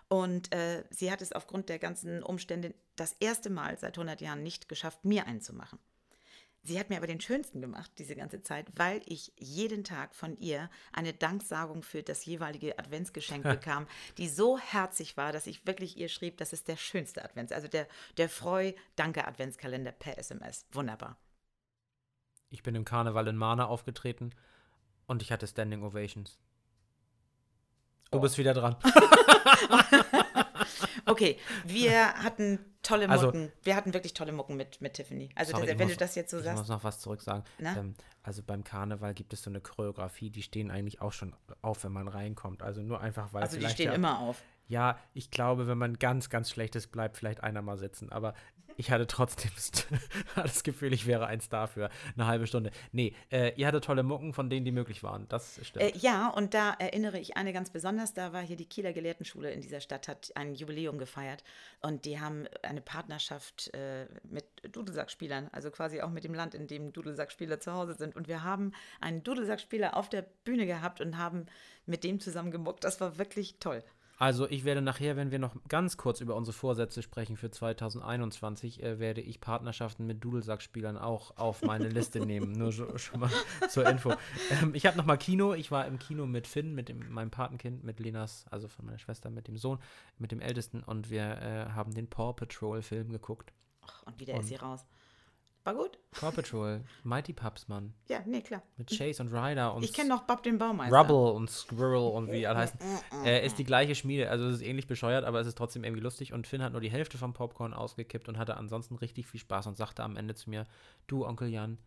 und 0.08 0.52
äh, 0.52 0.82
sie 0.90 1.12
hat 1.12 1.22
es 1.22 1.32
aufgrund 1.32 1.68
der 1.68 1.78
ganzen 1.78 2.22
Umstände 2.22 2.74
das 2.96 3.16
erste 3.20 3.48
Mal 3.48 3.78
seit 3.78 3.96
100 3.96 4.20
Jahren 4.20 4.42
nicht 4.42 4.68
geschafft, 4.68 5.04
mir 5.04 5.26
einen 5.26 5.40
zu 5.40 5.54
machen. 5.54 5.78
Sie 6.64 6.78
hat 6.78 6.90
mir 6.90 6.96
aber 6.96 7.08
den 7.08 7.20
schönsten 7.20 7.60
gemacht 7.60 7.90
diese 7.98 8.14
ganze 8.14 8.42
Zeit, 8.42 8.66
weil 8.76 9.02
ich 9.06 9.32
jeden 9.36 9.82
Tag 9.82 10.14
von 10.14 10.38
ihr 10.38 10.70
eine 10.92 11.12
Danksagung 11.12 11.82
für 11.82 12.04
das 12.04 12.24
jeweilige 12.24 12.78
Adventsgeschenk 12.78 13.42
bekam, 13.42 13.86
die 14.16 14.28
so 14.28 14.58
herzig 14.58 15.16
war, 15.16 15.32
dass 15.32 15.48
ich 15.48 15.66
wirklich 15.66 15.96
ihr 15.96 16.08
schrieb, 16.08 16.36
das 16.36 16.52
ist 16.52 16.68
der 16.68 16.76
schönste 16.76 17.24
Advents, 17.24 17.52
also 17.52 17.66
der, 17.66 17.88
der 18.16 18.28
Freu-Danke-Adventskalender 18.28 19.92
per 19.92 20.18
SMS. 20.18 20.66
Wunderbar. 20.72 21.16
Ich 22.48 22.62
bin 22.62 22.74
im 22.74 22.84
Karneval 22.84 23.26
in 23.26 23.36
Mana 23.36 23.66
aufgetreten 23.66 24.30
und 25.06 25.22
ich 25.22 25.32
hatte 25.32 25.48
Standing 25.48 25.82
Ovations. 25.82 26.38
Du 28.12 28.18
oh. 28.18 28.20
bist 28.20 28.38
wieder 28.38 28.54
dran. 28.54 28.76
okay, 31.06 31.38
wir 31.64 32.14
hatten 32.14 32.58
tolle 32.82 33.08
also 33.08 33.26
Mucken. 33.26 33.42
Also, 33.42 33.52
wir 33.62 33.76
hatten 33.76 33.94
wirklich 33.94 34.14
tolle 34.14 34.32
Mucken 34.32 34.56
mit, 34.56 34.80
mit 34.80 34.94
Tiffany. 34.94 35.30
Also, 35.34 35.52
sorry, 35.52 35.66
das, 35.66 35.78
wenn 35.78 35.88
muss, 35.88 35.96
du 35.96 35.98
das 35.98 36.14
jetzt 36.14 36.30
so 36.30 36.38
ich 36.38 36.44
sagst. 36.44 36.62
Ich 36.62 36.68
muss 36.68 36.76
noch 36.76 36.84
was 36.84 37.00
zurück 37.00 37.22
sagen. 37.22 37.44
Ähm, 37.60 37.94
also, 38.22 38.42
beim 38.42 38.64
Karneval 38.64 39.14
gibt 39.14 39.32
es 39.32 39.42
so 39.42 39.50
eine 39.50 39.60
Choreografie, 39.60 40.30
die 40.30 40.42
stehen 40.42 40.70
eigentlich 40.70 41.00
auch 41.00 41.12
schon 41.12 41.34
auf, 41.62 41.84
wenn 41.84 41.92
man 41.92 42.08
reinkommt. 42.08 42.62
Also, 42.62 42.82
nur 42.82 43.00
einfach, 43.00 43.32
weil. 43.32 43.42
Also, 43.42 43.58
die 43.58 43.68
stehen 43.68 43.86
ja, 43.86 43.94
immer 43.94 44.18
auf. 44.18 44.42
Ja, 44.68 44.98
ich 45.12 45.30
glaube, 45.30 45.66
wenn 45.66 45.78
man 45.78 45.98
ganz, 45.98 46.30
ganz 46.30 46.50
schlecht 46.50 46.74
ist, 46.76 46.88
bleibt 46.88 47.16
vielleicht 47.16 47.42
einer 47.42 47.62
mal 47.62 47.76
sitzen. 47.76 48.10
Aber 48.10 48.34
ich 48.76 48.90
hatte 48.90 49.06
trotzdem 49.06 49.50
das 50.34 50.62
Gefühl, 50.64 50.92
ich 50.92 51.06
wäre 51.06 51.26
ein 51.26 51.40
Star 51.40 51.68
für 51.68 51.90
eine 52.16 52.26
halbe 52.26 52.46
Stunde. 52.46 52.70
Nee, 52.92 53.14
äh, 53.30 53.52
ihr 53.56 53.66
hattet 53.66 53.84
tolle 53.84 54.02
Mucken, 54.02 54.32
von 54.32 54.50
denen 54.50 54.64
die 54.64 54.72
möglich 54.72 55.02
waren. 55.02 55.26
Das 55.28 55.60
stimmt. 55.62 55.84
Äh, 55.84 55.98
ja, 55.98 56.28
und 56.28 56.54
da 56.54 56.74
erinnere 56.78 57.18
ich 57.18 57.36
eine 57.36 57.52
ganz 57.52 57.70
besonders. 57.70 58.14
Da 58.14 58.32
war 58.32 58.42
hier 58.42 58.56
die 58.56 58.66
Kieler 58.66 58.92
Gelehrtenschule 58.92 59.50
in 59.50 59.60
dieser 59.60 59.80
Stadt, 59.80 60.08
hat 60.08 60.32
ein 60.34 60.54
Jubiläum 60.54 60.98
gefeiert. 60.98 61.44
Und 61.80 62.04
die 62.04 62.20
haben 62.20 62.46
eine 62.62 62.80
Partnerschaft 62.80 63.72
äh, 63.74 64.06
mit 64.24 64.44
Dudelsackspielern, 64.70 65.48
also 65.52 65.70
quasi 65.70 66.00
auch 66.00 66.10
mit 66.10 66.24
dem 66.24 66.34
Land, 66.34 66.54
in 66.54 66.66
dem 66.66 66.92
Dudelsackspieler 66.92 67.60
zu 67.60 67.72
Hause 67.72 67.94
sind. 67.94 68.16
Und 68.16 68.28
wir 68.28 68.42
haben 68.42 68.72
einen 69.00 69.22
Dudelsackspieler 69.22 69.96
auf 69.96 70.08
der 70.08 70.22
Bühne 70.44 70.66
gehabt 70.66 71.00
und 71.00 71.18
haben 71.18 71.46
mit 71.86 72.04
dem 72.04 72.20
zusammen 72.20 72.50
gemuckt. 72.50 72.84
Das 72.84 73.00
war 73.00 73.18
wirklich 73.18 73.56
toll. 73.58 73.82
Also 74.18 74.48
ich 74.48 74.64
werde 74.64 74.82
nachher, 74.82 75.16
wenn 75.16 75.30
wir 75.30 75.38
noch 75.38 75.56
ganz 75.68 75.96
kurz 75.96 76.20
über 76.20 76.36
unsere 76.36 76.56
Vorsätze 76.56 77.02
sprechen 77.02 77.36
für 77.36 77.50
2021, 77.50 78.82
äh, 78.82 78.98
werde 78.98 79.20
ich 79.20 79.40
Partnerschaften 79.40 80.06
mit 80.06 80.22
Dudelsackspielern 80.22 80.96
auch 80.96 81.36
auf 81.36 81.62
meine 81.62 81.88
Liste 81.88 82.20
nehmen. 82.26 82.52
Nur 82.52 82.72
so, 82.72 82.98
schon 82.98 83.20
mal 83.20 83.30
zur 83.68 83.88
Info. 83.88 84.12
Ähm, 84.50 84.74
ich 84.74 84.86
habe 84.86 84.96
noch 84.96 85.06
mal 85.06 85.16
Kino. 85.16 85.54
Ich 85.54 85.70
war 85.70 85.86
im 85.86 85.98
Kino 85.98 86.26
mit 86.26 86.46
Finn, 86.46 86.74
mit 86.74 86.88
dem, 86.88 87.10
meinem 87.10 87.30
Patenkind, 87.30 87.84
mit 87.84 88.00
Lenas, 88.00 88.44
also 88.50 88.68
von 88.68 88.84
meiner 88.84 88.98
Schwester, 88.98 89.30
mit 89.30 89.48
dem 89.48 89.56
Sohn, 89.56 89.78
mit 90.18 90.30
dem 90.30 90.40
Ältesten 90.40 90.82
und 90.82 91.10
wir 91.10 91.22
äh, 91.22 91.70
haben 91.72 91.92
den 91.92 92.08
Paw 92.08 92.32
Patrol 92.32 92.82
Film 92.82 93.10
geguckt. 93.10 93.52
Ach, 93.84 94.04
und 94.04 94.20
wieder 94.20 94.34
und 94.34 94.40
ist 94.40 94.48
sie 94.48 94.56
raus. 94.56 94.86
War 95.64 95.74
gut? 95.74 95.96
Paw 96.10 96.32
Patrol, 96.32 96.84
Mighty 97.04 97.32
Pups, 97.32 97.68
Mann. 97.68 97.94
Ja, 98.08 98.20
nee, 98.26 98.40
klar. 98.40 98.62
Mit 98.76 98.90
Chase 98.90 99.22
und 99.22 99.32
Ryder 99.32 99.72
und. 99.74 99.84
Ich 99.84 99.92
kenne 99.92 100.08
noch 100.08 100.22
Bob 100.24 100.42
den 100.42 100.58
Baumeister. 100.58 100.96
Rubble 100.96 101.32
und 101.32 101.48
Squirrel 101.48 102.10
und 102.12 102.32
wie 102.32 102.46
alle 102.46 102.58
heißen. 102.58 102.80
äh, 103.24 103.46
ist 103.46 103.58
die 103.58 103.64
gleiche 103.64 103.94
Schmiede. 103.94 104.28
Also 104.28 104.46
es 104.48 104.56
ist 104.56 104.62
ähnlich 104.62 104.88
bescheuert, 104.88 105.24
aber 105.24 105.40
es 105.40 105.46
ist 105.46 105.56
trotzdem 105.56 105.84
irgendwie 105.84 106.02
lustig. 106.02 106.32
Und 106.32 106.48
Finn 106.48 106.62
hat 106.62 106.72
nur 106.72 106.80
die 106.80 106.90
Hälfte 106.90 107.16
vom 107.16 107.32
Popcorn 107.32 107.74
ausgekippt 107.74 108.28
und 108.28 108.38
hatte 108.38 108.56
ansonsten 108.56 108.96
richtig 108.96 109.28
viel 109.28 109.38
Spaß 109.38 109.68
und 109.68 109.76
sagte 109.76 110.02
am 110.02 110.16
Ende 110.16 110.34
zu 110.34 110.50
mir: 110.50 110.66
Du, 111.06 111.24
Onkel 111.24 111.48
Jan, 111.48 111.78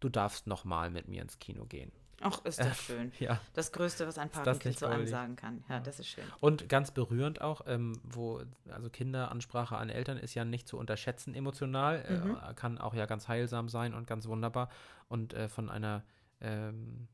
du 0.00 0.10
darfst 0.10 0.46
noch 0.46 0.64
mal 0.64 0.90
mit 0.90 1.08
mir 1.08 1.22
ins 1.22 1.38
Kino 1.38 1.64
gehen. 1.64 1.92
Ach, 2.22 2.42
ist 2.44 2.58
das 2.58 2.68
äh, 2.68 2.74
schön. 2.74 3.12
Ja. 3.18 3.40
Das 3.54 3.72
Größte, 3.72 4.06
was 4.06 4.18
ein 4.18 4.30
Patenkind 4.30 4.78
zu 4.78 4.86
einem 4.86 5.06
sagen 5.06 5.36
kann. 5.36 5.62
Ja, 5.68 5.76
ja, 5.76 5.80
das 5.80 6.00
ist 6.00 6.08
schön. 6.08 6.24
Und 6.40 6.68
ganz 6.68 6.90
berührend 6.90 7.40
auch, 7.40 7.62
ähm, 7.66 8.00
wo, 8.04 8.40
also 8.70 8.88
Kinderansprache 8.88 9.76
an 9.76 9.90
Eltern 9.90 10.16
ist 10.16 10.34
ja 10.34 10.44
nicht 10.44 10.66
zu 10.66 10.78
unterschätzen 10.78 11.34
emotional, 11.34 12.04
äh, 12.08 12.16
mhm. 12.16 12.36
äh, 12.36 12.54
kann 12.54 12.78
auch 12.78 12.94
ja 12.94 13.06
ganz 13.06 13.28
heilsam 13.28 13.68
sein 13.68 13.92
und 13.92 14.06
ganz 14.06 14.26
wunderbar. 14.26 14.70
Und 15.08 15.34
äh, 15.34 15.48
von 15.48 15.68
einer, 15.68 16.04
ähm, 16.40 17.08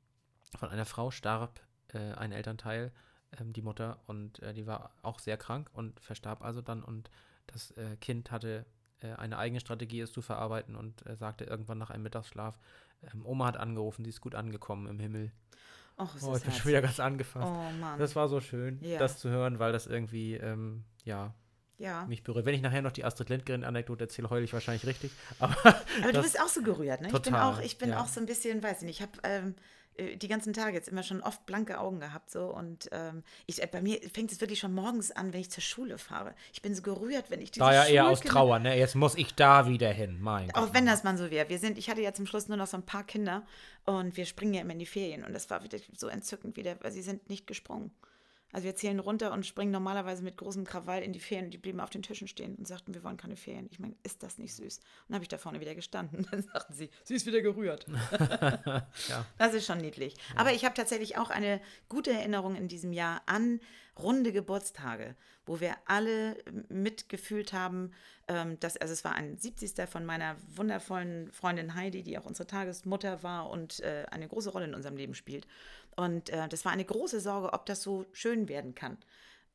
von 0.57 0.69
einer 0.69 0.87
Frau 0.87 1.11
starb 1.11 1.61
äh, 1.89 2.13
ein 2.13 2.31
Elternteil, 2.33 2.93
ähm, 3.41 3.53
die 3.53 3.63
Mutter, 3.63 3.99
und 4.07 4.41
äh, 4.41 4.55
die 4.55 4.67
war 4.67 4.95
auch 5.03 5.19
sehr 5.19 5.37
krank 5.37 5.69
und 5.73 5.99
verstarb 6.01 6.43
also 6.43 6.63
dann. 6.63 6.83
Und 6.83 7.11
das 7.49 7.75
Kind 8.01 8.31
hatte 8.31 8.65
eine 9.19 9.37
eigene 9.37 9.59
Strategie, 9.59 10.01
es 10.01 10.13
zu 10.13 10.23
verarbeiten 10.23 10.77
und 10.77 11.03
sagte 11.19 11.43
irgendwann 11.43 11.77
nach 11.77 11.91
einem 11.91 12.05
Mittagsschlaf, 12.05 12.57
ähm, 13.13 13.25
Oma 13.27 13.47
hat 13.47 13.57
angerufen, 13.57 14.05
sie 14.05 14.11
ist 14.11 14.21
gut 14.21 14.35
angekommen 14.35 14.87
im 14.87 14.99
Himmel. 14.99 15.33
Och, 15.99 16.15
oh, 16.23 16.37
ich 16.37 16.43
bin 16.43 16.53
schon 16.53 16.69
wieder 16.69 16.83
ganz 16.83 17.01
angefasst. 17.01 17.47
Oh, 17.47 17.81
Mann. 17.81 17.99
Das 17.99 18.17
war 18.17 18.29
so 18.29 18.41
schön, 18.41 18.79
ja. 18.83 18.99
das 18.99 19.19
zu 19.19 19.29
hören, 19.29 19.59
weil 19.59 19.73
das 19.73 19.87
irgendwie, 19.87 20.35
ähm, 20.35 20.85
ja, 21.05 21.35
ja. 21.79 22.07
mich 22.07 22.23
berührt. 22.23 22.47
Wenn 22.47 22.55
ich 22.55 22.63
nachher 22.63 22.83
noch 22.83 22.93
die 22.93 23.05
Astrid 23.05 23.29
Lindgren-Anekdote 23.29 24.05
erzähle, 24.05 24.31
heule 24.31 24.45
ich 24.45 24.53
wahrscheinlich 24.53 24.87
richtig. 24.87 25.13
Aber, 25.39 25.57
aber 26.03 26.13
du 26.13 26.23
bist 26.23 26.41
auch 26.41 26.49
so 26.49 26.63
gerührt, 26.63 27.03
ne? 27.03 27.09
Total, 27.09 27.19
ich 27.19 27.25
bin 27.25 27.35
auch, 27.35 27.61
ich 27.61 27.79
bin 27.79 27.89
ja. 27.91 28.01
auch 28.01 28.09
so 28.09 28.21
ein 28.21 28.27
bisschen, 28.27 28.63
weiß 28.63 28.79
ich 28.79 28.87
nicht, 28.87 29.01
ich 29.01 29.03
habe 29.03 29.19
ähm, 29.25 29.49
äh, 29.49 29.61
die 29.99 30.29
ganzen 30.29 30.53
Tage 30.53 30.75
jetzt 30.75 30.89
immer 30.89 31.03
schon 31.03 31.21
oft 31.23 31.45
blanke 31.47 31.79
Augen 31.79 32.01
gehabt 32.01 32.31
so 32.31 32.47
und 32.47 32.89
ähm, 32.93 33.23
ich, 33.47 33.63
äh, 33.63 33.67
bei 33.67 33.83
mir 33.83 34.01
fängt 34.13 34.33
es 34.33 34.41
wirklich 34.41 34.59
schon 34.59 34.73
morgens 34.73 35.11
an, 35.11 35.33
wenn 35.33 35.41
ich 35.41 35.51
zur 35.51 35.63
Schule 35.63 35.99
fahre. 35.99 36.35
Ich 36.53 36.63
bin 36.63 36.75
so 36.75 36.83
gerührt, 36.83 37.31
wenn 37.31 37.41
ich 37.41 37.51
diese 37.51 37.65
Da 37.65 37.75
ja 37.75 37.85
eher 37.85 38.09
aus 38.09 38.21
Trauer, 38.21 38.59
ne? 38.59 38.79
Jetzt 38.79 38.95
muss 38.95 39.15
ich 39.15 39.35
da 39.35 39.67
wieder 39.67 39.93
hin, 39.93 40.19
mein 40.21 40.51
Auch 40.55 40.63
Gott. 40.63 40.75
wenn 40.75 40.87
das 40.87 41.05
mal 41.05 41.17
so 41.19 41.31
wäre. 41.31 41.49
Wir 41.49 41.59
sind, 41.59 41.77
ich 41.79 41.91
hatte 41.91 42.01
ja 42.01 42.15
zum 42.15 42.27
Schluss 42.27 42.49
nur 42.49 42.57
noch 42.57 42.67
so 42.67 42.77
ein 42.77 42.87
paar 42.87 43.05
Kinder 43.05 43.43
und 43.85 44.17
wir 44.17 44.25
springen 44.25 44.55
ja 44.55 44.63
immer 44.63 44.73
in 44.73 44.79
die 44.79 44.87
Ferien 44.87 45.25
und 45.25 45.33
das 45.35 45.51
war 45.51 45.63
wieder 45.63 45.79
so 45.97 46.09
entzückend 46.09 46.57
wieder, 46.57 46.77
weil 46.81 46.93
sie 46.93 47.03
sind 47.03 47.29
nicht 47.29 47.47
gesprungen. 47.47 47.91
Also 48.53 48.67
wir 48.67 48.77
zählen 48.77 49.01
runter 49.01 49.33
und 49.33 49.47
springen 49.47 49.73
normalerweise 49.73 50.23
mit 50.23 50.37
großem 50.37 50.65
Krawall 50.65 51.03
in 51.03 51.13
die 51.13 51.21
Ferien 51.21 51.47
und 51.47 51.55
die 51.55 51.59
blieben 51.59 51.81
auf 51.81 51.91
den 51.91 52.03
Tischen 52.03 52.29
stehen 52.29 52.55
und 52.57 52.69
sagten, 52.69 52.95
wir 52.95 53.03
wollen 53.03 53.17
keine 53.17 53.37
Ferien. 53.37 53.69
Ich 53.71 53.79
meine, 53.79 53.95
ist 54.03 54.23
das 54.23 54.39
nicht 54.39 54.55
süß? 54.55 54.79
Und 54.79 54.85
dann 55.09 55.15
habe 55.15 55.25
ich 55.25 55.29
da 55.29 55.39
vorne 55.39 55.61
wieder 55.61 55.75
gestanden. 55.75 56.27
Dann 56.31 56.43
sagten 56.43 56.75
sie, 56.75 56.91
sie 57.05 57.15
ist 57.15 57.27
wieder 57.27 57.41
gerührt. 57.41 57.87
ja. 59.09 59.27
Das 59.39 59.55
ist 59.55 59.67
schon 59.67 59.79
niedlich. 59.79 60.15
Ja. 60.15 60.41
Aber 60.41 60.53
ich 60.53 60.65
habe 60.65 60.75
tatsächlich 60.75 61.17
auch 61.17 61.31
eine 61.31 61.61
gute 61.89 62.13
Erinnerung 62.13 62.55
in 62.55 62.69
diesem 62.69 62.93
Jahr 62.93 63.23
an 63.27 63.61
runde 63.99 64.33
Geburtstage, 64.33 65.15
wo 65.45 65.61
wir 65.61 65.77
alle 65.87 66.37
mitgefühlt 66.69 67.53
haben, 67.53 67.93
ähm, 68.29 68.59
dass, 68.61 68.77
also 68.77 68.93
es 68.93 69.05
war 69.05 69.15
ein 69.15 69.37
70. 69.37 69.89
von 69.89 70.05
meiner 70.05 70.37
wundervollen 70.55 71.31
Freundin 71.33 71.75
Heidi, 71.75 72.03
die 72.03 72.19
auch 72.19 72.25
unsere 72.25 72.47
Tagesmutter 72.47 73.23
war 73.23 73.51
und 73.51 73.81
äh, 73.81 74.07
eine 74.11 74.29
große 74.29 74.51
Rolle 74.51 74.67
in 74.67 74.75
unserem 74.75 74.97
Leben 74.97 75.15
spielt. 75.15 75.47
Und 75.97 76.31
äh, 76.31 76.49
das 76.49 76.65
war 76.65 76.73
eine 76.73 76.85
große 76.85 77.21
Sorge, 77.21 77.53
ob 77.53 77.67
das 77.67 77.83
so 77.83 78.07
schön 78.13 78.49
werden 78.49 78.75
kann. 78.75 78.97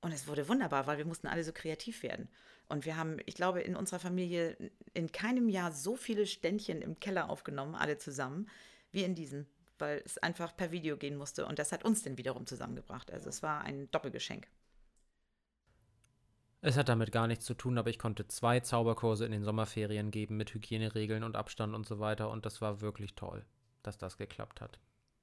Und 0.01 0.11
es 0.11 0.27
wurde 0.27 0.47
wunderbar, 0.47 0.85
weil 0.85 0.99
wir 0.99 1.05
mussten 1.05 1.27
alle 1.27 1.43
so 1.43 1.51
kreativ 1.51 2.03
werden. 2.03 2.29
Und 2.69 2.85
wir 2.85 2.97
haben, 2.97 3.17
ich 3.25 3.35
glaube, 3.35 3.61
in 3.61 3.75
unserer 3.75 3.99
Familie 3.99 4.57
in 4.93 5.11
keinem 5.11 5.49
Jahr 5.49 5.71
so 5.71 5.95
viele 5.95 6.27
Ständchen 6.27 6.81
im 6.81 6.99
Keller 6.99 7.29
aufgenommen, 7.29 7.75
alle 7.75 7.97
zusammen, 7.97 8.49
wie 8.91 9.03
in 9.03 9.15
diesem, 9.15 9.47
weil 9.79 10.01
es 10.05 10.17
einfach 10.17 10.55
per 10.55 10.71
Video 10.71 10.97
gehen 10.97 11.15
musste. 11.15 11.45
Und 11.45 11.59
das 11.59 11.71
hat 11.71 11.85
uns 11.85 12.03
dann 12.03 12.17
wiederum 12.17 12.45
zusammengebracht. 12.45 13.11
Also 13.11 13.29
es 13.29 13.43
war 13.43 13.61
ein 13.61 13.89
Doppelgeschenk. 13.91 14.47
Es 16.61 16.77
hat 16.77 16.89
damit 16.89 17.11
gar 17.11 17.27
nichts 17.27 17.45
zu 17.45 17.53
tun, 17.53 17.77
aber 17.77 17.89
ich 17.89 17.99
konnte 17.99 18.27
zwei 18.27 18.59
Zauberkurse 18.59 19.25
in 19.25 19.31
den 19.31 19.43
Sommerferien 19.43 20.11
geben 20.11 20.37
mit 20.37 20.53
Hygieneregeln 20.53 21.23
und 21.23 21.35
Abstand 21.35 21.75
und 21.75 21.85
so 21.85 21.99
weiter. 21.99 22.29
Und 22.29 22.45
das 22.45 22.61
war 22.61 22.81
wirklich 22.81 23.15
toll, 23.15 23.45
dass 23.83 23.97
das 23.97 24.17
geklappt 24.17 24.59
hat 24.59 24.79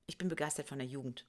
ich 0.06 0.18
bin 0.18 0.28
begeistert 0.28 0.68
von 0.68 0.78
der 0.78 0.86
Jugend. 0.86 1.26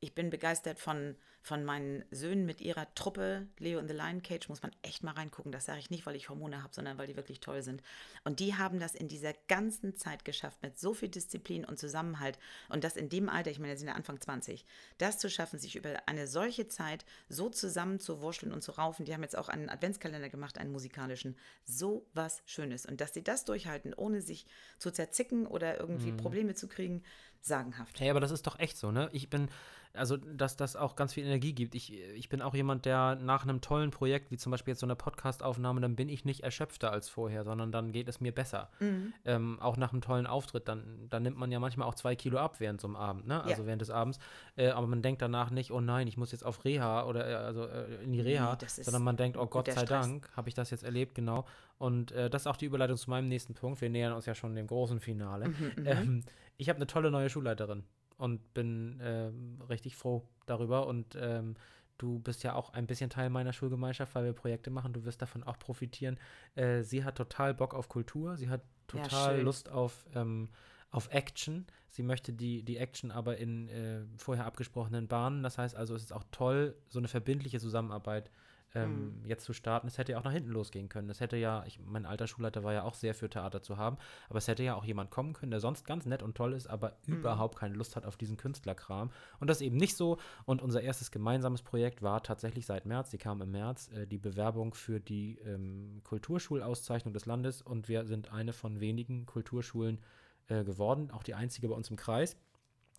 Ich 0.00 0.14
bin 0.14 0.28
begeistert 0.28 0.78
von, 0.78 1.16
von 1.40 1.64
meinen 1.64 2.04
Söhnen 2.10 2.44
mit 2.44 2.60
ihrer 2.60 2.92
Truppe. 2.94 3.46
Leo 3.58 3.78
in 3.78 3.88
the 3.88 3.94
Lion 3.94 4.22
Cage 4.22 4.48
muss 4.50 4.62
man 4.62 4.70
echt 4.82 5.02
mal 5.02 5.12
reingucken. 5.12 5.52
Das 5.52 5.64
sage 5.64 5.78
ich 5.78 5.88
nicht, 5.88 6.04
weil 6.04 6.16
ich 6.16 6.28
Hormone 6.28 6.62
habe, 6.62 6.74
sondern 6.74 6.98
weil 6.98 7.06
die 7.06 7.16
wirklich 7.16 7.40
toll 7.40 7.62
sind. 7.62 7.82
Und 8.24 8.40
die 8.40 8.56
haben 8.56 8.78
das 8.78 8.94
in 8.94 9.08
dieser 9.08 9.32
ganzen 9.48 9.96
Zeit 9.96 10.26
geschafft, 10.26 10.62
mit 10.62 10.78
so 10.78 10.92
viel 10.92 11.08
Disziplin 11.08 11.64
und 11.64 11.78
Zusammenhalt. 11.78 12.38
Und 12.68 12.84
das 12.84 12.96
in 12.96 13.08
dem 13.08 13.30
Alter, 13.30 13.50
ich 13.50 13.58
meine, 13.58 13.74
sie 13.74 13.80
sind 13.80 13.88
ja 13.88 13.94
Anfang 13.94 14.20
20, 14.20 14.66
das 14.98 15.18
zu 15.18 15.30
schaffen, 15.30 15.58
sich 15.58 15.76
über 15.76 16.06
eine 16.06 16.26
solche 16.26 16.68
Zeit 16.68 17.06
so 17.30 17.48
zusammen 17.48 17.98
zu 17.98 18.20
wurschteln 18.20 18.52
und 18.52 18.62
zu 18.62 18.72
raufen. 18.72 19.06
Die 19.06 19.14
haben 19.14 19.22
jetzt 19.22 19.38
auch 19.38 19.48
einen 19.48 19.70
Adventskalender 19.70 20.28
gemacht, 20.28 20.58
einen 20.58 20.72
musikalischen. 20.72 21.36
So 21.64 22.06
was 22.12 22.42
Schönes. 22.44 22.84
Und 22.84 23.00
dass 23.00 23.14
sie 23.14 23.24
das 23.24 23.46
durchhalten, 23.46 23.94
ohne 23.94 24.20
sich 24.20 24.44
zu 24.78 24.90
zerzicken 24.90 25.46
oder 25.46 25.80
irgendwie 25.80 26.12
mhm. 26.12 26.18
Probleme 26.18 26.54
zu 26.54 26.68
kriegen, 26.68 27.02
sagenhaft. 27.46 28.00
Hey, 28.00 28.10
aber 28.10 28.20
das 28.20 28.30
ist 28.30 28.46
doch 28.46 28.58
echt 28.58 28.76
so, 28.76 28.90
ne? 28.90 29.08
Ich 29.12 29.30
bin, 29.30 29.48
also, 29.96 30.16
dass 30.16 30.56
das 30.56 30.76
auch 30.76 30.96
ganz 30.96 31.14
viel 31.14 31.24
Energie 31.24 31.52
gibt. 31.52 31.74
Ich, 31.74 31.92
ich 31.92 32.28
bin 32.28 32.42
auch 32.42 32.54
jemand, 32.54 32.84
der 32.84 33.16
nach 33.16 33.44
einem 33.44 33.60
tollen 33.60 33.90
Projekt, 33.90 34.30
wie 34.30 34.36
zum 34.36 34.50
Beispiel 34.50 34.72
jetzt 34.72 34.80
so 34.80 34.86
eine 34.86 34.96
Podcast-Aufnahme, 34.96 35.80
dann 35.80 35.96
bin 35.96 36.08
ich 36.08 36.24
nicht 36.24 36.40
erschöpfter 36.40 36.92
als 36.92 37.08
vorher, 37.08 37.44
sondern 37.44 37.72
dann 37.72 37.92
geht 37.92 38.08
es 38.08 38.20
mir 38.20 38.32
besser. 38.32 38.70
Mhm. 38.80 39.14
Ähm, 39.24 39.60
auch 39.60 39.76
nach 39.76 39.92
einem 39.92 40.02
tollen 40.02 40.26
Auftritt, 40.26 40.68
dann, 40.68 41.06
dann 41.08 41.22
nimmt 41.22 41.38
man 41.38 41.50
ja 41.50 41.58
manchmal 41.58 41.88
auch 41.88 41.94
zwei 41.94 42.14
Kilo 42.14 42.38
ab 42.38 42.60
während 42.60 42.80
so 42.80 42.88
einem 42.88 42.96
Abend, 42.96 43.26
ne? 43.26 43.42
Also 43.42 43.62
ja. 43.62 43.66
während 43.66 43.82
des 43.82 43.90
Abends. 43.90 44.18
Äh, 44.56 44.68
aber 44.68 44.86
man 44.86 45.02
denkt 45.02 45.22
danach 45.22 45.50
nicht, 45.50 45.70
oh 45.70 45.80
nein, 45.80 46.06
ich 46.06 46.16
muss 46.16 46.32
jetzt 46.32 46.44
auf 46.44 46.64
Reha 46.64 47.06
oder 47.06 47.28
äh, 47.28 47.34
also 47.34 47.64
äh, 47.66 48.04
in 48.04 48.12
die 48.12 48.20
Reha, 48.20 48.56
nee, 48.60 48.82
sondern 48.82 49.02
man 49.02 49.16
denkt, 49.16 49.38
oh 49.38 49.46
Gott 49.46 49.66
sei 49.66 49.72
Stress. 49.72 49.88
Dank, 49.88 50.30
habe 50.36 50.48
ich 50.48 50.54
das 50.54 50.70
jetzt 50.70 50.84
erlebt, 50.84 51.14
genau. 51.14 51.46
Und 51.78 52.12
äh, 52.12 52.30
das 52.30 52.42
ist 52.42 52.46
auch 52.46 52.56
die 52.56 52.66
Überleitung 52.66 52.96
zu 52.96 53.10
meinem 53.10 53.28
nächsten 53.28 53.54
Punkt. 53.54 53.80
Wir 53.80 53.90
nähern 53.90 54.14
uns 54.14 54.24
ja 54.26 54.34
schon 54.34 54.54
dem 54.54 54.66
großen 54.66 55.00
Finale. 55.00 55.48
Mhm, 55.48 55.72
mhm. 55.76 55.86
ähm, 55.86 56.22
ich 56.56 56.68
habe 56.68 56.76
eine 56.76 56.86
tolle 56.86 57.10
neue 57.10 57.30
Schulleiterin 57.30 57.84
und 58.18 58.54
bin 58.54 58.98
ähm, 59.02 59.60
richtig 59.68 59.96
froh 59.96 60.26
darüber. 60.46 60.86
Und 60.86 61.16
ähm, 61.20 61.54
du 61.98 62.18
bist 62.18 62.42
ja 62.42 62.54
auch 62.54 62.72
ein 62.72 62.86
bisschen 62.86 63.10
Teil 63.10 63.30
meiner 63.30 63.52
Schulgemeinschaft, 63.52 64.14
weil 64.14 64.24
wir 64.24 64.32
Projekte 64.32 64.70
machen. 64.70 64.92
Du 64.92 65.04
wirst 65.04 65.22
davon 65.22 65.42
auch 65.44 65.58
profitieren. 65.58 66.18
Äh, 66.54 66.82
sie 66.82 67.04
hat 67.04 67.16
total 67.16 67.54
Bock 67.54 67.74
auf 67.74 67.88
Kultur. 67.88 68.36
Sie 68.36 68.48
hat 68.48 68.62
total 68.86 69.38
ja, 69.38 69.42
Lust 69.42 69.68
auf, 69.68 70.06
ähm, 70.14 70.48
auf 70.90 71.08
Action. 71.12 71.66
Sie 71.88 72.02
möchte 72.02 72.32
die, 72.32 72.62
die 72.62 72.76
Action 72.78 73.10
aber 73.10 73.36
in 73.38 73.68
äh, 73.68 74.00
vorher 74.16 74.46
abgesprochenen 74.46 75.08
Bahnen. 75.08 75.42
Das 75.42 75.58
heißt 75.58 75.76
also, 75.76 75.94
es 75.94 76.04
ist 76.04 76.12
auch 76.12 76.24
toll, 76.30 76.76
so 76.88 76.98
eine 76.98 77.08
verbindliche 77.08 77.60
Zusammenarbeit 77.60 78.30
ähm, 78.76 79.20
mhm. 79.20 79.26
jetzt 79.26 79.44
zu 79.44 79.52
starten. 79.52 79.86
Es 79.86 79.98
hätte 79.98 80.12
ja 80.12 80.18
auch 80.18 80.24
nach 80.24 80.32
hinten 80.32 80.50
losgehen 80.50 80.88
können. 80.88 81.08
Es 81.08 81.20
hätte 81.20 81.36
ja, 81.36 81.64
ich, 81.66 81.80
mein 81.80 82.06
alter 82.06 82.26
Schulleiter 82.26 82.62
war 82.62 82.72
ja 82.72 82.82
auch 82.82 82.94
sehr 82.94 83.14
für 83.14 83.30
Theater 83.30 83.62
zu 83.62 83.76
haben, 83.76 83.96
aber 84.28 84.38
es 84.38 84.48
hätte 84.48 84.62
ja 84.62 84.74
auch 84.74 84.84
jemand 84.84 85.10
kommen 85.10 85.32
können, 85.32 85.50
der 85.50 85.60
sonst 85.60 85.86
ganz 85.86 86.06
nett 86.06 86.22
und 86.22 86.36
toll 86.36 86.52
ist, 86.52 86.66
aber 86.66 86.96
mhm. 87.06 87.16
überhaupt 87.16 87.58
keine 87.58 87.74
Lust 87.74 87.96
hat 87.96 88.04
auf 88.04 88.16
diesen 88.16 88.36
Künstlerkram. 88.36 89.10
Und 89.40 89.48
das 89.48 89.60
eben 89.60 89.76
nicht 89.76 89.96
so. 89.96 90.18
Und 90.44 90.62
unser 90.62 90.82
erstes 90.82 91.10
gemeinsames 91.10 91.62
Projekt 91.62 92.02
war 92.02 92.22
tatsächlich 92.22 92.66
seit 92.66 92.86
März, 92.86 93.10
die 93.10 93.18
kam 93.18 93.40
im 93.40 93.50
März, 93.50 93.90
äh, 93.92 94.06
die 94.06 94.18
Bewerbung 94.18 94.74
für 94.74 95.00
die 95.00 95.38
ähm, 95.38 96.00
Kulturschulauszeichnung 96.04 97.14
des 97.14 97.26
Landes 97.26 97.62
und 97.62 97.88
wir 97.88 98.04
sind 98.04 98.32
eine 98.32 98.52
von 98.52 98.80
wenigen 98.80 99.26
Kulturschulen 99.26 100.00
äh, 100.48 100.64
geworden, 100.64 101.10
auch 101.10 101.22
die 101.22 101.34
einzige 101.34 101.68
bei 101.68 101.74
uns 101.74 101.90
im 101.90 101.96
Kreis. 101.96 102.36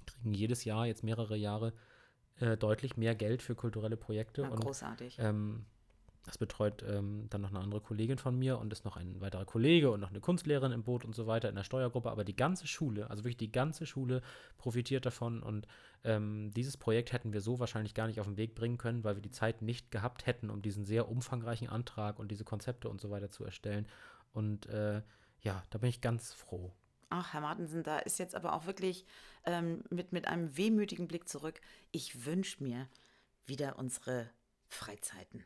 Kriegen 0.06 0.34
jedes 0.34 0.64
Jahr, 0.66 0.86
jetzt 0.86 1.04
mehrere 1.04 1.36
Jahre, 1.36 1.74
äh, 2.40 2.58
deutlich 2.58 2.98
mehr 2.98 3.16
Geld 3.16 3.42
für 3.42 3.56
kulturelle 3.56 3.98
Projekte. 3.98 4.44
Ja, 4.44 4.50
und, 4.50 4.62
großartig. 4.62 5.18
Ähm, 5.20 5.66
Das 6.28 6.38
betreut 6.38 6.84
ähm, 6.86 7.28
dann 7.30 7.40
noch 7.40 7.52
eine 7.52 7.62
andere 7.62 7.80
Kollegin 7.80 8.18
von 8.18 8.38
mir 8.38 8.60
und 8.60 8.74
ist 8.74 8.84
noch 8.84 8.98
ein 8.98 9.22
weiterer 9.22 9.46
Kollege 9.46 9.92
und 9.92 10.02
noch 10.02 10.10
eine 10.10 10.20
Kunstlehrerin 10.20 10.74
im 10.74 10.84
Boot 10.84 11.06
und 11.06 11.16
so 11.16 11.26
weiter 11.26 11.48
in 11.48 11.56
der 11.56 11.64
Steuergruppe. 11.64 12.12
Aber 12.12 12.26
die 12.26 12.36
ganze 12.36 12.68
Schule, 12.68 13.10
also 13.10 13.24
wirklich 13.24 13.38
die 13.38 13.52
ganze 13.52 13.86
Schule 13.86 14.22
profitiert 14.58 15.06
davon. 15.06 15.42
Und 15.42 15.68
ähm, 16.04 16.52
dieses 16.54 16.76
Projekt 16.76 17.14
hätten 17.14 17.32
wir 17.32 17.40
so 17.40 17.60
wahrscheinlich 17.60 17.94
gar 17.94 18.08
nicht 18.08 18.20
auf 18.20 18.28
den 18.28 18.36
Weg 18.36 18.56
bringen 18.56 18.78
können, 18.78 19.06
weil 19.06 19.16
wir 19.16 19.22
die 19.22 19.32
Zeit 19.32 19.62
nicht 19.62 19.90
gehabt 19.90 20.26
hätten, 20.26 20.50
um 20.50 20.62
diesen 20.62 20.84
sehr 20.84 21.08
umfangreichen 21.08 21.70
Antrag 21.70 22.20
und 22.20 22.30
diese 22.30 22.44
Konzepte 22.44 22.90
und 22.90 23.00
so 23.00 23.10
weiter 23.10 23.30
zu 23.30 23.46
erstellen. 23.46 23.88
Und 24.34 24.66
äh, 24.66 25.02
ja, 25.40 25.64
da 25.70 25.78
bin 25.80 25.88
ich 25.90 26.02
ganz 26.02 26.34
froh. 26.34 26.74
Ach, 27.10 27.34
Herr 27.34 27.42
Martensen, 27.42 27.84
da 27.84 28.00
ist 28.00 28.20
jetzt 28.20 28.36
aber 28.36 28.54
auch 28.54 28.66
wirklich 28.66 29.06
ähm, 29.46 29.84
mit, 29.90 30.12
mit 30.12 30.28
einem 30.28 30.58
wehmütigen 30.58 31.08
Blick 31.08 31.30
zurück. 31.30 31.62
Ich 31.92 32.26
wünsche 32.26 32.64
mir 32.64 32.88
wieder 33.46 33.78
unsere 33.80 34.30
Freizeiten 34.68 35.46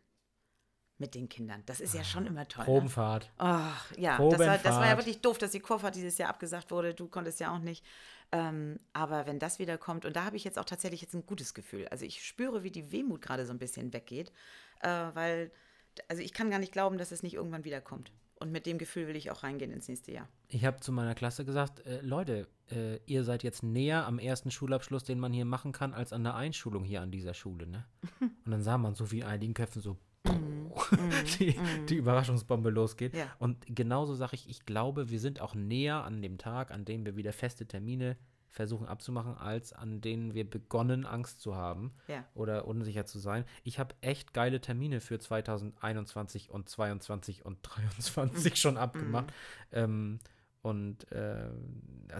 mit 1.01 1.15
den 1.15 1.27
Kindern. 1.27 1.63
Das 1.65 1.81
ist 1.81 1.93
ja 1.93 2.03
schon 2.03 2.25
immer 2.27 2.47
toll. 2.47 2.63
Ne? 2.63 2.71
Probenfahrt. 2.71 3.25
Ne? 3.25 3.31
Ach, 3.39 3.91
ja, 3.97 4.17
Das, 4.17 4.39
war, 4.39 4.57
das 4.57 4.75
war 4.75 4.87
ja 4.87 4.97
wirklich 4.97 5.19
doof, 5.21 5.37
dass 5.37 5.51
die 5.51 5.59
Kurfahrt 5.59 5.95
dieses 5.95 6.17
Jahr 6.17 6.29
abgesagt 6.29 6.71
wurde. 6.71 6.93
Du 6.93 7.07
konntest 7.07 7.39
ja 7.39 7.53
auch 7.53 7.59
nicht. 7.59 7.83
Ähm, 8.31 8.79
aber 8.93 9.25
wenn 9.25 9.39
das 9.39 9.59
wieder 9.59 9.77
kommt, 9.77 10.05
und 10.05 10.15
da 10.15 10.23
habe 10.23 10.37
ich 10.37 10.45
jetzt 10.45 10.57
auch 10.57 10.65
tatsächlich 10.65 11.01
jetzt 11.01 11.13
ein 11.13 11.25
gutes 11.25 11.53
Gefühl. 11.53 11.87
Also 11.89 12.05
ich 12.05 12.23
spüre, 12.23 12.63
wie 12.63 12.71
die 12.71 12.91
Wehmut 12.91 13.21
gerade 13.21 13.45
so 13.45 13.51
ein 13.51 13.59
bisschen 13.59 13.91
weggeht, 13.91 14.31
äh, 14.81 14.87
weil, 15.13 15.51
also 16.07 16.21
ich 16.21 16.31
kann 16.31 16.49
gar 16.49 16.59
nicht 16.59 16.71
glauben, 16.71 16.97
dass 16.97 17.11
es 17.11 17.23
nicht 17.23 17.33
irgendwann 17.33 17.65
wiederkommt. 17.65 18.13
Und 18.41 18.51
mit 18.51 18.65
dem 18.65 18.77
Gefühl 18.77 19.07
will 19.07 19.15
ich 19.15 19.29
auch 19.31 19.43
reingehen 19.43 19.71
ins 19.71 19.87
nächste 19.87 20.11
Jahr. 20.11 20.27
Ich 20.47 20.65
habe 20.65 20.79
zu 20.79 20.91
meiner 20.91 21.13
Klasse 21.13 21.45
gesagt, 21.45 21.85
äh, 21.85 22.01
Leute, 22.01 22.47
äh, 22.71 22.97
ihr 23.05 23.23
seid 23.23 23.43
jetzt 23.43 23.61
näher 23.61 24.07
am 24.07 24.17
ersten 24.17 24.49
Schulabschluss, 24.49 25.03
den 25.03 25.19
man 25.19 25.31
hier 25.31 25.45
machen 25.45 25.71
kann, 25.71 25.93
als 25.93 26.11
an 26.11 26.23
der 26.23 26.35
Einschulung 26.35 26.83
hier 26.83 27.01
an 27.01 27.11
dieser 27.11 27.35
Schule. 27.35 27.67
Ne? 27.67 27.85
Und 28.19 28.51
dann 28.51 28.63
sah 28.63 28.77
man 28.77 28.95
so 28.95 29.11
wie 29.11 29.19
in 29.19 29.25
einigen 29.25 29.53
Köpfen 29.53 29.81
so, 29.81 29.97
Mhm. 30.91 31.11
die, 31.39 31.57
mhm. 31.57 31.85
die, 31.87 31.95
Überraschungsbombe 31.95 32.69
losgeht. 32.69 33.15
Ja. 33.15 33.27
Und 33.39 33.65
genauso 33.67 34.13
sage 34.13 34.35
ich, 34.35 34.49
ich 34.49 34.65
glaube, 34.65 35.09
wir 35.09 35.19
sind 35.19 35.41
auch 35.41 35.55
näher 35.55 36.03
an 36.03 36.21
dem 36.21 36.37
Tag, 36.37 36.71
an 36.71 36.85
dem 36.85 37.05
wir 37.05 37.15
wieder 37.15 37.33
feste 37.33 37.65
Termine 37.65 38.17
versuchen 38.51 38.87
abzumachen, 38.87 39.37
als 39.37 39.73
an 39.73 40.01
denen 40.01 40.33
wir 40.33 40.47
begonnen, 40.47 41.05
Angst 41.05 41.41
zu 41.41 41.55
haben 41.55 41.93
ja. 42.07 42.25
oder 42.35 42.67
unsicher 42.67 43.05
zu 43.05 43.17
sein. 43.17 43.45
Ich 43.63 43.79
habe 43.79 43.95
echt 44.01 44.33
geile 44.33 44.61
Termine 44.61 44.99
für 44.99 45.19
2021 45.19 46.51
und 46.51 46.69
2022 46.69 47.45
und 47.45 47.65
2023 47.65 48.55
schon 48.55 48.77
abgemacht. 48.77 49.27
Mhm. 49.27 49.77
Ähm, 49.77 50.19
und 50.61 51.11
äh, 51.11 51.49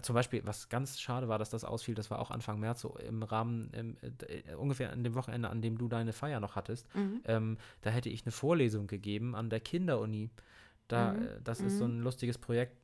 zum 0.02 0.14
Beispiel, 0.14 0.42
was 0.44 0.68
ganz 0.68 1.00
schade 1.00 1.28
war, 1.28 1.38
dass 1.38 1.50
das 1.50 1.64
ausfiel, 1.64 1.94
das 1.94 2.10
war 2.10 2.18
auch 2.18 2.32
Anfang 2.32 2.58
März, 2.58 2.80
so 2.80 2.96
im 2.96 3.22
Rahmen, 3.22 3.70
im, 3.72 3.96
äh, 4.02 4.54
ungefähr 4.54 4.90
an 4.90 5.04
dem 5.04 5.14
Wochenende, 5.14 5.48
an 5.48 5.62
dem 5.62 5.78
du 5.78 5.86
deine 5.86 6.12
Feier 6.12 6.40
noch 6.40 6.56
hattest. 6.56 6.92
Mhm. 6.94 7.20
Ähm, 7.24 7.58
da 7.82 7.90
hätte 7.90 8.08
ich 8.08 8.24
eine 8.24 8.32
Vorlesung 8.32 8.88
gegeben 8.88 9.36
an 9.36 9.48
der 9.48 9.60
Kinderuni. 9.60 10.30
Da, 10.88 11.12
mhm. 11.12 11.22
Äh, 11.22 11.28
das 11.44 11.60
mhm. 11.60 11.66
ist 11.66 11.78
so 11.78 11.86
mhm. 11.86 11.98
ein 11.98 12.00
lustiges 12.00 12.38
Projekt. 12.38 12.76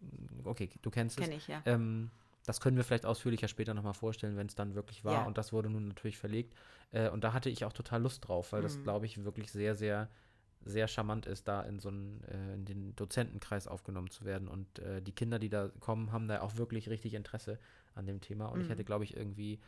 Okay, 0.44 0.70
du 0.80 0.90
kennst 0.90 1.16
Kenn 1.16 1.30
es. 1.30 1.38
Ich, 1.38 1.49
ja. 1.49 1.61
Ähm, 1.66 2.11
das 2.49 2.61
können 2.61 2.78
wir 2.78 2.84
vielleicht 2.84 3.05
ausführlicher 3.05 3.46
später 3.46 3.74
nochmal 3.74 3.92
vorstellen, 3.92 4.38
wenn 4.38 4.46
es 4.46 4.55
dann 4.55 4.74
wirklich 4.74 5.05
war. 5.05 5.12
Ja. 5.12 5.24
Und 5.26 5.36
das 5.36 5.53
wurde 5.53 5.68
nun 5.68 5.88
natürlich 5.88 6.16
verlegt. 6.16 6.55
Äh, 6.92 7.11
und 7.11 7.22
da 7.22 7.34
hatte 7.34 7.51
ich 7.51 7.66
auch 7.66 7.74
total 7.74 8.01
Lust 8.01 8.26
drauf, 8.26 8.53
weil 8.53 8.62
das, 8.62 8.78
mhm. 8.78 8.84
glaube 8.84 9.05
ich, 9.05 9.22
wirklich 9.22 9.53
sehr, 9.53 9.74
sehr 9.74 10.09
sehr 10.64 10.88
charmant 10.88 11.26
ist, 11.26 11.46
da 11.46 11.62
in 11.62 11.78
so 11.78 11.88
einen, 11.88 12.22
äh, 12.24 12.55
in 12.55 12.64
den 12.64 12.96
Dozentenkreis 12.96 13.68
aufgenommen 13.68 14.11
zu 14.11 14.24
werden. 14.24 14.49
Und 14.49 14.78
äh, 14.80 15.01
die 15.01 15.12
Kinder, 15.12 15.38
die 15.38 15.49
da 15.49 15.68
kommen, 15.80 16.11
haben 16.11 16.26
da 16.26 16.40
auch 16.40 16.57
wirklich 16.57 16.88
richtig 16.88 17.14
Interesse 17.14 17.59
an 17.94 18.07
dem 18.07 18.20
Thema. 18.20 18.46
Und 18.46 18.59
mhm. 18.59 18.64
ich 18.64 18.70
hätte, 18.70 18.84
glaube 18.84 19.05
ich, 19.05 19.16
irgendwie 19.16 19.61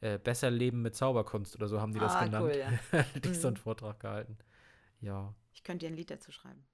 äh, 0.00 0.18
besser 0.18 0.50
Leben 0.50 0.82
mit 0.82 0.94
Zauberkunst 0.94 1.56
oder 1.56 1.68
so 1.68 1.80
haben 1.80 1.92
die 1.92 1.98
das 1.98 2.14
ah, 2.14 2.24
genannt. 2.24 2.46
Cool, 2.46 2.56
ja. 2.92 3.02
die 3.20 3.28
mhm. 3.28 3.34
so 3.34 3.48
einen 3.48 3.56
Vortrag 3.56 4.00
gehalten. 4.00 4.38
Ja. 5.00 5.34
Ich 5.52 5.62
könnte 5.62 5.86
dir 5.86 5.92
ein 5.92 5.96
Lied 5.96 6.10
dazu 6.10 6.32
schreiben. 6.32 6.64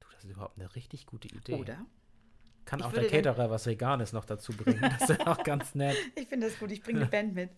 Du, 0.00 0.08
das 0.12 0.24
ist 0.24 0.30
überhaupt 0.30 0.58
eine 0.58 0.74
richtig 0.74 1.06
gute 1.06 1.28
Idee. 1.28 1.54
Oder? 1.54 1.86
Kann 2.68 2.80
ich 2.80 2.84
auch 2.84 2.92
der 2.92 3.06
Caterer 3.06 3.48
was 3.48 3.64
Veganes 3.64 4.12
noch 4.12 4.26
dazu 4.26 4.52
bringen. 4.52 4.82
Das 4.98 5.08
ist 5.08 5.26
auch 5.26 5.42
ganz 5.42 5.74
nett. 5.74 5.96
ich 6.16 6.28
finde 6.28 6.48
das 6.48 6.58
gut. 6.58 6.70
Ich 6.70 6.82
bringe 6.82 7.00
eine 7.00 7.06
Band 7.10 7.34
mit. 7.34 7.50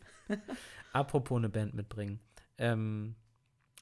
Apropos 0.92 1.36
eine 1.36 1.48
Band 1.48 1.74
mitbringen. 1.74 2.20
Ähm, 2.58 3.16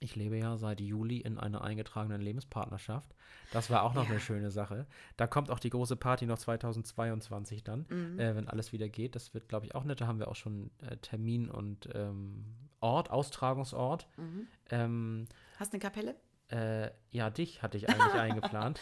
ich 0.01 0.16
lebe 0.16 0.39
ja 0.39 0.57
seit 0.57 0.81
Juli 0.81 1.18
in 1.18 1.37
einer 1.37 1.61
eingetragenen 1.61 2.22
Lebenspartnerschaft. 2.22 3.14
Das 3.53 3.68
war 3.68 3.83
auch 3.83 3.93
noch 3.93 4.05
ja. 4.05 4.11
eine 4.11 4.20
schöne 4.20 4.51
Sache. 4.51 4.87
Da 5.18 5.26
kommt 5.26 5.51
auch 5.51 5.59
die 5.59 5.68
große 5.68 5.97
Party 5.97 6.24
noch 6.24 6.39
2022 6.39 7.62
dann, 7.62 7.85
mhm. 7.91 8.18
äh, 8.18 8.35
wenn 8.35 8.49
alles 8.49 8.72
wieder 8.72 8.89
geht. 8.89 9.14
Das 9.14 9.35
wird, 9.35 9.51
glaube 9.51 9.66
ich, 9.66 9.74
auch 9.74 9.85
nett. 9.85 10.01
Da 10.01 10.07
haben 10.07 10.20
wir 10.20 10.29
auch 10.29 10.37
schon 10.37 10.70
äh, 10.81 10.97
Termin 10.97 11.51
und 11.51 11.91
ähm, 11.93 12.47
Ort, 12.81 13.11
Austragungsort. 13.11 14.09
Mhm. 14.16 14.47
Ähm, 14.70 15.29
Hast 15.59 15.74
du 15.74 15.74
eine 15.74 15.83
Kapelle? 15.83 16.14
Äh, 16.51 16.90
ja, 17.11 17.30
dich 17.30 17.62
hatte 17.62 17.76
ich 17.76 17.88
eigentlich 17.88 18.14
eingeplant. 18.14 18.80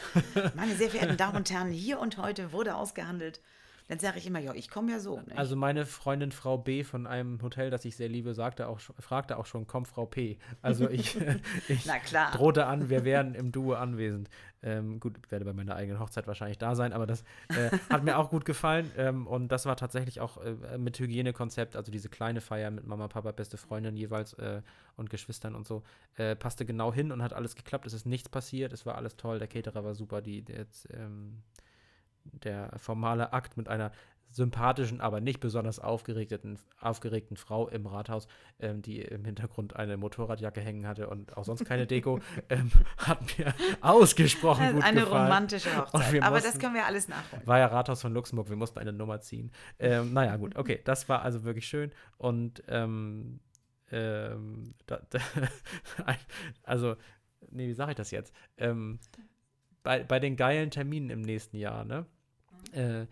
Meine 0.54 0.74
sehr 0.76 0.90
verehrten 0.90 1.16
Damen 1.16 1.36
und 1.36 1.50
Herren, 1.50 1.70
hier 1.70 1.98
und 1.98 2.18
heute 2.18 2.52
wurde 2.52 2.76
ausgehandelt 2.76 3.40
dann 3.89 4.01
sage 4.01 4.18
ich 4.18 4.26
immer, 4.26 4.41
ja, 4.41 4.53
ich 4.53 4.68
komme 4.68 4.91
ja 4.91 4.99
so. 4.99 5.20
Nicht? 5.20 5.39
Also 5.39 5.55
meine 5.55 5.87
Freundin 5.87 6.32
Frau 6.32 6.59
B 6.59 6.82
von 6.82 7.07
einem 7.07 7.41
Hotel, 7.41 7.70
das 7.70 7.84
ich 7.84 7.97
sehr 7.97 8.09
liebe, 8.09 8.34
sagte 8.34 8.66
auch, 8.66 8.80
fragte 8.80 9.37
auch 9.37 9.47
schon, 9.47 9.66
komm 9.66 9.84
Frau 9.84 10.07
P. 10.07 10.39
Also 10.61 10.89
ich, 10.91 11.16
ich 11.68 11.84
drohte 12.32 12.66
an, 12.66 12.89
wir 12.91 13.05
wären 13.05 13.34
im 13.34 13.53
Duo 13.53 13.74
anwesend. 13.74 14.28
Ähm, 14.62 14.99
gut, 14.99 15.30
werde 15.30 15.45
bei 15.45 15.53
meiner 15.53 15.76
eigenen 15.76 16.01
Hochzeit 16.01 16.26
wahrscheinlich 16.26 16.59
da 16.59 16.74
sein, 16.74 16.93
aber 16.93 17.07
das 17.07 17.22
äh, 17.49 17.70
hat 17.89 18.03
mir 18.03 18.18
auch 18.18 18.30
gut 18.30 18.45
gefallen. 18.45 18.91
Ähm, 18.97 19.28
und 19.28 19.49
das 19.49 19.66
war 19.66 19.76
tatsächlich 19.76 20.20
auch 20.20 20.39
äh, 20.39 20.78
mit 20.78 20.99
Hygienekonzept, 20.99 21.76
also 21.76 21.93
diese 21.93 22.09
kleine 22.09 22.41
Feier 22.41 22.72
mit 22.72 22.84
Mama, 22.84 23.07
Papa, 23.07 23.30
beste 23.30 23.59
Freundin 23.59 23.97
jeweils 23.97 24.32
äh, 24.34 24.62
und 24.97 25.11
Geschwistern 25.11 25.55
und 25.55 25.68
so, 25.68 25.84
äh, 26.16 26.34
passte 26.34 26.64
genau 26.66 26.93
hin 26.93 27.12
und 27.12 27.22
hat 27.22 27.32
alles 27.32 27.55
geklappt. 27.55 27.87
Es 27.87 27.93
ist 27.93 28.07
nichts 28.07 28.28
passiert, 28.28 28.72
es 28.72 28.84
war 28.84 28.97
alles 28.97 29.16
toll, 29.16 29.39
der 29.39 29.47
Caterer 29.47 29.84
war 29.84 29.95
super, 29.95 30.20
die, 30.20 30.43
die 30.43 30.55
jetzt, 30.55 30.89
ähm, 30.93 31.43
der 32.33 32.72
formale 32.79 33.33
Akt 33.33 33.57
mit 33.57 33.68
einer 33.68 33.93
sympathischen, 34.31 35.01
aber 35.01 35.20
nicht 35.20 35.41
besonders 35.41 35.79
aufgeregten, 35.79 36.59
aufgeregten 36.81 37.37
Frau 37.37 37.68
im 37.68 37.87
Rathaus, 37.87 38.29
ähm, 38.61 38.83
die 38.83 39.01
im 39.01 39.24
Hintergrund 39.24 39.77
eine 39.77 39.97
Motorradjacke 39.97 40.61
hängen 40.61 40.87
hatte 40.87 41.09
und 41.09 41.37
auch 41.37 41.45
sonst 41.45 41.64
keine 41.64 41.87
Deko, 41.87 42.20
ähm, 42.51 42.70
hat 42.99 43.39
mir 43.39 43.55
ausgesprochen 43.81 44.74
gut 44.74 44.85
eine 44.85 45.01
gefallen. 45.01 45.16
Eine 45.16 45.24
romantische 45.24 45.77
Hochzeit, 45.77 46.22
aber 46.22 46.37
mussten, 46.37 46.53
das 46.53 46.59
können 46.61 46.74
wir 46.74 46.85
alles 46.85 47.09
nachholen. 47.09 47.47
War 47.47 47.59
ja 47.59 47.66
Rathaus 47.66 48.03
von 48.03 48.12
Luxemburg, 48.12 48.51
wir 48.51 48.57
mussten 48.57 48.79
eine 48.79 48.93
Nummer 48.93 49.20
ziehen. 49.20 49.51
Ähm, 49.79 50.12
naja, 50.12 50.37
gut, 50.37 50.55
okay, 50.57 50.81
das 50.85 51.09
war 51.09 51.22
also 51.22 51.45
wirklich 51.45 51.66
schön 51.66 51.91
und 52.18 52.62
ähm, 52.68 53.41
ähm, 53.91 54.74
da, 54.87 55.01
da, 55.11 55.20
also, 56.62 56.97
nee, 57.51 57.68
wie 57.68 57.74
sage 57.74 57.93
ich 57.93 57.97
das 57.97 58.11
jetzt? 58.11 58.35
Ähm, 58.59 58.99
bei, 59.83 60.03
bei 60.03 60.18
den 60.18 60.37
geilen 60.37 60.70
Terminen 60.70 61.11
im 61.11 61.22
nächsten 61.22 61.57
Jahr, 61.57 61.85
ne? 61.85 62.07
Äh, 62.72 63.06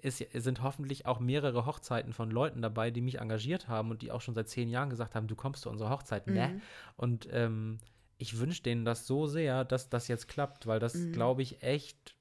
ist, 0.00 0.24
sind 0.32 0.62
hoffentlich 0.62 1.06
auch 1.06 1.20
mehrere 1.20 1.66
Hochzeiten 1.66 2.12
von 2.12 2.30
Leuten 2.30 2.62
dabei, 2.62 2.90
die 2.90 3.00
mich 3.00 3.18
engagiert 3.18 3.68
haben 3.68 3.90
und 3.90 4.02
die 4.02 4.10
auch 4.10 4.20
schon 4.20 4.34
seit 4.34 4.48
zehn 4.48 4.68
Jahren 4.68 4.90
gesagt 4.90 5.14
haben, 5.14 5.26
du 5.26 5.36
kommst 5.36 5.62
zu 5.62 5.70
unserer 5.70 5.90
Hochzeit, 5.90 6.26
ne? 6.26 6.48
mhm. 6.48 6.62
Und 6.96 7.28
ähm, 7.32 7.78
ich 8.16 8.38
wünsche 8.38 8.62
denen 8.62 8.84
das 8.84 9.06
so 9.06 9.26
sehr, 9.26 9.64
dass 9.64 9.88
das 9.88 10.08
jetzt 10.08 10.28
klappt, 10.28 10.66
weil 10.66 10.80
das, 10.80 10.94
mhm. 10.94 11.12
glaube 11.12 11.42
ich, 11.42 11.62
echt, 11.62 12.16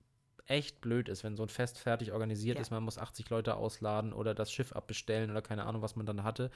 echt 0.46 0.82
blöd 0.82 1.10
ist, 1.10 1.24
wenn 1.24 1.36
so 1.36 1.44
ein 1.44 1.50
Fest 1.50 1.80
fertig 1.80 2.12
organisiert 2.12 2.58
ja. 2.58 2.62
ist, 2.62 2.72
man 2.72 2.84
muss 2.84 2.98
80 2.98 3.30
Leute 3.30 3.56
ausladen 3.56 4.14
oder 4.14 4.34
das 4.34 4.52
Schiff 4.52 4.74
abbestellen 4.74 5.32
oder 5.32 5.42
keine 5.42 5.66
Ahnung, 5.66 5.82
was 5.82 5.96
man 5.96 6.06
dann 6.06 6.24
hatte. 6.24 6.52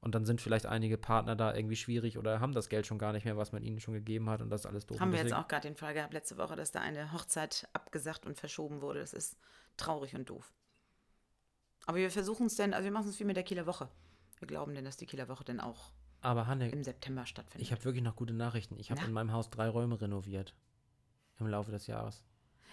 Und 0.00 0.14
dann 0.14 0.24
sind 0.24 0.40
vielleicht 0.40 0.66
einige 0.66 0.98
Partner 0.98 1.34
da 1.34 1.54
irgendwie 1.54 1.76
schwierig 1.76 2.18
oder 2.18 2.40
haben 2.40 2.52
das 2.52 2.68
Geld 2.68 2.86
schon 2.86 2.98
gar 2.98 3.12
nicht 3.12 3.24
mehr, 3.24 3.36
was 3.36 3.52
man 3.52 3.62
ihnen 3.62 3.80
schon 3.80 3.94
gegeben 3.94 4.30
hat 4.30 4.42
und 4.42 4.50
das 4.50 4.62
ist 4.62 4.66
alles 4.66 4.86
doof. 4.86 5.00
Haben 5.00 5.12
wir 5.12 5.18
jetzt 5.18 5.32
auch 5.32 5.48
gerade 5.48 5.68
den 5.68 5.76
Fall 5.76 5.94
gehabt 5.94 6.12
letzte 6.12 6.36
Woche, 6.36 6.54
dass 6.54 6.70
da 6.70 6.80
eine 6.80 7.12
Hochzeit 7.12 7.68
abgesagt 7.72 8.26
und 8.26 8.38
verschoben 8.38 8.82
wurde. 8.82 9.00
Das 9.00 9.12
ist 9.12 9.36
traurig 9.76 10.14
und 10.14 10.28
doof. 10.28 10.52
Aber 11.86 11.98
wir 11.98 12.10
versuchen 12.10 12.46
es 12.46 12.56
denn, 12.56 12.74
also 12.74 12.84
wir 12.84 12.92
machen 12.92 13.08
es 13.08 13.18
wie 13.18 13.24
mit 13.24 13.36
der 13.36 13.44
Kieler 13.44 13.66
Woche. 13.66 13.88
Wir 14.38 14.46
glauben 14.46 14.74
denn, 14.74 14.84
dass 14.84 14.96
die 14.96 15.06
Kieler 15.06 15.28
Woche 15.28 15.44
denn 15.44 15.60
auch 15.60 15.92
Aber 16.20 16.46
Hanne, 16.46 16.70
im 16.70 16.84
September 16.84 17.24
stattfindet. 17.26 17.66
Ich 17.66 17.72
habe 17.72 17.84
wirklich 17.84 18.02
noch 18.02 18.16
gute 18.16 18.34
Nachrichten. 18.34 18.78
Ich 18.78 18.90
habe 18.90 19.02
in 19.04 19.12
meinem 19.12 19.32
Haus 19.32 19.50
drei 19.50 19.68
Räume 19.68 20.00
renoviert 20.00 20.54
im 21.38 21.46
Laufe 21.46 21.70
des 21.70 21.86
Jahres. 21.86 22.24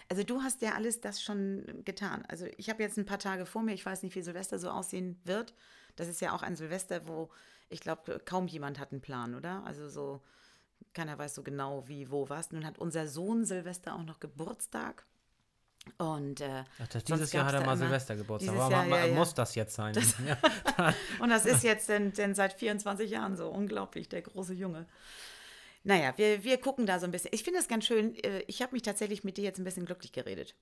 Also 0.08 0.22
du 0.22 0.42
hast 0.42 0.62
ja 0.62 0.74
alles 0.74 1.00
das 1.00 1.22
schon 1.22 1.82
getan. 1.84 2.24
Also 2.28 2.46
ich 2.56 2.70
habe 2.70 2.82
jetzt 2.82 2.96
ein 2.98 3.06
paar 3.06 3.18
Tage 3.18 3.46
vor 3.46 3.62
mir. 3.62 3.74
Ich 3.74 3.84
weiß 3.84 4.02
nicht, 4.02 4.14
wie 4.14 4.22
Silvester 4.22 4.58
so 4.58 4.70
aussehen 4.70 5.20
wird. 5.24 5.54
Das 5.96 6.08
ist 6.08 6.20
ja 6.20 6.34
auch 6.34 6.42
ein 6.42 6.56
Silvester, 6.56 7.06
wo 7.06 7.30
ich 7.68 7.80
glaube, 7.80 8.20
kaum 8.24 8.46
jemand 8.46 8.78
hat 8.78 8.92
einen 8.92 9.00
Plan, 9.00 9.34
oder? 9.34 9.62
Also 9.64 9.88
so, 9.88 10.20
keiner 10.92 11.18
weiß 11.18 11.34
so 11.34 11.42
genau, 11.42 11.88
wie, 11.88 12.10
wo, 12.10 12.28
was. 12.28 12.52
Nun 12.52 12.64
hat 12.64 12.78
unser 12.78 13.08
Sohn 13.08 13.44
Silvester 13.44 13.94
auch 13.94 14.04
noch 14.04 14.20
Geburtstag. 14.20 15.04
Und 15.98 16.40
äh, 16.40 16.64
Ach, 16.82 16.88
das, 16.88 17.04
dieses 17.04 17.32
Jahr 17.32 17.46
hat 17.46 17.54
er 17.54 17.64
mal 17.64 17.76
Silvester 17.76 18.16
Geburtstag. 18.16 18.54
Aber 18.54 18.70
Jahr, 18.70 18.86
ja, 18.86 19.06
ja. 19.06 19.14
muss 19.14 19.34
das 19.34 19.54
jetzt 19.54 19.74
sein? 19.74 19.92
Das 19.92 20.14
ja. 20.26 20.94
und 21.20 21.28
das 21.28 21.44
ist 21.44 21.62
jetzt 21.62 21.88
denn, 21.88 22.12
denn 22.12 22.34
seit 22.34 22.54
24 22.54 23.10
Jahren 23.10 23.36
so. 23.36 23.48
Unglaublich, 23.48 24.08
der 24.08 24.22
große 24.22 24.54
Junge. 24.54 24.86
Naja, 25.84 26.14
wir, 26.16 26.42
wir 26.44 26.58
gucken 26.58 26.86
da 26.86 26.98
so 26.98 27.04
ein 27.04 27.12
bisschen. 27.12 27.30
Ich 27.32 27.44
finde 27.44 27.60
es 27.60 27.68
ganz 27.68 27.84
schön. 27.84 28.14
Äh, 28.24 28.40
ich 28.46 28.62
habe 28.62 28.72
mich 28.72 28.82
tatsächlich 28.82 29.22
mit 29.22 29.36
dir 29.36 29.44
jetzt 29.44 29.58
ein 29.58 29.64
bisschen 29.64 29.86
glücklich 29.86 30.12
geredet. 30.12 30.56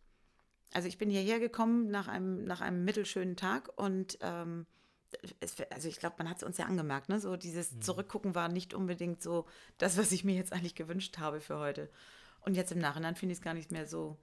Also 0.72 0.88
ich 0.88 0.98
bin 0.98 1.10
hierher 1.10 1.38
gekommen 1.38 1.90
nach 1.90 2.08
einem, 2.08 2.44
nach 2.44 2.60
einem 2.60 2.84
mittelschönen 2.84 3.36
Tag 3.36 3.70
und 3.76 4.18
ähm, 4.20 4.66
es, 5.40 5.56
also 5.70 5.88
ich 5.88 5.98
glaube, 5.98 6.16
man 6.18 6.28
hat 6.28 6.38
es 6.38 6.42
uns 6.42 6.58
ja 6.58 6.66
angemerkt, 6.66 7.08
ne? 7.08 7.20
So 7.20 7.36
dieses 7.36 7.72
mhm. 7.72 7.82
Zurückgucken 7.82 8.34
war 8.34 8.48
nicht 8.48 8.74
unbedingt 8.74 9.22
so 9.22 9.46
das, 9.78 9.96
was 9.96 10.10
ich 10.12 10.24
mir 10.24 10.34
jetzt 10.34 10.52
eigentlich 10.52 10.74
gewünscht 10.74 11.18
habe 11.18 11.40
für 11.40 11.58
heute. 11.58 11.90
Und 12.40 12.56
jetzt 12.56 12.72
im 12.72 12.78
Nachhinein 12.78 13.14
finde 13.14 13.32
ich 13.32 13.38
es 13.38 13.44
gar 13.44 13.54
nicht 13.54 13.70
mehr 13.70 13.86
so. 13.86 14.16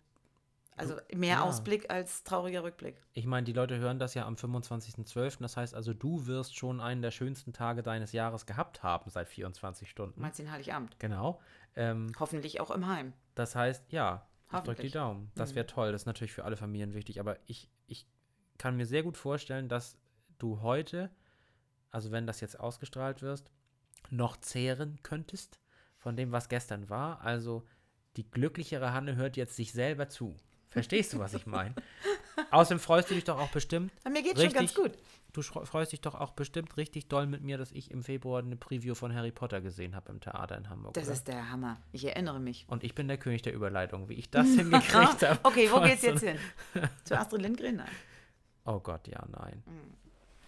Also 0.80 0.96
mehr 1.14 1.36
ja. 1.36 1.44
Ausblick 1.44 1.90
als 1.92 2.24
trauriger 2.24 2.64
Rückblick. 2.64 2.96
Ich 3.14 3.26
meine, 3.26 3.44
die 3.44 3.54
Leute 3.54 3.78
hören 3.78 4.00
das 4.00 4.14
ja 4.14 4.26
am 4.26 4.36
25.12. 4.36 5.42
Das 5.42 5.58
heißt 5.58 5.76
also, 5.76 5.94
du 5.94 6.26
wirst 6.26 6.56
schon 6.58 6.80
einen 6.80 7.02
der 7.02 7.12
schönsten 7.12 7.54
Tage 7.54 7.84
deines 7.84 8.14
Jahres 8.14 8.46
gehabt 8.46 8.82
haben 8.82 9.10
seit 9.10 9.28
24 9.28 9.90
Stunden. 9.90 10.22
Meinst 10.22 10.40
du 10.40 10.44
den 10.44 10.52
Heiligabend? 10.52 10.98
Genau. 11.00 11.42
Ähm, 11.76 12.12
Hoffentlich 12.20 12.62
auch 12.62 12.72
im 12.72 12.88
Heim. 12.88 13.14
Das 13.36 13.56
heißt, 13.56 13.92
ja, 13.92 14.26
ich 14.52 14.60
drücke 14.60 14.82
die 14.82 14.90
Daumen. 14.90 15.32
Das 15.36 15.54
wäre 15.54 15.66
mhm. 15.66 15.70
toll. 15.70 15.92
Das 15.92 16.04
ist 16.04 16.08
natürlich 16.08 16.34
für 16.34 16.46
alle 16.46 16.58
Familien 16.58 16.94
wichtig. 16.94 17.20
Aber 17.20 17.38
ich, 17.46 17.70
ich 17.88 18.08
kann 18.58 18.78
mir 18.78 18.86
sehr 18.86 19.04
gut 19.04 19.18
vorstellen, 19.18 19.70
dass 19.70 19.98
du 20.38 20.62
heute, 20.62 21.12
also 21.92 22.12
wenn 22.12 22.26
das 22.26 22.42
jetzt 22.42 22.60
ausgestrahlt 22.60 23.22
wirst, 23.22 23.52
noch 24.10 24.38
zehren 24.38 25.00
könntest 25.04 25.60
von 25.98 26.16
dem, 26.16 26.32
was 26.32 26.50
gestern 26.50 26.90
war. 26.90 27.22
Also 27.22 27.66
die 28.16 28.30
glücklichere 28.30 28.94
Hanne 28.94 29.16
hört 29.16 29.38
jetzt 29.38 29.56
sich 29.56 29.72
selber 29.72 30.10
zu. 30.10 30.36
Verstehst 30.70 31.14
du, 31.14 31.20
was 31.20 31.34
ich 31.34 31.46
meine? 31.46 31.74
Außerdem 32.52 32.80
freust 32.80 33.10
du 33.10 33.16
dich 33.16 33.24
doch 33.24 33.40
auch 33.40 33.50
bestimmt. 33.50 33.92
Bei 34.04 34.12
mir 34.12 34.22
geht 34.22 34.40
schon 34.40 34.54
ganz 34.54 34.74
gut. 34.74 34.92
Du 35.34 35.42
freust 35.42 35.92
dich 35.92 36.02
doch 36.02 36.16
auch 36.16 36.32
bestimmt 36.32 36.76
richtig 36.78 37.08
doll 37.08 37.28
mit 37.28 37.44
mir, 37.44 37.58
dass 37.58 37.72
ich 37.72 37.92
im 37.92 38.04
Februar 38.04 38.42
eine 38.42 38.56
Preview 38.56 38.96
von 38.96 39.14
Harry 39.14 39.32
Potter 39.32 39.62
gesehen 39.62 39.96
habe 39.96 40.12
im 40.12 40.20
Theater 40.22 40.58
in 40.58 40.70
Hamburg. 40.70 40.94
Das 40.96 41.06
oder? 41.06 41.14
ist 41.14 41.28
der 41.28 41.52
Hammer. 41.52 41.78
Ich 41.92 42.06
erinnere 42.06 42.40
mich. 42.40 42.66
Und 42.68 42.84
ich 42.84 42.96
bin 42.96 43.08
der 43.08 43.18
König 43.18 43.44
der 43.44 43.54
Überleitung, 43.54 44.10
wie 44.10 44.16
ich 44.16 44.30
das 44.30 44.48
hingekriegt 44.56 45.22
habe. 45.24 45.40
Okay, 45.44 45.70
wo 45.72 45.82
geht's 45.82 46.02
jetzt 46.02 46.24
hin? 46.24 46.38
Zu 47.04 47.18
Astrid 47.18 47.42
Lindgren? 47.42 47.78
Nein. 47.78 47.92
Oh 48.66 48.80
Gott, 48.80 49.08
ja, 49.08 49.24
nein. 49.32 49.64
Mhm. 49.66 49.94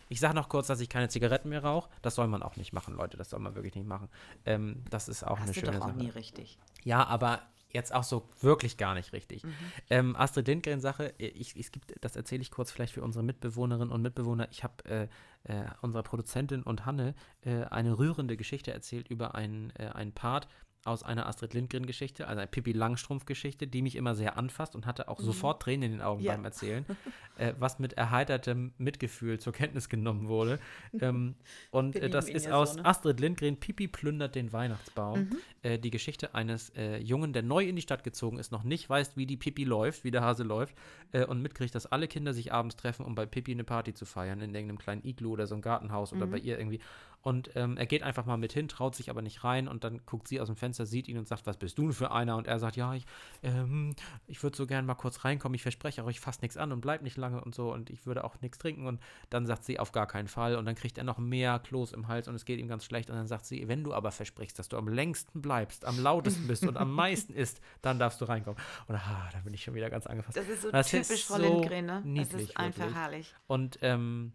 Ich 0.09 0.19
sage 0.19 0.35
noch 0.35 0.49
kurz, 0.49 0.67
dass 0.67 0.81
ich 0.81 0.89
keine 0.89 1.07
Zigaretten 1.07 1.49
mehr 1.49 1.63
rauche. 1.63 1.89
Das 2.01 2.15
soll 2.15 2.27
man 2.27 2.43
auch 2.43 2.57
nicht 2.57 2.73
machen, 2.73 2.95
Leute. 2.95 3.17
Das 3.17 3.29
soll 3.29 3.39
man 3.39 3.55
wirklich 3.55 3.75
nicht 3.75 3.87
machen. 3.87 4.09
Ähm, 4.45 4.83
das 4.89 5.07
ist 5.07 5.23
auch 5.23 5.39
Hast 5.39 5.45
eine 5.45 5.53
schöne 5.53 5.67
Sache. 5.67 5.77
Das 5.77 5.87
ist 5.87 5.93
doch 5.93 5.95
auch 5.95 6.03
nie 6.03 6.09
richtig. 6.09 6.59
Ja, 6.83 7.05
aber 7.05 7.41
jetzt 7.73 7.93
auch 7.93 8.03
so 8.03 8.29
wirklich 8.39 8.77
gar 8.77 8.93
nicht 8.93 9.13
richtig. 9.13 9.43
Mhm. 9.43 9.53
Ähm, 9.89 10.15
Astrid 10.15 10.47
Lindgren-Sache, 10.47 11.13
ich, 11.17 11.55
ich 11.55 11.71
gibt, 11.71 11.93
das 12.01 12.15
erzähle 12.15 12.41
ich 12.41 12.51
kurz 12.51 12.71
vielleicht 12.71 12.93
für 12.93 13.03
unsere 13.03 13.23
Mitbewohnerinnen 13.23 13.91
und 13.91 14.01
Mitbewohner. 14.01 14.47
Ich 14.51 14.63
habe 14.63 14.85
äh, 14.85 15.07
äh, 15.43 15.65
unserer 15.81 16.03
Produzentin 16.03 16.63
und 16.63 16.85
Hanne 16.85 17.15
äh, 17.41 17.63
eine 17.65 17.97
rührende 17.97 18.37
Geschichte 18.37 18.71
erzählt 18.71 19.09
über 19.09 19.35
einen, 19.35 19.71
äh, 19.77 19.87
einen 19.87 20.13
Part, 20.13 20.47
aus 20.83 21.03
einer 21.03 21.27
Astrid 21.27 21.53
Lindgren-Geschichte, 21.53 22.27
also 22.27 22.39
eine 22.39 22.47
Pippi 22.47 22.71
Langstrumpf-Geschichte, 22.71 23.67
die 23.67 23.83
mich 23.83 23.95
immer 23.95 24.15
sehr 24.15 24.37
anfasst 24.37 24.75
und 24.75 24.87
hatte 24.87 25.09
auch 25.09 25.19
mhm. 25.19 25.25
sofort 25.25 25.61
Tränen 25.61 25.83
in 25.83 25.91
den 25.91 26.01
Augen 26.01 26.23
ja. 26.23 26.33
beim 26.33 26.43
Erzählen, 26.43 26.85
äh, 27.37 27.53
was 27.59 27.77
mit 27.77 27.93
erheitertem 27.93 28.73
Mitgefühl 28.79 29.39
zur 29.39 29.53
Kenntnis 29.53 29.89
genommen 29.89 30.27
wurde. 30.27 30.59
Ähm, 30.99 31.35
und 31.71 31.95
äh, 31.95 32.09
das 32.09 32.27
ist 32.27 32.51
aus 32.51 32.73
so, 32.73 32.77
ne? 32.79 32.85
Astrid 32.85 33.19
Lindgren, 33.19 33.57
Pippi 33.57 33.87
plündert 33.87 34.35
den 34.35 34.51
Weihnachtsbaum. 34.51 35.19
Mhm. 35.21 35.37
Äh, 35.63 35.77
die 35.77 35.91
Geschichte 35.91 36.33
eines 36.33 36.69
äh, 36.75 36.97
Jungen, 36.97 37.33
der 37.33 37.43
neu 37.43 37.63
in 37.63 37.75
die 37.75 37.81
Stadt 37.83 38.03
gezogen 38.03 38.39
ist, 38.39 38.51
noch 38.51 38.63
nicht 38.63 38.89
weiß, 38.89 39.15
wie 39.15 39.27
die 39.27 39.37
Pippi 39.37 39.63
läuft, 39.63 40.03
wie 40.03 40.11
der 40.11 40.21
Hase 40.21 40.43
läuft 40.43 40.75
äh, 41.11 41.25
und 41.25 41.41
mitkriegt, 41.41 41.75
dass 41.75 41.85
alle 41.85 42.07
Kinder 42.07 42.33
sich 42.33 42.51
abends 42.51 42.75
treffen, 42.75 43.05
um 43.05 43.13
bei 43.13 43.27
Pippi 43.27 43.51
eine 43.51 43.63
Party 43.63 43.93
zu 43.93 44.05
feiern, 44.05 44.41
in 44.41 44.55
irgendeinem 44.55 44.79
kleinen 44.79 45.05
Iglu 45.05 45.33
oder 45.33 45.45
so 45.45 45.53
ein 45.53 45.61
Gartenhaus 45.61 46.11
mhm. 46.11 46.17
oder 46.17 46.31
bei 46.31 46.37
ihr 46.39 46.57
irgendwie. 46.57 46.79
Und 47.21 47.51
ähm, 47.55 47.77
er 47.77 47.85
geht 47.85 48.01
einfach 48.01 48.25
mal 48.25 48.37
mit 48.37 48.51
hin, 48.51 48.67
traut 48.67 48.95
sich 48.95 49.11
aber 49.11 49.21
nicht 49.21 49.43
rein 49.43 49.67
und 49.67 49.83
dann 49.83 50.01
guckt 50.07 50.27
sie 50.27 50.41
aus 50.41 50.47
dem 50.47 50.55
Fenster, 50.55 50.87
sieht 50.87 51.07
ihn 51.07 51.19
und 51.19 51.27
sagt, 51.27 51.45
was 51.45 51.57
bist 51.57 51.77
du 51.77 51.83
denn 51.83 51.93
für 51.93 52.09
einer? 52.09 52.35
Und 52.35 52.47
er 52.47 52.57
sagt, 52.57 52.75
ja, 52.75 52.95
ich, 52.95 53.05
ähm, 53.43 53.95
ich 54.25 54.41
würde 54.41 54.57
so 54.57 54.65
gern 54.65 54.87
mal 54.87 54.95
kurz 54.95 55.23
reinkommen, 55.23 55.53
ich 55.53 55.61
verspreche 55.61 56.03
auch, 56.03 56.09
ich 56.09 56.19
fasse 56.19 56.41
nichts 56.41 56.57
an 56.57 56.71
und 56.71 56.81
bleib 56.81 57.03
nicht 57.03 57.17
lange 57.17 57.43
und 57.43 57.53
so 57.53 57.71
und 57.71 57.91
ich 57.91 58.07
würde 58.07 58.23
auch 58.23 58.41
nichts 58.41 58.57
trinken. 58.57 58.87
Und 58.87 58.99
dann 59.29 59.45
sagt 59.45 59.63
sie, 59.65 59.79
auf 59.79 59.91
gar 59.91 60.07
keinen 60.07 60.27
Fall. 60.27 60.55
Und 60.55 60.65
dann 60.65 60.73
kriegt 60.73 60.97
er 60.97 61.03
noch 61.03 61.19
mehr 61.19 61.59
Kloß 61.59 61.91
im 61.93 62.07
Hals 62.07 62.27
und 62.27 62.33
es 62.33 62.45
geht 62.45 62.59
ihm 62.59 62.67
ganz 62.67 62.85
schlecht. 62.85 63.11
Und 63.11 63.17
dann 63.17 63.27
sagt 63.27 63.45
sie, 63.45 63.67
wenn 63.67 63.83
du 63.83 63.93
aber 63.93 64.11
versprichst, 64.11 64.57
dass 64.57 64.67
du 64.67 64.77
am 64.77 64.87
längsten 64.87 65.43
bleibst, 65.43 65.50
am 65.51 65.99
lautesten 65.99 66.47
bist 66.47 66.63
und 66.63 66.77
am 66.77 66.91
meisten 66.93 67.33
isst, 67.33 67.61
dann 67.81 67.99
darfst 67.99 68.19
du 68.21 68.25
reinkommen. 68.25 68.59
Und 68.87 68.95
ah, 68.95 69.29
da 69.31 69.39
bin 69.39 69.53
ich 69.53 69.63
schon 69.63 69.73
wieder 69.73 69.89
ganz 69.89 70.07
angefasst. 70.07 70.37
Das 70.37 70.47
ist 70.47 70.61
so 70.61 70.71
das 70.71 70.89
typisch 70.89 71.09
ist 71.09 71.23
Frau 71.25 71.35
so 71.35 71.41
Lindgren, 71.41 71.85
ne? 71.85 72.01
Niedlich, 72.03 72.29
das 72.31 72.41
ist 72.41 72.57
einfach 72.57 72.79
wirklich. 72.79 72.95
herrlich. 72.95 73.35
Und 73.47 73.79
ähm, 73.81 74.33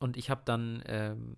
und 0.00 0.16
ich 0.16 0.30
habe 0.30 0.42
dann 0.44 0.82
ähm, 0.86 1.36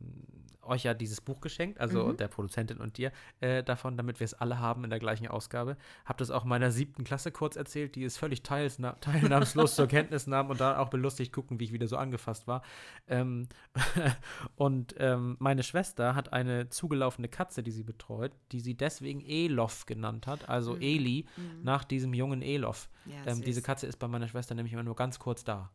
euch 0.67 0.85
ja 0.85 0.95
dieses 0.95 1.21
Buch 1.21 1.41
geschenkt, 1.41 1.81
also 1.81 2.07
mhm. 2.09 2.17
der 2.17 2.29
Produzentin 2.29 2.79
und 2.79 2.99
dir 2.99 3.13
äh, 3.41 3.63
davon, 3.63 3.97
damit 3.97 4.21
wir 4.21 4.25
es 4.25 4.35
alle 4.35 4.59
haben 4.59 4.85
in 4.85 4.91
der 4.91 4.99
gleichen 4.99 5.29
Ausgabe. 5.29 5.77
Habe 6.05 6.19
das 6.19 6.31
auch 6.31 6.45
meiner 6.45 6.71
siebten 6.71 7.05
Klasse 7.05 7.33
kurz 7.33 7.57
erzählt, 7.57 7.95
die 7.95 8.05
es 8.05 8.17
völlig 8.17 8.43
teilnahmslos 8.43 9.75
zur 9.75 9.87
Kenntnis 9.87 10.27
nahm 10.27 10.51
und 10.51 10.61
da 10.61 10.79
auch 10.79 10.89
belustigt 10.89 11.33
gucken, 11.33 11.61
wie 11.61 11.65
ich 11.65 11.73
wieder 11.73 11.89
so 11.89 11.97
angefasst 11.97 12.47
war. 12.47 12.63
Ähm, 13.09 13.49
und 14.57 14.95
ähm, 14.99 15.37
meine 15.39 15.63
Schwester 15.63 16.15
hat 16.15 16.33
eine 16.33 16.69
zugelaufene 16.69 17.29
Katze, 17.29 17.63
die 17.63 17.71
sie 17.71 17.85
betreut, 17.85 18.33
die 18.53 18.61
sie 18.61 18.77
deswegen 18.77 19.21
Elof 19.21 19.87
genannt 19.87 20.27
hat, 20.27 20.49
also 20.49 20.75
mhm. 20.75 20.83
Eli, 20.83 21.27
mhm. 21.37 21.63
nach 21.63 21.85
diesem 21.85 22.15
jungen 22.15 22.43
Elof. 22.43 22.89
Ja, 23.07 23.33
ähm, 23.33 23.43
diese 23.43 23.63
Katze 23.63 23.87
ist 23.87 23.99
bei 23.99 24.09
meiner 24.09 24.29
Schwester 24.29 24.55
nämlich 24.55 24.73
immer 24.73 24.83
nur 24.83 24.97
ganz 24.97 25.19
kurz 25.19 25.45
da. 25.45 25.71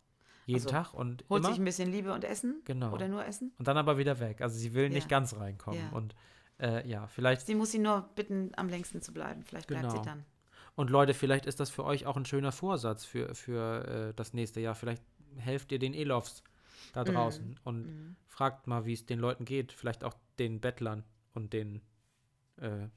Jeden 0.45 0.59
also, 0.59 0.69
Tag 0.69 0.93
und 0.93 1.23
holt 1.29 1.43
immer. 1.43 1.49
sich 1.49 1.59
ein 1.59 1.65
bisschen 1.65 1.91
Liebe 1.91 2.13
und 2.13 2.23
Essen. 2.23 2.61
Genau. 2.65 2.93
Oder 2.93 3.07
nur 3.07 3.25
Essen. 3.25 3.53
Und 3.57 3.67
dann 3.67 3.77
aber 3.77 3.97
wieder 3.97 4.19
weg. 4.19 4.41
Also 4.41 4.57
sie 4.57 4.73
will 4.73 4.85
ja. 4.85 4.89
nicht 4.89 5.09
ganz 5.09 5.35
reinkommen. 5.35 5.79
Ja. 5.79 5.89
Und 5.91 6.15
äh, 6.59 6.87
ja, 6.87 7.07
vielleicht. 7.07 7.45
Sie 7.45 7.55
muss 7.55 7.71
sie 7.71 7.79
nur 7.79 8.09
bitten, 8.15 8.51
am 8.55 8.69
längsten 8.69 9.01
zu 9.01 9.13
bleiben. 9.13 9.43
Vielleicht 9.43 9.67
bleibt 9.67 9.83
genau. 9.83 9.95
sie 9.95 10.01
dann. 10.01 10.25
Und 10.75 10.89
Leute, 10.89 11.13
vielleicht 11.13 11.45
ist 11.45 11.59
das 11.59 11.69
für 11.69 11.83
euch 11.83 12.05
auch 12.05 12.17
ein 12.17 12.25
schöner 12.25 12.51
Vorsatz 12.51 13.05
für, 13.05 13.35
für 13.35 14.09
äh, 14.09 14.13
das 14.15 14.33
nächste 14.33 14.61
Jahr. 14.61 14.75
Vielleicht 14.75 15.03
helft 15.37 15.71
ihr 15.71 15.79
den 15.79 15.93
Elofs 15.93 16.43
da 16.93 17.01
mhm. 17.01 17.13
draußen 17.13 17.49
mm. 17.49 17.55
und 17.63 17.83
mm. 17.83 18.15
fragt 18.27 18.67
mal, 18.67 18.85
wie 18.85 18.93
es 18.93 19.05
den 19.05 19.19
Leuten 19.19 19.45
geht. 19.45 19.71
Vielleicht 19.71 20.03
auch 20.03 20.15
den 20.39 20.59
Bettlern 20.59 21.03
und 21.33 21.53
den 21.53 21.81
äh, 22.57 22.87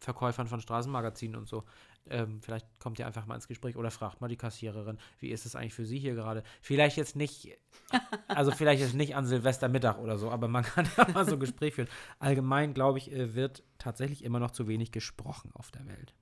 Verkäufern 0.00 0.48
von 0.48 0.60
Straßenmagazinen 0.60 1.36
und 1.36 1.46
so. 1.46 1.64
Ähm, 2.08 2.40
vielleicht 2.42 2.66
kommt 2.80 2.98
ihr 2.98 3.06
einfach 3.06 3.26
mal 3.26 3.34
ins 3.34 3.46
Gespräch 3.46 3.76
oder 3.76 3.90
fragt 3.90 4.20
mal 4.20 4.28
die 4.28 4.36
Kassiererin, 4.36 4.98
wie 5.18 5.28
ist 5.28 5.44
es 5.44 5.54
eigentlich 5.54 5.74
für 5.74 5.84
sie 5.84 5.98
hier 5.98 6.14
gerade? 6.14 6.42
Vielleicht 6.62 6.96
jetzt 6.96 7.14
nicht, 7.14 7.58
also 8.28 8.50
vielleicht 8.50 8.80
jetzt 8.80 8.94
nicht 8.94 9.14
an 9.14 9.26
Silvestermittag 9.26 9.98
oder 9.98 10.18
so, 10.18 10.30
aber 10.30 10.48
man 10.48 10.64
kann 10.64 10.88
ja 10.96 11.08
mal 11.08 11.26
so 11.26 11.34
ein 11.34 11.40
Gespräch 11.40 11.74
führen. 11.74 11.88
Allgemein, 12.18 12.74
glaube 12.74 12.98
ich, 12.98 13.12
äh, 13.12 13.34
wird 13.34 13.62
tatsächlich 13.78 14.24
immer 14.24 14.40
noch 14.40 14.50
zu 14.50 14.66
wenig 14.66 14.90
gesprochen 14.92 15.50
auf 15.54 15.70
der 15.70 15.86
Welt. 15.86 16.14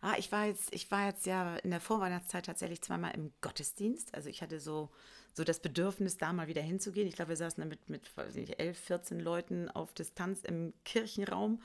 Ah, 0.00 0.14
ich 0.16 0.32
war 0.32 0.46
jetzt, 0.46 0.72
ich 0.74 0.90
war 0.90 1.06
jetzt 1.06 1.26
ja 1.26 1.56
in 1.56 1.70
der 1.70 1.80
Vorweihnachtszeit 1.80 2.46
tatsächlich 2.46 2.80
zweimal 2.80 3.12
im 3.14 3.32
Gottesdienst. 3.42 4.14
Also 4.14 4.30
ich 4.30 4.40
hatte 4.40 4.58
so, 4.58 4.88
so 5.34 5.44
das 5.44 5.60
Bedürfnis, 5.60 6.16
da 6.16 6.32
mal 6.32 6.48
wieder 6.48 6.62
hinzugehen. 6.62 7.06
Ich 7.06 7.16
glaube, 7.16 7.30
wir 7.30 7.36
saßen 7.36 7.60
da 7.62 7.68
mit, 7.68 7.90
mit 7.90 8.16
weiß 8.16 8.34
nicht, 8.34 8.58
11, 8.58 8.78
14 8.78 9.20
Leuten 9.20 9.68
auf 9.68 9.92
Distanz 9.92 10.42
im 10.42 10.72
Kirchenraum 10.84 11.60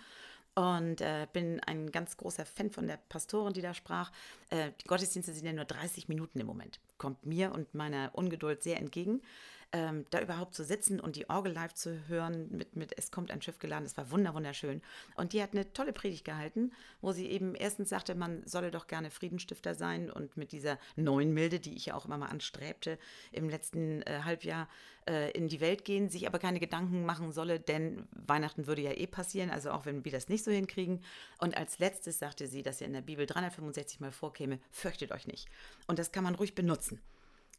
und 0.56 1.02
äh, 1.02 1.28
bin 1.34 1.60
ein 1.62 1.92
ganz 1.92 2.18
großer 2.18 2.46
Fan 2.46 2.72
von 2.72 2.88
der 2.88 2.98
Pastorin, 3.10 3.54
die 3.54 3.62
da 3.62 3.74
sprach. 3.74 4.12
Äh, 4.50 4.72
die 4.82 4.88
Gottesdienste 4.88 5.34
sind 5.34 5.46
ja 5.46 5.54
nur 5.54 5.66
30 5.66 6.08
Minuten 6.08 6.40
im 6.40 6.48
Moment. 6.48 6.80
Kommt 6.98 7.26
mir 7.26 7.52
und 7.52 7.74
meiner 7.76 8.12
Ungeduld 8.14 8.64
sehr 8.64 8.80
entgegen 8.80 9.22
ähm, 9.76 10.06
da 10.10 10.22
überhaupt 10.22 10.56
zu 10.56 10.64
sitzen 10.64 11.02
und 11.02 11.18
die 11.18 11.30
Orgel 11.30 11.52
live 11.52 11.74
zu 11.74 12.08
hören 12.08 12.48
mit, 12.50 12.78
mit 12.78 12.98
Es 12.98 13.12
kommt 13.12 13.30
ein 13.30 13.42
Schiff 13.42 13.60
geladen, 13.60 13.84
das 13.84 13.98
war 13.98 14.10
wunderschön. 14.10 14.82
Und 15.16 15.34
die 15.34 15.44
hat 15.44 15.52
eine 15.52 15.74
tolle 15.74 15.92
Predigt 15.92 16.24
gehalten, 16.24 16.72
wo 17.02 17.12
sie 17.12 17.30
eben 17.30 17.56
erstens 17.56 17.90
sagte, 17.90 18.16
man 18.16 18.42
solle 18.46 18.72
doch 18.72 18.88
gerne 18.88 19.12
Friedenstifter 19.12 19.76
sein 19.76 20.10
und 20.10 20.38
mit 20.38 20.54
dieser 20.54 20.80
neuen 20.96 21.34
Milde, 21.34 21.60
die 21.60 21.76
ich 21.76 21.88
ja 21.88 21.96
auch 21.96 22.06
immer 22.06 22.18
mal 22.18 22.28
anstrebte, 22.28 22.98
im 23.34 23.50
letzten 23.50 24.02
äh, 24.04 24.22
Halbjahr 24.24 24.70
äh, 25.10 25.32
in 25.32 25.50
die 25.50 25.60
Welt 25.60 25.84
gehen, 25.84 26.10
sich 26.10 26.26
aber 26.26 26.40
keine 26.40 26.62
Gedanken 26.62 27.04
machen 27.04 27.34
solle, 27.34 27.60
denn 27.60 28.08
Weihnachten 28.12 28.68
würde 28.68 28.82
ja 28.82 28.92
eh 28.92 29.08
passieren, 29.08 29.50
also 29.50 29.72
auch 29.72 29.86
wenn 29.86 30.06
wir 30.06 30.12
das 30.14 30.30
nicht 30.30 30.46
so 30.46 30.52
hinkriegen. 30.52 31.04
Und 31.40 31.58
als 31.58 31.80
letztes 31.80 32.18
sagte 32.18 32.48
sie, 32.48 32.64
dass 32.64 32.80
ja 32.80 32.88
in 32.88 32.94
der 32.94 33.02
Bibel 33.02 33.26
365 33.26 34.00
Mal 34.00 34.14
vorkäme, 34.14 34.60
fürchtet 34.72 35.12
euch 35.12 35.28
nicht. 35.28 35.50
Und 35.86 36.00
das 36.00 36.14
kann 36.14 36.24
man 36.24 36.36
ruhig 36.36 36.56
benutzen. 36.56 37.02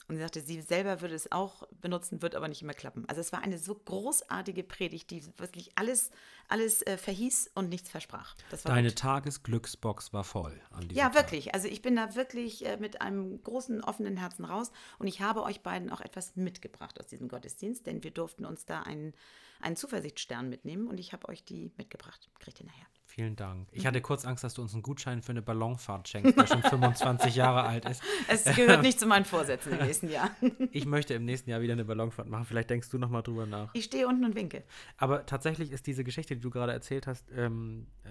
Und 0.09 0.17
sie 0.17 0.23
sagte, 0.23 0.41
sie 0.41 0.61
selber 0.61 1.01
würde 1.01 1.15
es 1.15 1.33
auch 1.33 1.65
benutzen, 1.81 2.23
wird 2.23 2.37
aber 2.37 2.47
nicht 2.47 2.63
immer 2.63 2.75
klappen. 2.75 3.05
Also 3.09 3.21
es 3.21 3.33
war 3.33 3.43
eine 3.43 3.59
so 3.59 3.75
großartige 3.75 4.63
Predigt, 4.63 5.11
die 5.11 5.25
wirklich 5.39 5.73
alles, 5.75 6.11
alles 6.49 6.83
äh, 6.83 6.97
verhieß 6.97 7.51
und 7.55 7.69
nichts 7.69 7.91
versprach. 7.91 8.37
Deine 8.65 8.89
gut. 8.89 8.99
Tagesglücksbox 8.99 10.13
war 10.13 10.23
voll 10.23 10.61
Ja, 10.93 11.15
wirklich. 11.15 11.55
Also 11.55 11.67
ich 11.67 11.83
bin 11.83 11.97
da 11.97 12.15
wirklich 12.15 12.65
äh, 12.65 12.77
mit 12.77 13.01
einem 13.01 13.43
großen 13.43 13.83
offenen 13.83 14.17
Herzen 14.17 14.45
raus 14.45 14.71
und 14.99 15.09
ich 15.09 15.21
habe 15.21 15.43
euch 15.43 15.63
beiden 15.63 15.91
auch 15.91 16.01
etwas 16.01 16.37
mitgebracht 16.37 17.01
aus 17.01 17.09
diesem 17.09 17.29
Gottesdienst, 17.29 17.87
denn 17.87 18.05
wir 18.05 18.13
durften 18.13 18.45
uns 18.45 18.65
da 18.65 18.83
einen, 18.83 19.13
einen 19.61 19.75
Zuversichtsstern 19.75 20.49
mitnehmen 20.49 20.87
und 20.87 21.01
ich 21.01 21.13
habe 21.13 21.29
euch 21.29 21.45
die 21.45 21.73
mitgebracht. 21.77 22.31
Kriegt 22.39 22.61
ihr 22.61 22.67
nachher. 22.67 22.87
Vielen 23.17 23.35
Dank. 23.35 23.67
Ich 23.73 23.87
hatte 23.87 24.03
kurz 24.03 24.27
Angst, 24.27 24.45
dass 24.45 24.53
du 24.53 24.61
uns 24.61 24.75
einen 24.75 24.83
Gutschein 24.83 25.23
für 25.23 25.33
eine 25.33 25.41
Ballonfahrt 25.41 26.07
schenkst, 26.07 26.37
der 26.37 26.47
schon 26.47 26.63
25 26.63 27.35
Jahre 27.35 27.63
alt 27.63 27.87
ist. 27.87 28.03
Es 28.29 28.45
gehört 28.45 28.83
nicht 28.83 29.01
zu 29.01 29.07
meinen 29.07 29.25
Vorsätzen 29.25 29.73
im 29.73 29.79
nächsten 29.87 30.11
Jahr. 30.11 30.31
ich 30.71 30.85
möchte 30.85 31.15
im 31.15 31.25
nächsten 31.25 31.49
Jahr 31.49 31.63
wieder 31.63 31.73
eine 31.73 31.87
Ballonfahrt 31.87 32.29
machen. 32.29 32.45
Vielleicht 32.45 32.69
denkst 32.69 32.91
du 32.91 32.99
noch 32.99 33.09
mal 33.09 33.23
drüber 33.23 33.47
nach. 33.47 33.71
Ich 33.73 33.85
stehe 33.85 34.07
unten 34.07 34.27
und 34.27 34.35
winke. 34.35 34.65
Aber 34.99 35.25
tatsächlich 35.25 35.73
ist 35.73 35.87
diese 35.87 36.05
Geschichte, 36.05 36.37
die 36.37 36.43
du 36.43 36.51
gerade 36.51 36.73
erzählt 36.73 37.07
hast, 37.07 37.25
ähm, 37.35 37.87
äh, 38.05 38.09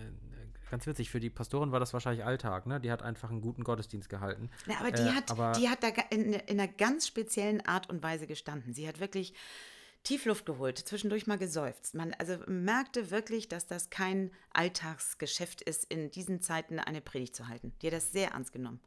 ganz 0.71 0.87
witzig. 0.87 1.11
Für 1.11 1.19
die 1.19 1.29
Pastorin 1.29 1.71
war 1.71 1.79
das 1.79 1.93
wahrscheinlich 1.93 2.25
Alltag. 2.25 2.65
Ne? 2.65 2.79
Die 2.79 2.91
hat 2.91 3.03
einfach 3.03 3.29
einen 3.29 3.41
guten 3.41 3.63
Gottesdienst 3.63 4.09
gehalten. 4.09 4.49
Ja, 4.65 4.79
aber 4.79 4.89
die, 4.89 5.03
äh, 5.03 5.11
hat, 5.11 5.29
aber 5.29 5.51
die 5.51 5.69
hat 5.69 5.83
da 5.83 5.89
in, 6.09 6.33
in 6.33 6.59
einer 6.59 6.67
ganz 6.67 7.05
speziellen 7.05 7.63
Art 7.63 7.91
und 7.91 8.01
Weise 8.01 8.25
gestanden. 8.25 8.73
Sie 8.73 8.87
hat 8.87 8.99
wirklich 8.99 9.35
Tiefluft 10.05 10.45
geholt, 10.45 10.77
zwischendurch 10.77 11.27
mal 11.27 11.37
geseufzt. 11.37 11.95
Man 11.95 12.13
also 12.13 12.37
merkte 12.47 13.11
wirklich, 13.11 13.49
dass 13.49 13.67
das 13.67 13.89
kein 13.89 14.31
Alltagsgeschäft 14.53 15.61
ist, 15.61 15.83
in 15.85 16.11
diesen 16.11 16.41
Zeiten 16.41 16.79
eine 16.79 17.01
Predigt 17.01 17.35
zu 17.35 17.47
halten. 17.47 17.73
Die 17.81 17.87
hat 17.87 17.93
das 17.93 18.11
sehr 18.11 18.29
ernst 18.31 18.53
genommen. 18.53 18.79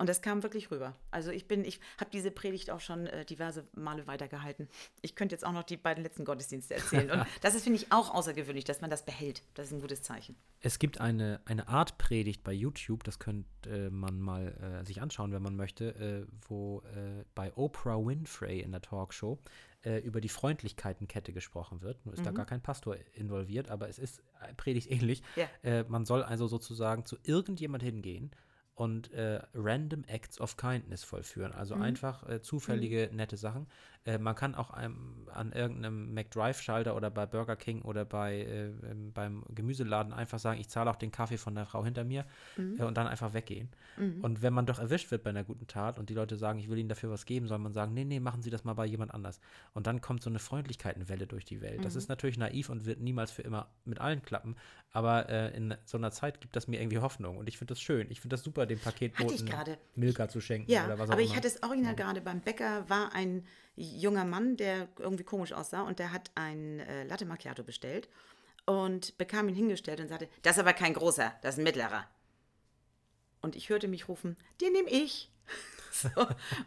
Und 0.00 0.08
das 0.08 0.22
kam 0.22 0.42
wirklich 0.42 0.70
rüber. 0.70 0.94
Also 1.10 1.30
ich 1.30 1.46
bin, 1.46 1.62
ich 1.62 1.78
habe 1.98 2.10
diese 2.10 2.30
Predigt 2.30 2.70
auch 2.70 2.80
schon 2.80 3.06
äh, 3.06 3.26
diverse 3.26 3.68
Male 3.74 4.06
weitergehalten. 4.06 4.66
Ich 5.02 5.14
könnte 5.14 5.34
jetzt 5.34 5.44
auch 5.44 5.52
noch 5.52 5.62
die 5.62 5.76
beiden 5.76 6.02
letzten 6.02 6.24
Gottesdienste 6.24 6.74
erzählen. 6.74 7.10
Und 7.10 7.26
das 7.42 7.54
ist, 7.54 7.64
finde 7.64 7.78
ich, 7.78 7.92
auch 7.92 8.14
außergewöhnlich, 8.14 8.64
dass 8.64 8.80
man 8.80 8.88
das 8.88 9.04
behält. 9.04 9.42
Das 9.52 9.66
ist 9.66 9.74
ein 9.74 9.80
gutes 9.82 10.00
Zeichen. 10.00 10.36
Es 10.60 10.78
gibt 10.78 11.02
eine, 11.02 11.42
eine 11.44 11.68
Art 11.68 11.98
Predigt 11.98 12.42
bei 12.42 12.52
YouTube, 12.52 13.04
das 13.04 13.18
könnte 13.18 13.46
äh, 13.68 13.90
man 13.90 14.20
mal 14.20 14.80
äh, 14.80 14.86
sich 14.86 15.02
anschauen, 15.02 15.32
wenn 15.32 15.42
man 15.42 15.54
möchte, 15.54 15.94
äh, 15.96 16.26
wo 16.48 16.80
äh, 16.94 17.24
bei 17.34 17.52
Oprah 17.54 17.98
Winfrey 17.98 18.60
in 18.60 18.72
der 18.72 18.80
Talkshow 18.80 19.38
äh, 19.84 19.98
über 19.98 20.20
die 20.20 20.28
Freundlichkeitenkette 20.28 21.32
gesprochen 21.32 21.82
wird. 21.82 22.04
Nur 22.04 22.14
ist 22.14 22.20
mhm. 22.20 22.24
da 22.24 22.30
gar 22.32 22.46
kein 22.46 22.60
Pastor 22.60 22.96
involviert, 23.14 23.70
aber 23.70 23.88
es 23.88 23.98
ist 23.98 24.22
Predigt 24.56 24.90
ähnlich. 24.90 25.22
Ja. 25.36 25.84
man 25.88 26.06
soll 26.06 26.22
also 26.22 26.46
sozusagen 26.46 27.04
zu 27.04 27.16
irgendjemand 27.24 27.82
hingehen 27.82 28.30
und 28.80 29.12
äh, 29.12 29.42
Random 29.52 30.04
Acts 30.04 30.40
of 30.40 30.56
Kindness 30.56 31.04
vollführen. 31.04 31.52
Also 31.52 31.76
mhm. 31.76 31.82
einfach 31.82 32.26
äh, 32.26 32.40
zufällige, 32.40 33.08
mhm. 33.10 33.16
nette 33.16 33.36
Sachen. 33.36 33.66
Äh, 34.06 34.18
man 34.18 34.34
kann 34.34 34.54
auch 34.54 34.70
einem, 34.70 35.28
an 35.32 35.52
irgendeinem 35.52 36.14
McDrive-Schalter 36.14 36.96
oder 36.96 37.10
bei 37.10 37.26
Burger 37.26 37.56
King 37.56 37.82
oder 37.82 38.04
bei, 38.04 38.40
äh, 38.40 38.70
beim 39.12 39.44
Gemüseladen 39.54 40.12
einfach 40.12 40.38
sagen, 40.38 40.58
ich 40.58 40.68
zahle 40.68 40.90
auch 40.90 40.96
den 40.96 41.10
Kaffee 41.10 41.36
von 41.36 41.54
der 41.54 41.66
Frau 41.66 41.84
hinter 41.84 42.04
mir 42.04 42.24
mhm. 42.56 42.80
Äh, 42.80 42.84
und 42.84 42.96
dann 42.96 43.06
einfach 43.06 43.34
weggehen. 43.34 43.68
Mhm. 43.98 44.22
Und 44.22 44.42
wenn 44.42 44.54
man 44.54 44.64
doch 44.64 44.78
erwischt 44.78 45.10
wird 45.10 45.22
bei 45.22 45.30
einer 45.30 45.44
guten 45.44 45.66
Tat 45.66 45.98
und 45.98 46.08
die 46.08 46.14
Leute 46.14 46.36
sagen, 46.36 46.58
ich 46.58 46.70
will 46.70 46.78
ihnen 46.78 46.88
dafür 46.88 47.10
was 47.10 47.26
geben, 47.26 47.46
soll 47.46 47.58
man 47.58 47.74
sagen, 47.74 47.92
nee, 47.92 48.04
nee, 48.04 48.20
machen 48.20 48.40
Sie 48.42 48.50
das 48.50 48.64
mal 48.64 48.74
bei 48.74 48.86
jemand 48.86 49.12
anders. 49.12 49.40
Und 49.74 49.86
dann 49.86 50.00
kommt 50.00 50.22
so 50.22 50.30
eine 50.30 50.38
Freundlichkeitenwelle 50.38 51.26
durch 51.26 51.44
die 51.44 51.60
Welt. 51.60 51.84
Das 51.84 51.94
mhm. 51.94 51.98
ist 51.98 52.08
natürlich 52.08 52.38
naiv 52.38 52.70
und 52.70 52.86
wird 52.86 53.00
niemals 53.00 53.30
für 53.30 53.42
immer 53.42 53.68
mit 53.84 54.00
allen 54.00 54.22
klappen, 54.22 54.56
aber 54.92 55.28
äh, 55.28 55.54
in 55.56 55.74
so 55.84 55.98
einer 55.98 56.10
Zeit 56.10 56.40
gibt 56.40 56.56
das 56.56 56.68
mir 56.68 56.80
irgendwie 56.80 56.98
Hoffnung 56.98 57.36
und 57.36 57.48
ich 57.48 57.58
finde 57.58 57.72
das 57.72 57.80
schön. 57.80 58.10
Ich 58.10 58.20
finde 58.20 58.34
das 58.34 58.42
super, 58.42 58.66
dem 58.66 58.78
Paketboten 58.78 59.48
Milka 59.94 60.28
zu 60.28 60.40
schenken 60.40 60.70
ja, 60.70 60.86
oder 60.86 60.98
was 60.98 61.10
auch 61.10 61.12
aber 61.12 61.12
immer. 61.12 61.12
Aber 61.12 61.22
ich 61.22 61.36
hatte 61.36 61.48
es 61.48 61.62
original 61.62 61.94
ja. 61.96 62.04
gerade 62.04 62.20
beim 62.20 62.40
Bäcker, 62.40 62.88
war 62.88 63.12
ein 63.14 63.44
junger 63.80 64.24
Mann, 64.24 64.56
der 64.56 64.88
irgendwie 64.98 65.24
komisch 65.24 65.52
aussah 65.52 65.82
und 65.82 65.98
der 65.98 66.12
hat 66.12 66.30
ein 66.34 66.80
äh, 66.80 67.04
Latte 67.04 67.24
Macchiato 67.24 67.62
bestellt 67.62 68.08
und 68.66 69.16
bekam 69.18 69.48
ihn 69.48 69.54
hingestellt 69.54 70.00
und 70.00 70.08
sagte, 70.08 70.28
das 70.42 70.56
ist 70.56 70.60
aber 70.60 70.72
kein 70.72 70.94
großer, 70.94 71.34
das 71.42 71.54
ist 71.54 71.58
ein 71.58 71.64
mittlerer. 71.64 72.06
Und 73.42 73.56
ich 73.56 73.70
hörte 73.70 73.88
mich 73.88 74.08
rufen, 74.08 74.36
den 74.60 74.72
nehme 74.72 74.90
ich. 74.90 75.30
So. 75.92 76.08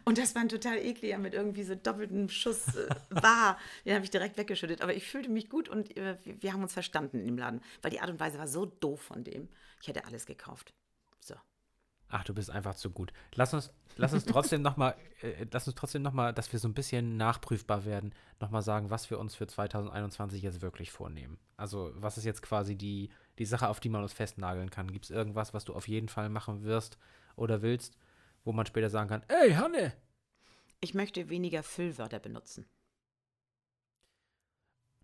Und 0.04 0.18
das 0.18 0.34
war 0.34 0.42
ein 0.42 0.50
total 0.50 0.76
ekliger 0.76 1.16
mit 1.16 1.32
irgendwie 1.32 1.62
so 1.64 1.74
doppeltem 1.74 2.28
Schuss 2.28 2.76
äh. 2.76 2.94
Den 3.86 3.94
habe 3.94 4.04
ich 4.04 4.10
direkt 4.10 4.36
weggeschüttet. 4.36 4.82
Aber 4.82 4.92
ich 4.92 5.08
fühlte 5.08 5.30
mich 5.30 5.48
gut 5.48 5.70
und 5.70 5.96
äh, 5.96 6.18
wir 6.22 6.52
haben 6.52 6.62
uns 6.62 6.74
verstanden 6.74 7.24
dem 7.24 7.38
Laden, 7.38 7.62
weil 7.80 7.90
die 7.90 8.00
Art 8.00 8.10
und 8.10 8.20
Weise 8.20 8.38
war 8.38 8.46
so 8.46 8.66
doof 8.66 9.00
von 9.00 9.24
dem. 9.24 9.48
Ich 9.80 9.88
hätte 9.88 10.04
alles 10.04 10.26
gekauft. 10.26 10.74
Ach, 12.16 12.22
du 12.22 12.32
bist 12.32 12.48
einfach 12.48 12.76
zu 12.76 12.90
gut. 12.90 13.12
Lass 13.34 13.54
uns, 13.54 13.72
lass 13.96 14.12
uns 14.12 14.24
trotzdem 14.24 14.62
nochmal, 14.62 14.94
äh, 15.20 15.46
lass 15.50 15.66
uns 15.66 15.74
trotzdem 15.74 16.02
nochmal, 16.02 16.32
dass 16.32 16.52
wir 16.52 16.60
so 16.60 16.68
ein 16.68 16.72
bisschen 16.72 17.16
nachprüfbar 17.16 17.84
werden, 17.84 18.14
nochmal 18.38 18.62
sagen, 18.62 18.88
was 18.88 19.10
wir 19.10 19.18
uns 19.18 19.34
für 19.34 19.48
2021 19.48 20.40
jetzt 20.40 20.62
wirklich 20.62 20.92
vornehmen. 20.92 21.38
Also, 21.56 21.90
was 21.96 22.16
ist 22.16 22.24
jetzt 22.24 22.40
quasi 22.40 22.76
die, 22.76 23.10
die 23.40 23.44
Sache, 23.44 23.66
auf 23.68 23.80
die 23.80 23.88
man 23.88 24.04
uns 24.04 24.12
festnageln 24.12 24.70
kann? 24.70 24.92
Gibt 24.92 25.06
es 25.06 25.10
irgendwas, 25.10 25.54
was 25.54 25.64
du 25.64 25.74
auf 25.74 25.88
jeden 25.88 26.08
Fall 26.08 26.28
machen 26.28 26.62
wirst 26.62 26.98
oder 27.34 27.62
willst, 27.62 27.98
wo 28.44 28.52
man 28.52 28.66
später 28.66 28.90
sagen 28.90 29.08
kann, 29.08 29.24
ey, 29.26 29.52
Hanne! 29.54 29.92
Ich 30.78 30.94
möchte 30.94 31.30
weniger 31.30 31.64
Füllwörter 31.64 32.20
benutzen. 32.20 32.64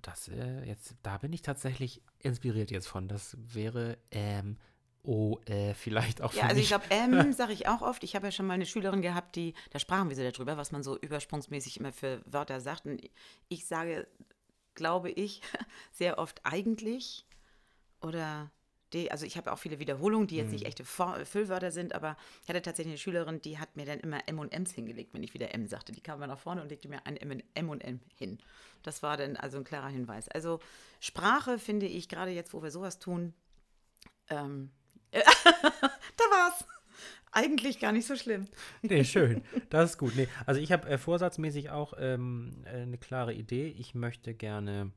Das, 0.00 0.28
äh, 0.28 0.62
jetzt, 0.62 0.94
da 1.02 1.18
bin 1.18 1.32
ich 1.32 1.42
tatsächlich 1.42 2.04
inspiriert 2.20 2.70
jetzt 2.70 2.86
von. 2.86 3.08
Das 3.08 3.36
wäre, 3.40 3.98
ähm, 4.12 4.58
Oh, 5.02 5.38
äh, 5.46 5.72
vielleicht 5.74 6.20
auch. 6.20 6.34
Ja, 6.34 6.44
also 6.44 6.60
ich 6.60 6.68
glaube, 6.68 6.84
M 6.90 7.32
sage 7.32 7.52
ich 7.52 7.68
auch 7.68 7.80
oft. 7.80 8.04
Ich 8.04 8.14
habe 8.14 8.26
ja 8.26 8.32
schon 8.32 8.46
mal 8.46 8.54
eine 8.54 8.66
Schülerin 8.66 9.00
gehabt, 9.00 9.34
die, 9.34 9.54
da 9.70 9.78
sprachen 9.78 10.08
wir 10.08 10.16
so 10.16 10.22
darüber, 10.22 10.56
was 10.56 10.72
man 10.72 10.82
so 10.82 10.98
übersprungsmäßig 10.98 11.78
immer 11.78 11.92
für 11.92 12.20
Wörter 12.26 12.60
sagt. 12.60 12.86
Und 12.86 13.00
ich 13.48 13.66
sage, 13.66 14.06
glaube 14.74 15.10
ich, 15.10 15.40
sehr 15.92 16.18
oft 16.18 16.40
eigentlich 16.44 17.24
oder 18.02 18.50
die, 18.92 19.10
also 19.12 19.24
ich 19.24 19.36
habe 19.36 19.52
auch 19.52 19.58
viele 19.58 19.78
Wiederholungen, 19.78 20.26
die 20.26 20.36
jetzt 20.36 20.50
nicht 20.50 20.66
echte 20.66 20.84
Füllwörter 20.84 21.70
sind, 21.70 21.94
aber 21.94 22.16
ich 22.42 22.48
hatte 22.48 22.60
tatsächlich 22.60 22.92
eine 22.92 22.98
Schülerin, 22.98 23.40
die 23.40 23.58
hat 23.58 23.76
mir 23.76 23.86
dann 23.86 24.00
immer 24.00 24.26
M 24.26 24.40
und 24.40 24.52
M's 24.52 24.72
hingelegt, 24.72 25.14
wenn 25.14 25.22
ich 25.22 25.32
wieder 25.32 25.54
M 25.54 25.66
sagte. 25.68 25.92
Die 25.92 26.00
kam 26.00 26.18
mal 26.18 26.26
nach 26.26 26.38
vorne 26.38 26.60
und 26.60 26.68
legte 26.70 26.88
mir 26.88 27.06
ein 27.06 27.16
M, 27.16 27.40
M 27.54 27.68
und 27.68 27.82
M 27.82 28.00
hin. 28.16 28.38
Das 28.82 29.04
war 29.04 29.16
dann 29.16 29.36
also 29.36 29.58
ein 29.58 29.64
klarer 29.64 29.88
Hinweis. 29.88 30.28
Also 30.28 30.58
Sprache 30.98 31.60
finde 31.60 31.86
ich, 31.86 32.08
gerade 32.08 32.32
jetzt, 32.32 32.52
wo 32.52 32.64
wir 32.64 32.72
sowas 32.72 32.98
tun, 32.98 33.32
ähm, 34.28 34.70
da 35.12 36.24
war's. 36.30 36.64
Eigentlich 37.32 37.78
gar 37.78 37.92
nicht 37.92 38.06
so 38.06 38.16
schlimm. 38.16 38.48
Nee, 38.82 39.04
schön. 39.04 39.42
Das 39.70 39.90
ist 39.90 39.98
gut. 39.98 40.16
Nee, 40.16 40.28
also 40.46 40.60
ich 40.60 40.72
habe 40.72 40.88
äh, 40.88 40.98
vorsatzmäßig 40.98 41.70
auch 41.70 41.94
ähm, 41.98 42.64
äh, 42.64 42.82
eine 42.82 42.98
klare 42.98 43.32
Idee. 43.32 43.68
Ich 43.68 43.94
möchte 43.94 44.34
gerne 44.34 44.90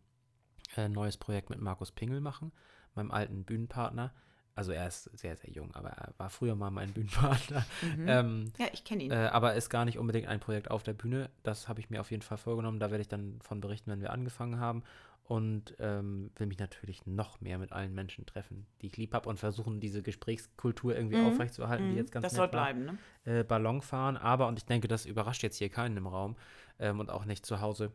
ein 0.75 0.85
äh, 0.85 0.89
neues 0.89 1.17
Projekt 1.17 1.51
mit 1.51 1.61
Markus 1.61 1.91
Pingel 1.91 2.21
machen, 2.21 2.51
meinem 2.95 3.11
alten 3.11 3.43
Bühnenpartner. 3.43 4.13
Also 4.55 4.71
er 4.71 4.87
ist 4.87 5.09
sehr, 5.17 5.35
sehr 5.35 5.49
jung, 5.49 5.73
aber 5.73 5.89
er 5.89 6.13
war 6.17 6.29
früher 6.29 6.55
mal 6.55 6.71
mein 6.71 6.91
Bühnenpartner. 6.93 7.65
Mhm. 7.97 8.07
Ähm, 8.07 8.53
ja, 8.57 8.65
ich 8.71 8.83
kenne 8.83 9.03
ihn. 9.03 9.11
Äh, 9.11 9.29
aber 9.31 9.53
ist 9.53 9.69
gar 9.69 9.85
nicht 9.85 9.99
unbedingt 9.99 10.27
ein 10.27 10.39
Projekt 10.39 10.71
auf 10.71 10.81
der 10.81 10.93
Bühne. 10.93 11.29
Das 11.43 11.67
habe 11.67 11.79
ich 11.79 11.91
mir 11.91 12.01
auf 12.01 12.09
jeden 12.09 12.23
Fall 12.23 12.37
vorgenommen. 12.37 12.79
Da 12.79 12.89
werde 12.89 13.01
ich 13.01 13.07
dann 13.07 13.39
von 13.41 13.61
berichten, 13.61 13.91
wenn 13.91 14.01
wir 14.01 14.11
angefangen 14.11 14.59
haben 14.59 14.83
und 15.25 15.75
ähm, 15.79 16.31
will 16.35 16.47
mich 16.47 16.59
natürlich 16.59 17.05
noch 17.05 17.39
mehr 17.39 17.57
mit 17.57 17.71
allen 17.71 17.93
Menschen 17.93 18.25
treffen, 18.25 18.65
die 18.81 18.87
ich 18.87 18.97
lieb 18.97 19.13
habe 19.13 19.29
und 19.29 19.39
versuchen, 19.39 19.79
diese 19.79 20.03
Gesprächskultur 20.03 20.95
irgendwie 20.95 21.17
mhm. 21.17 21.27
aufrechtzuerhalten, 21.27 21.87
die 21.87 21.93
mhm. 21.93 21.97
jetzt 21.97 22.11
ganz 22.11 22.23
Das 22.23 22.33
soll 22.33 22.49
bleiben, 22.49 22.85
ne? 22.85 22.97
Äh, 23.23 23.43
Ballon 23.43 23.81
fahren, 23.81 24.17
aber, 24.17 24.47
und 24.47 24.59
ich 24.59 24.65
denke, 24.65 24.87
das 24.87 25.05
überrascht 25.05 25.43
jetzt 25.43 25.57
hier 25.57 25.69
keinen 25.69 25.95
im 25.95 26.07
Raum 26.07 26.35
ähm, 26.79 26.99
und 26.99 27.09
auch 27.09 27.25
nicht 27.25 27.45
zu 27.45 27.61
Hause 27.61 27.91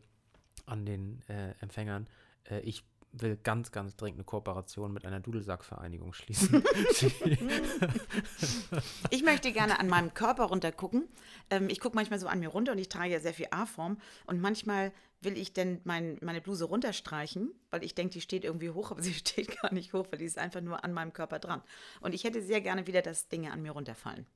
an 0.64 0.86
den 0.86 1.22
äh, 1.28 1.52
Empfängern. 1.60 2.06
Äh, 2.44 2.60
ich 2.60 2.84
will 3.12 3.38
ganz, 3.42 3.72
ganz 3.72 3.96
dringend 3.96 4.18
eine 4.18 4.24
Kooperation 4.24 4.92
mit 4.92 5.04
einer 5.04 5.20
Dudelsackvereinigung 5.20 6.12
schließen. 6.12 6.62
ich 9.10 9.22
möchte 9.22 9.52
gerne 9.52 9.80
an 9.80 9.88
meinem 9.88 10.14
Körper 10.14 10.44
runtergucken. 10.44 11.08
Ähm, 11.50 11.68
ich 11.68 11.80
gucke 11.80 11.96
manchmal 11.96 12.18
so 12.18 12.26
an 12.26 12.40
mir 12.40 12.48
runter 12.48 12.72
und 12.72 12.78
ich 12.78 12.88
trage 12.88 13.12
ja 13.12 13.20
sehr 13.20 13.34
viel 13.34 13.48
A-Form. 13.50 13.98
Und 14.26 14.40
manchmal 14.40 14.92
will 15.20 15.36
ich 15.36 15.52
denn 15.52 15.80
mein, 15.84 16.18
meine 16.20 16.40
Bluse 16.40 16.64
runterstreichen, 16.64 17.52
weil 17.70 17.84
ich 17.84 17.94
denke, 17.94 18.14
die 18.14 18.20
steht 18.20 18.44
irgendwie 18.44 18.70
hoch, 18.70 18.90
aber 18.90 19.02
sie 19.02 19.14
steht 19.14 19.60
gar 19.60 19.72
nicht 19.72 19.92
hoch, 19.92 20.06
weil 20.10 20.18
die 20.18 20.24
ist 20.24 20.38
einfach 20.38 20.60
nur 20.60 20.84
an 20.84 20.92
meinem 20.92 21.12
Körper 21.12 21.38
dran. 21.38 21.62
Und 22.00 22.14
ich 22.14 22.24
hätte 22.24 22.42
sehr 22.42 22.60
gerne 22.60 22.86
wieder, 22.86 23.02
dass 23.02 23.28
Dinge 23.28 23.52
an 23.52 23.62
mir 23.62 23.72
runterfallen. 23.72 24.26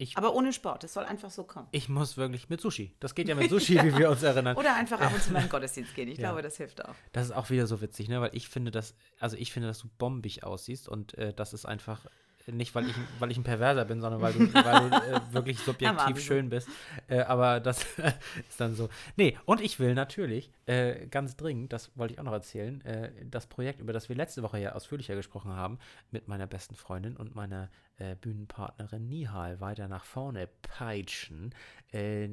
Ich, 0.00 0.16
aber 0.16 0.34
ohne 0.34 0.54
Sport, 0.54 0.82
es 0.84 0.94
soll 0.94 1.04
einfach 1.04 1.30
so 1.30 1.44
kommen. 1.44 1.68
Ich 1.72 1.90
muss 1.90 2.16
wirklich 2.16 2.48
mit 2.48 2.62
Sushi. 2.62 2.96
Das 3.00 3.14
geht 3.14 3.28
ja 3.28 3.34
mit 3.34 3.50
Sushi, 3.50 3.74
wie 3.84 3.98
wir 3.98 4.08
uns 4.08 4.22
erinnern. 4.22 4.56
Oder 4.56 4.74
einfach 4.74 4.98
ab 4.98 5.12
und 5.14 5.22
zu 5.22 5.30
mal 5.30 5.40
in 5.40 5.44
den 5.44 5.50
Gottesdienst 5.50 5.94
gehen. 5.94 6.08
Ich 6.08 6.16
ja. 6.16 6.30
glaube, 6.30 6.40
das 6.40 6.56
hilft 6.56 6.82
auch. 6.82 6.94
Das 7.12 7.26
ist 7.26 7.32
auch 7.32 7.50
wieder 7.50 7.66
so 7.66 7.82
witzig, 7.82 8.08
ne? 8.08 8.18
Weil 8.22 8.30
ich 8.32 8.48
finde, 8.48 8.70
dass, 8.70 8.94
also 9.18 9.36
ich 9.36 9.52
finde, 9.52 9.68
dass 9.68 9.80
du 9.80 9.88
bombig 9.98 10.42
aussiehst 10.42 10.88
und 10.88 11.18
äh, 11.18 11.34
das 11.34 11.52
ist 11.52 11.66
einfach 11.66 12.06
nicht, 12.46 12.74
weil 12.74 12.88
ich, 12.88 12.94
weil 13.18 13.30
ich 13.30 13.36
ein 13.36 13.44
Perverser 13.44 13.84
bin, 13.84 14.00
sondern 14.00 14.20
weil 14.20 14.32
du, 14.32 14.40
weil 14.54 14.90
du 14.90 14.96
äh, 14.96 15.20
wirklich 15.32 15.58
subjektiv 15.58 16.20
schön 16.20 16.48
bist. 16.48 16.68
Äh, 17.08 17.20
aber 17.20 17.60
das 17.60 17.82
ist 18.48 18.60
dann 18.60 18.74
so. 18.74 18.88
Nee, 19.16 19.38
und 19.44 19.60
ich 19.60 19.78
will 19.78 19.94
natürlich 19.94 20.50
äh, 20.66 21.06
ganz 21.06 21.36
dringend, 21.36 21.72
das 21.72 21.90
wollte 21.96 22.14
ich 22.14 22.20
auch 22.20 22.24
noch 22.24 22.32
erzählen, 22.32 22.80
äh, 22.82 23.10
das 23.24 23.46
Projekt, 23.46 23.80
über 23.80 23.92
das 23.92 24.08
wir 24.08 24.16
letzte 24.16 24.42
Woche 24.42 24.58
ja 24.58 24.72
ausführlicher 24.72 25.14
gesprochen 25.14 25.52
haben, 25.52 25.78
mit 26.10 26.28
meiner 26.28 26.46
besten 26.46 26.74
Freundin 26.74 27.16
und 27.16 27.34
meiner 27.34 27.70
äh, 27.98 28.16
Bühnenpartnerin 28.16 29.08
Nihal 29.08 29.60
weiter 29.60 29.88
nach 29.88 30.04
vorne 30.04 30.48
peitschen. 30.62 31.54
Äh, 31.92 32.28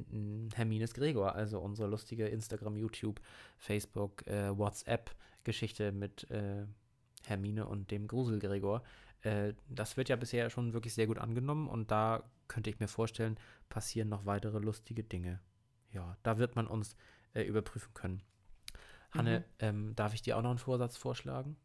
Hermines 0.56 0.94
Gregor, 0.94 1.36
also 1.36 1.60
unsere 1.60 1.90
lustige 1.90 2.28
Instagram, 2.28 2.78
YouTube, 2.78 3.20
Facebook, 3.58 4.24
WhatsApp-Geschichte 4.28 5.92
mit 5.92 6.28
Hermine 7.26 7.66
und 7.68 7.92
dem 7.92 8.08
Grusel 8.08 8.40
Gregor. 8.40 8.84
Äh, 9.28 9.54
das 9.68 9.98
wird 9.98 10.08
ja 10.08 10.16
bisher 10.16 10.50
schon 10.50 10.74
wirklich 10.74 10.94
sehr 10.94 11.08
gut 11.08 11.18
angenommen 11.18 11.68
und 11.68 11.92
da 11.92 12.24
könnte 12.48 12.70
ich 12.70 12.80
mir 12.80 12.88
vorstellen, 12.88 13.38
passieren 13.68 14.08
noch 14.08 14.26
weitere 14.26 14.60
lustige 14.60 15.04
Dinge. 15.04 15.42
Ja, 15.92 16.18
da 16.24 16.38
wird 16.38 16.56
man 16.56 16.66
uns 16.66 16.96
äh, 17.34 17.44
überprüfen 17.44 17.94
können. 17.94 18.24
Hanne, 19.12 19.40
mhm. 19.40 19.46
ähm, 19.60 19.96
darf 19.96 20.14
ich 20.14 20.22
dir 20.22 20.38
auch 20.38 20.42
noch 20.42 20.52
einen 20.52 20.60
Vorsatz 20.60 20.96
vorschlagen? 20.96 21.58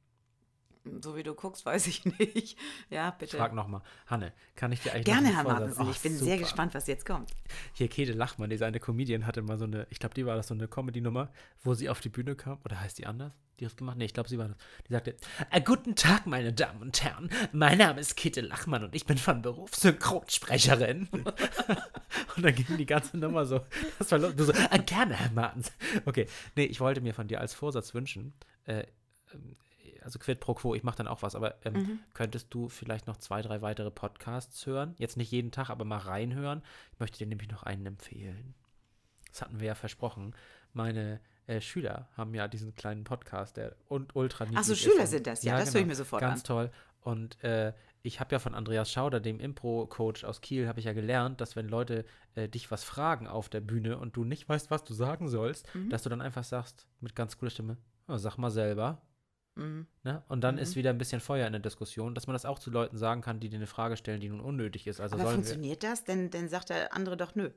So 1.00 1.16
wie 1.16 1.22
du 1.22 1.34
guckst, 1.34 1.64
weiß 1.64 1.86
ich 1.86 2.04
nicht. 2.18 2.58
Ja, 2.90 3.10
bitte. 3.10 3.36
Frag 3.36 3.54
nochmal. 3.54 3.82
Hanne, 4.06 4.32
kann 4.56 4.72
ich 4.72 4.80
dir 4.80 4.92
eigentlich 4.92 5.04
Gerne, 5.04 5.34
Herr 5.34 5.44
Martensen. 5.44 5.88
Ich 5.90 6.00
bin 6.00 6.12
super. 6.12 6.24
sehr 6.24 6.38
gespannt, 6.38 6.74
was 6.74 6.86
jetzt 6.86 7.06
kommt. 7.06 7.30
Hier, 7.72 7.88
Käthe 7.88 8.12
Lachmann, 8.12 8.50
die 8.50 8.56
seine 8.56 8.80
Comedian, 8.80 9.26
hatte 9.26 9.42
mal 9.42 9.58
so 9.58 9.64
eine, 9.64 9.86
ich 9.90 10.00
glaube, 10.00 10.14
die 10.14 10.26
war 10.26 10.36
das 10.36 10.48
so 10.48 10.54
eine 10.54 10.66
Comedy-Nummer, 10.66 11.30
wo 11.62 11.74
sie 11.74 11.88
auf 11.88 12.00
die 12.00 12.08
Bühne 12.08 12.34
kam. 12.34 12.58
Oder 12.64 12.80
heißt 12.80 12.98
die 12.98 13.06
anders? 13.06 13.32
Die 13.60 13.66
hat 13.66 13.76
gemacht? 13.76 13.96
Nee, 13.96 14.06
ich 14.06 14.14
glaube, 14.14 14.28
sie 14.28 14.38
war 14.38 14.48
das. 14.48 14.56
Die 14.88 14.92
sagte: 14.92 15.16
äh, 15.50 15.60
Guten 15.60 15.94
Tag, 15.94 16.26
meine 16.26 16.52
Damen 16.52 16.82
und 16.82 17.04
Herren. 17.04 17.30
Mein 17.52 17.78
Name 17.78 18.00
ist 18.00 18.16
Käthe 18.16 18.40
Lachmann 18.40 18.82
und 18.82 18.94
ich 18.96 19.06
bin 19.06 19.18
von 19.18 19.40
Beruf 19.40 19.74
Synchronsprecherin. 19.76 21.08
und 22.36 22.42
dann 22.42 22.54
ging 22.54 22.76
die 22.76 22.86
ganze 22.86 23.18
Nummer 23.18 23.44
so. 23.44 23.60
Das 24.00 24.10
war 24.10 24.18
du 24.18 24.44
so, 24.44 24.52
äh, 24.52 24.78
gerne, 24.84 25.14
Herr 25.14 25.30
Martens. 25.30 25.70
Okay, 26.06 26.26
nee, 26.56 26.64
ich 26.64 26.80
wollte 26.80 27.02
mir 27.02 27.14
von 27.14 27.28
dir 27.28 27.40
als 27.40 27.54
Vorsatz 27.54 27.94
wünschen, 27.94 28.32
äh, 28.64 28.84
also 30.04 30.18
quid 30.18 30.40
pro 30.40 30.54
quo, 30.54 30.74
ich 30.74 30.82
mache 30.82 30.96
dann 30.96 31.08
auch 31.08 31.22
was, 31.22 31.34
aber 31.34 31.56
ähm, 31.64 31.74
mhm. 31.74 32.00
könntest 32.14 32.48
du 32.50 32.68
vielleicht 32.68 33.06
noch 33.06 33.16
zwei, 33.16 33.42
drei 33.42 33.62
weitere 33.62 33.90
Podcasts 33.90 34.66
hören? 34.66 34.94
Jetzt 34.98 35.16
nicht 35.16 35.30
jeden 35.30 35.50
Tag, 35.50 35.70
aber 35.70 35.84
mal 35.84 35.98
reinhören. 35.98 36.62
Ich 36.92 37.00
möchte 37.00 37.18
dir 37.18 37.26
nämlich 37.26 37.50
noch 37.50 37.62
einen 37.62 37.86
empfehlen. 37.86 38.54
Das 39.30 39.42
hatten 39.42 39.60
wir 39.60 39.68
ja 39.68 39.74
versprochen. 39.74 40.34
Meine 40.72 41.20
äh, 41.46 41.60
Schüler 41.60 42.08
haben 42.16 42.34
ja 42.34 42.48
diesen 42.48 42.74
kleinen 42.74 43.04
Podcast, 43.04 43.56
der 43.56 43.76
und 43.88 44.14
ultra 44.14 44.44
niedlich 44.44 44.58
Achso, 44.58 44.74
Schüler 44.74 45.06
sind 45.06 45.26
das, 45.26 45.42
ja, 45.42 45.52
ja 45.52 45.58
das 45.58 45.68
genau, 45.68 45.74
höre 45.74 45.80
ich 45.82 45.88
mir 45.88 45.94
sofort 45.94 46.20
ganz 46.20 46.30
an. 46.30 46.34
Ganz 46.34 46.42
toll. 46.44 46.70
Und 47.00 47.42
äh, 47.42 47.72
ich 48.02 48.20
habe 48.20 48.32
ja 48.32 48.38
von 48.38 48.54
Andreas 48.54 48.90
Schauder, 48.90 49.20
dem 49.20 49.40
Impro-Coach 49.40 50.24
aus 50.24 50.40
Kiel, 50.40 50.68
habe 50.68 50.80
ich 50.80 50.86
ja 50.86 50.92
gelernt, 50.92 51.40
dass 51.40 51.56
wenn 51.56 51.68
Leute 51.68 52.04
äh, 52.34 52.48
dich 52.48 52.70
was 52.70 52.84
fragen 52.84 53.26
auf 53.26 53.48
der 53.48 53.60
Bühne 53.60 53.98
und 53.98 54.16
du 54.16 54.24
nicht 54.24 54.48
weißt, 54.48 54.70
was 54.70 54.84
du 54.84 54.94
sagen 54.94 55.28
sollst, 55.28 55.72
mhm. 55.74 55.90
dass 55.90 56.02
du 56.02 56.08
dann 56.08 56.20
einfach 56.20 56.44
sagst 56.44 56.86
mit 57.00 57.14
ganz 57.14 57.38
cooler 57.38 57.50
Stimme, 57.50 57.76
oh, 58.08 58.16
sag 58.16 58.38
mal 58.38 58.50
selber. 58.50 59.02
Mhm. 59.54 59.86
Ne? 60.02 60.22
Und 60.28 60.42
dann 60.42 60.56
mhm. 60.56 60.62
ist 60.62 60.76
wieder 60.76 60.90
ein 60.90 60.98
bisschen 60.98 61.20
Feuer 61.20 61.46
in 61.46 61.52
der 61.52 61.60
Diskussion, 61.60 62.14
dass 62.14 62.26
man 62.26 62.34
das 62.34 62.44
auch 62.44 62.58
zu 62.58 62.70
Leuten 62.70 62.96
sagen 62.96 63.20
kann, 63.20 63.40
die 63.40 63.48
dir 63.48 63.56
eine 63.56 63.66
Frage 63.66 63.96
stellen, 63.96 64.20
die 64.20 64.28
nun 64.28 64.40
unnötig 64.40 64.86
ist. 64.86 65.00
Also 65.00 65.16
Aber 65.16 65.30
funktioniert 65.30 65.82
das? 65.82 66.04
Denn, 66.04 66.30
denn 66.30 66.48
sagt 66.48 66.70
der 66.70 66.94
andere 66.94 67.16
doch 67.16 67.34
nö. 67.34 67.50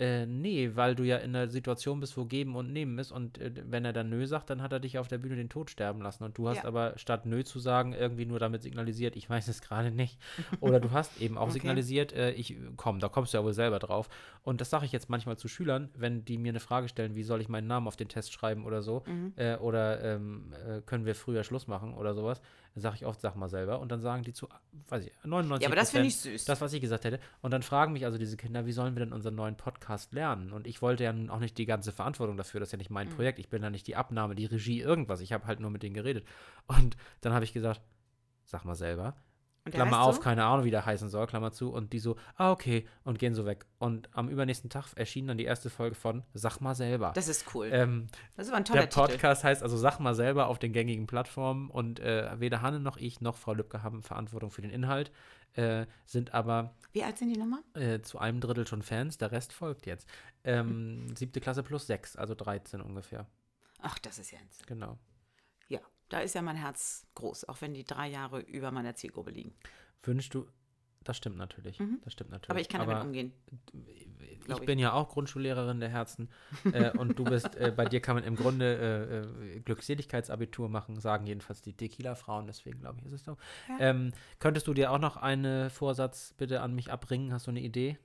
Äh, 0.00 0.24
nee, 0.24 0.70
weil 0.76 0.94
du 0.94 1.02
ja 1.02 1.18
in 1.18 1.36
einer 1.36 1.48
Situation 1.48 2.00
bist, 2.00 2.16
wo 2.16 2.24
geben 2.24 2.56
und 2.56 2.72
nehmen 2.72 2.98
ist 2.98 3.12
und 3.12 3.36
äh, 3.36 3.52
wenn 3.66 3.84
er 3.84 3.92
dann 3.92 4.08
nö 4.08 4.26
sagt, 4.26 4.48
dann 4.48 4.62
hat 4.62 4.72
er 4.72 4.80
dich 4.80 4.98
auf 4.98 5.08
der 5.08 5.18
Bühne 5.18 5.36
den 5.36 5.50
Tod 5.50 5.68
sterben 5.68 6.00
lassen 6.00 6.24
und 6.24 6.38
du 6.38 6.48
hast 6.48 6.58
ja. 6.58 6.64
aber 6.64 6.94
statt 6.96 7.26
nö 7.26 7.44
zu 7.44 7.58
sagen, 7.58 7.92
irgendwie 7.92 8.24
nur 8.24 8.38
damit 8.38 8.62
signalisiert, 8.62 9.14
ich 9.14 9.28
weiß 9.28 9.48
es 9.48 9.60
gerade 9.60 9.90
nicht. 9.90 10.18
Oder 10.60 10.80
du 10.80 10.92
hast 10.92 11.20
eben 11.20 11.36
auch 11.36 11.44
okay. 11.44 11.52
signalisiert, 11.52 12.14
äh, 12.14 12.30
ich 12.30 12.56
komm, 12.76 12.98
da 12.98 13.10
kommst 13.10 13.34
du 13.34 13.38
ja 13.38 13.44
wohl 13.44 13.52
selber 13.52 13.78
drauf. 13.78 14.08
Und 14.42 14.62
das 14.62 14.70
sage 14.70 14.86
ich 14.86 14.92
jetzt 14.92 15.10
manchmal 15.10 15.36
zu 15.36 15.48
Schülern, 15.48 15.90
wenn 15.94 16.24
die 16.24 16.38
mir 16.38 16.48
eine 16.48 16.60
Frage 16.60 16.88
stellen, 16.88 17.14
wie 17.14 17.22
soll 17.22 17.42
ich 17.42 17.50
meinen 17.50 17.66
Namen 17.66 17.86
auf 17.86 17.96
den 17.96 18.08
Test 18.08 18.32
schreiben 18.32 18.64
oder 18.64 18.80
so, 18.80 19.02
mhm. 19.06 19.34
Äh, 19.36 19.56
oder 19.56 20.02
ähm, 20.02 20.54
äh, 20.66 20.80
können 20.80 21.04
wir 21.04 21.14
früher 21.14 21.44
Schluss 21.44 21.66
machen 21.66 21.92
oder 21.92 22.14
sowas, 22.14 22.40
dann 22.74 22.82
sage 22.82 22.96
ich 22.96 23.06
oft, 23.06 23.20
sag 23.20 23.34
mal 23.36 23.48
selber. 23.48 23.80
Und 23.80 23.90
dann 23.90 24.00
sagen 24.00 24.22
die 24.22 24.32
zu, 24.32 24.48
weiß 24.88 25.04
ich, 25.04 25.12
99 25.24 25.62
Ja, 25.62 25.68
aber 25.68 25.76
das 25.76 25.90
finde 25.90 26.06
ich 26.06 26.16
süß. 26.16 26.44
Das, 26.44 26.60
was 26.60 26.72
ich 26.72 26.80
gesagt 26.80 27.04
hätte. 27.04 27.18
Und 27.42 27.52
dann 27.52 27.62
fragen 27.62 27.92
mich 27.92 28.04
also 28.04 28.16
diese 28.16 28.36
Kinder, 28.36 28.64
wie 28.66 28.72
sollen 28.72 28.94
wir 28.94 29.04
denn 29.04 29.12
unseren 29.12 29.34
neuen 29.34 29.56
Podcast 29.56 30.12
lernen? 30.12 30.52
Und 30.52 30.66
ich 30.66 30.80
wollte 30.80 31.04
ja 31.04 31.12
nun 31.12 31.30
auch 31.30 31.40
nicht 31.40 31.58
die 31.58 31.66
ganze 31.66 31.92
Verantwortung 31.92 32.36
dafür. 32.36 32.60
Das 32.60 32.68
ist 32.68 32.72
ja 32.72 32.78
nicht 32.78 32.90
mein 32.90 33.08
mhm. 33.08 33.14
Projekt. 33.14 33.38
Ich 33.38 33.48
bin 33.48 33.62
da 33.62 33.70
nicht 33.70 33.86
die 33.86 33.96
Abnahme, 33.96 34.34
die 34.34 34.46
Regie, 34.46 34.80
irgendwas. 34.80 35.20
Ich 35.20 35.32
habe 35.32 35.46
halt 35.46 35.58
nur 35.58 35.70
mit 35.70 35.82
denen 35.82 35.94
geredet. 35.94 36.24
Und 36.66 36.96
dann 37.22 37.32
habe 37.32 37.44
ich 37.44 37.52
gesagt, 37.52 37.80
sag 38.44 38.64
mal 38.64 38.76
selber. 38.76 39.16
Klammer 39.64 40.00
auf, 40.02 40.16
so? 40.16 40.20
keine 40.22 40.44
Ahnung, 40.44 40.64
wie 40.64 40.70
der 40.70 40.86
heißen 40.86 41.10
soll, 41.10 41.26
Klammer 41.26 41.52
zu. 41.52 41.70
Und 41.70 41.92
die 41.92 41.98
so, 41.98 42.16
ah, 42.36 42.50
okay, 42.50 42.86
und 43.04 43.18
gehen 43.18 43.34
so 43.34 43.44
weg. 43.44 43.66
Und 43.78 44.08
am 44.12 44.28
übernächsten 44.28 44.70
Tag 44.70 44.86
erschien 44.96 45.26
dann 45.26 45.36
die 45.36 45.44
erste 45.44 45.68
Folge 45.68 45.94
von 45.94 46.22
Sag 46.32 46.60
mal 46.60 46.74
selber. 46.74 47.12
Das 47.14 47.28
ist 47.28 47.54
cool. 47.54 47.68
Ähm, 47.70 48.06
das 48.36 48.46
ist 48.46 48.52
aber 48.52 48.58
ein 48.58 48.64
toller 48.64 48.80
Der 48.80 48.88
Podcast 48.88 49.40
Titel. 49.42 49.48
heißt 49.48 49.62
also 49.62 49.76
Sag 49.76 49.98
mal 50.00 50.14
selber 50.14 50.46
auf 50.46 50.58
den 50.58 50.72
gängigen 50.72 51.06
Plattformen. 51.06 51.68
Und 51.70 52.00
äh, 52.00 52.30
weder 52.40 52.62
Hanne 52.62 52.80
noch 52.80 52.96
ich 52.96 53.20
noch 53.20 53.36
Frau 53.36 53.52
Lübcke 53.52 53.82
haben 53.82 54.02
Verantwortung 54.02 54.50
für 54.50 54.62
den 54.62 54.70
Inhalt, 54.70 55.12
äh, 55.54 55.86
sind 56.06 56.32
aber. 56.32 56.74
Wie 56.92 57.04
alt 57.04 57.18
sind 57.18 57.28
die 57.28 57.38
Nummer? 57.38 57.60
Äh, 57.74 58.00
zu 58.00 58.18
einem 58.18 58.40
Drittel 58.40 58.66
schon 58.66 58.82
Fans, 58.82 59.18
der 59.18 59.30
Rest 59.30 59.52
folgt 59.52 59.86
jetzt. 59.86 60.08
Ähm, 60.42 61.04
mhm. 61.04 61.16
Siebte 61.16 61.40
Klasse 61.40 61.62
plus 61.62 61.86
sechs, 61.86 62.16
also 62.16 62.34
13 62.34 62.80
ungefähr. 62.80 63.26
Ach, 63.82 63.98
das 63.98 64.18
ist 64.18 64.30
ja 64.30 64.38
ins. 64.38 64.58
Genau. 64.66 64.98
Da 66.10 66.20
ist 66.20 66.34
ja 66.34 66.42
mein 66.42 66.56
Herz 66.56 67.06
groß, 67.14 67.48
auch 67.48 67.60
wenn 67.62 67.72
die 67.72 67.84
drei 67.84 68.08
Jahre 68.08 68.40
über 68.40 68.70
meiner 68.72 68.94
Zielgruppe 68.94 69.30
liegen. 69.30 69.54
Wünschst 70.02 70.34
du, 70.34 70.46
das 71.04 71.16
stimmt 71.16 71.38
natürlich. 71.38 71.78
Mhm. 71.78 72.00
Das 72.04 72.12
stimmt 72.12 72.30
natürlich. 72.30 72.50
Aber 72.50 72.60
ich 72.60 72.68
kann 72.68 72.80
Aber 72.82 72.92
damit 72.92 73.06
umgehen. 73.06 73.32
Ich, 73.86 74.08
ich 74.48 74.66
bin 74.66 74.78
ja 74.78 74.92
auch 74.92 75.08
Grundschullehrerin 75.08 75.78
der 75.78 75.88
Herzen 75.88 76.28
äh, 76.72 76.90
und 76.98 77.18
du 77.18 77.24
bist, 77.24 77.54
äh, 77.54 77.72
bei 77.74 77.84
dir 77.84 78.00
kann 78.00 78.16
man 78.16 78.24
im 78.24 78.34
Grunde 78.34 79.24
äh, 79.44 79.56
äh 79.56 79.60
Glückseligkeitsabitur 79.60 80.68
machen, 80.68 80.98
sagen 80.98 81.26
jedenfalls 81.26 81.62
die 81.62 81.74
Tequila-Frauen, 81.74 82.46
deswegen 82.46 82.80
glaube 82.80 82.98
ich, 82.98 83.06
ist 83.06 83.12
es 83.12 83.24
so. 83.24 83.36
Ja. 83.68 83.76
Ähm, 83.78 84.12
könntest 84.40 84.66
du 84.66 84.74
dir 84.74 84.90
auch 84.90 84.98
noch 84.98 85.16
einen 85.16 85.70
Vorsatz 85.70 86.34
bitte 86.36 86.60
an 86.60 86.74
mich 86.74 86.90
abbringen? 86.90 87.32
Hast 87.32 87.46
du 87.46 87.52
eine 87.52 87.60
Idee? 87.60 87.98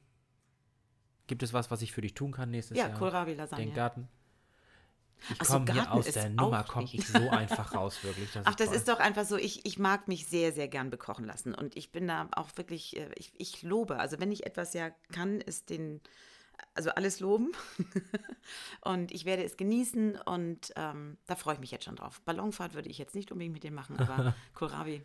Gibt 1.28 1.42
es 1.42 1.54
was, 1.54 1.72
was 1.72 1.82
ich 1.82 1.92
für 1.92 2.02
dich 2.02 2.14
tun 2.14 2.32
kann 2.32 2.52
nächstes 2.52 2.78
ja, 2.78 2.84
Jahr? 2.84 2.94
Ja, 2.94 2.98
Kohlrabi-Lasagne. 3.00 3.66
Den 3.66 3.74
Garten? 3.74 4.08
Ich 5.32 5.40
komme 5.40 5.72
hier 5.72 5.92
aus 5.92 6.12
der 6.12 6.30
Nummer, 6.30 6.64
komme 6.64 6.88
ich 6.92 7.08
so 7.08 7.30
einfach 7.30 7.74
raus, 7.74 8.04
wirklich. 8.04 8.32
Das 8.32 8.46
Ach, 8.46 8.56
das 8.56 8.68
toll. 8.68 8.76
ist 8.76 8.88
doch 8.88 9.00
einfach 9.00 9.26
so, 9.26 9.38
ich, 9.38 9.66
ich 9.66 9.80
mag 9.80 10.08
mich 10.08 10.28
sehr, 10.28 10.52
sehr 10.52 10.68
gern 10.68 10.90
bekochen 10.90 11.26
lassen. 11.26 11.56
Und 11.56 11.76
ich 11.76 11.92
bin 11.92 12.08
da 12.08 12.28
auch 12.34 12.50
wirklich, 12.56 12.98
äh, 12.98 13.10
ich, 13.16 13.32
ich 13.38 13.64
lobe. 13.64 13.98
Also 13.98 14.20
wenn 14.20 14.32
ich 14.32 14.46
etwas 14.46 14.74
ja 14.74 14.92
kann, 15.12 15.42
ist 15.42 15.70
den, 15.70 16.02
also 16.74 16.92
alles 16.92 17.20
loben. 17.20 17.52
und 18.82 19.12
ich 19.12 19.26
werde 19.26 19.44
es 19.44 19.58
genießen 19.58 20.18
und 20.22 20.72
ähm, 20.76 21.18
da 21.26 21.36
freue 21.36 21.56
ich 21.56 21.60
mich 21.60 21.72
jetzt 21.72 21.86
schon 21.86 21.96
drauf. 21.96 22.22
Ballonfahrt 22.22 22.74
würde 22.74 22.90
ich 22.90 22.98
jetzt 22.98 23.16
nicht 23.16 23.32
unbedingt 23.32 23.54
mit 23.54 23.64
dem 23.64 23.74
machen, 23.74 24.00
aber 24.00 24.36
Kohlrabi, 24.54 25.04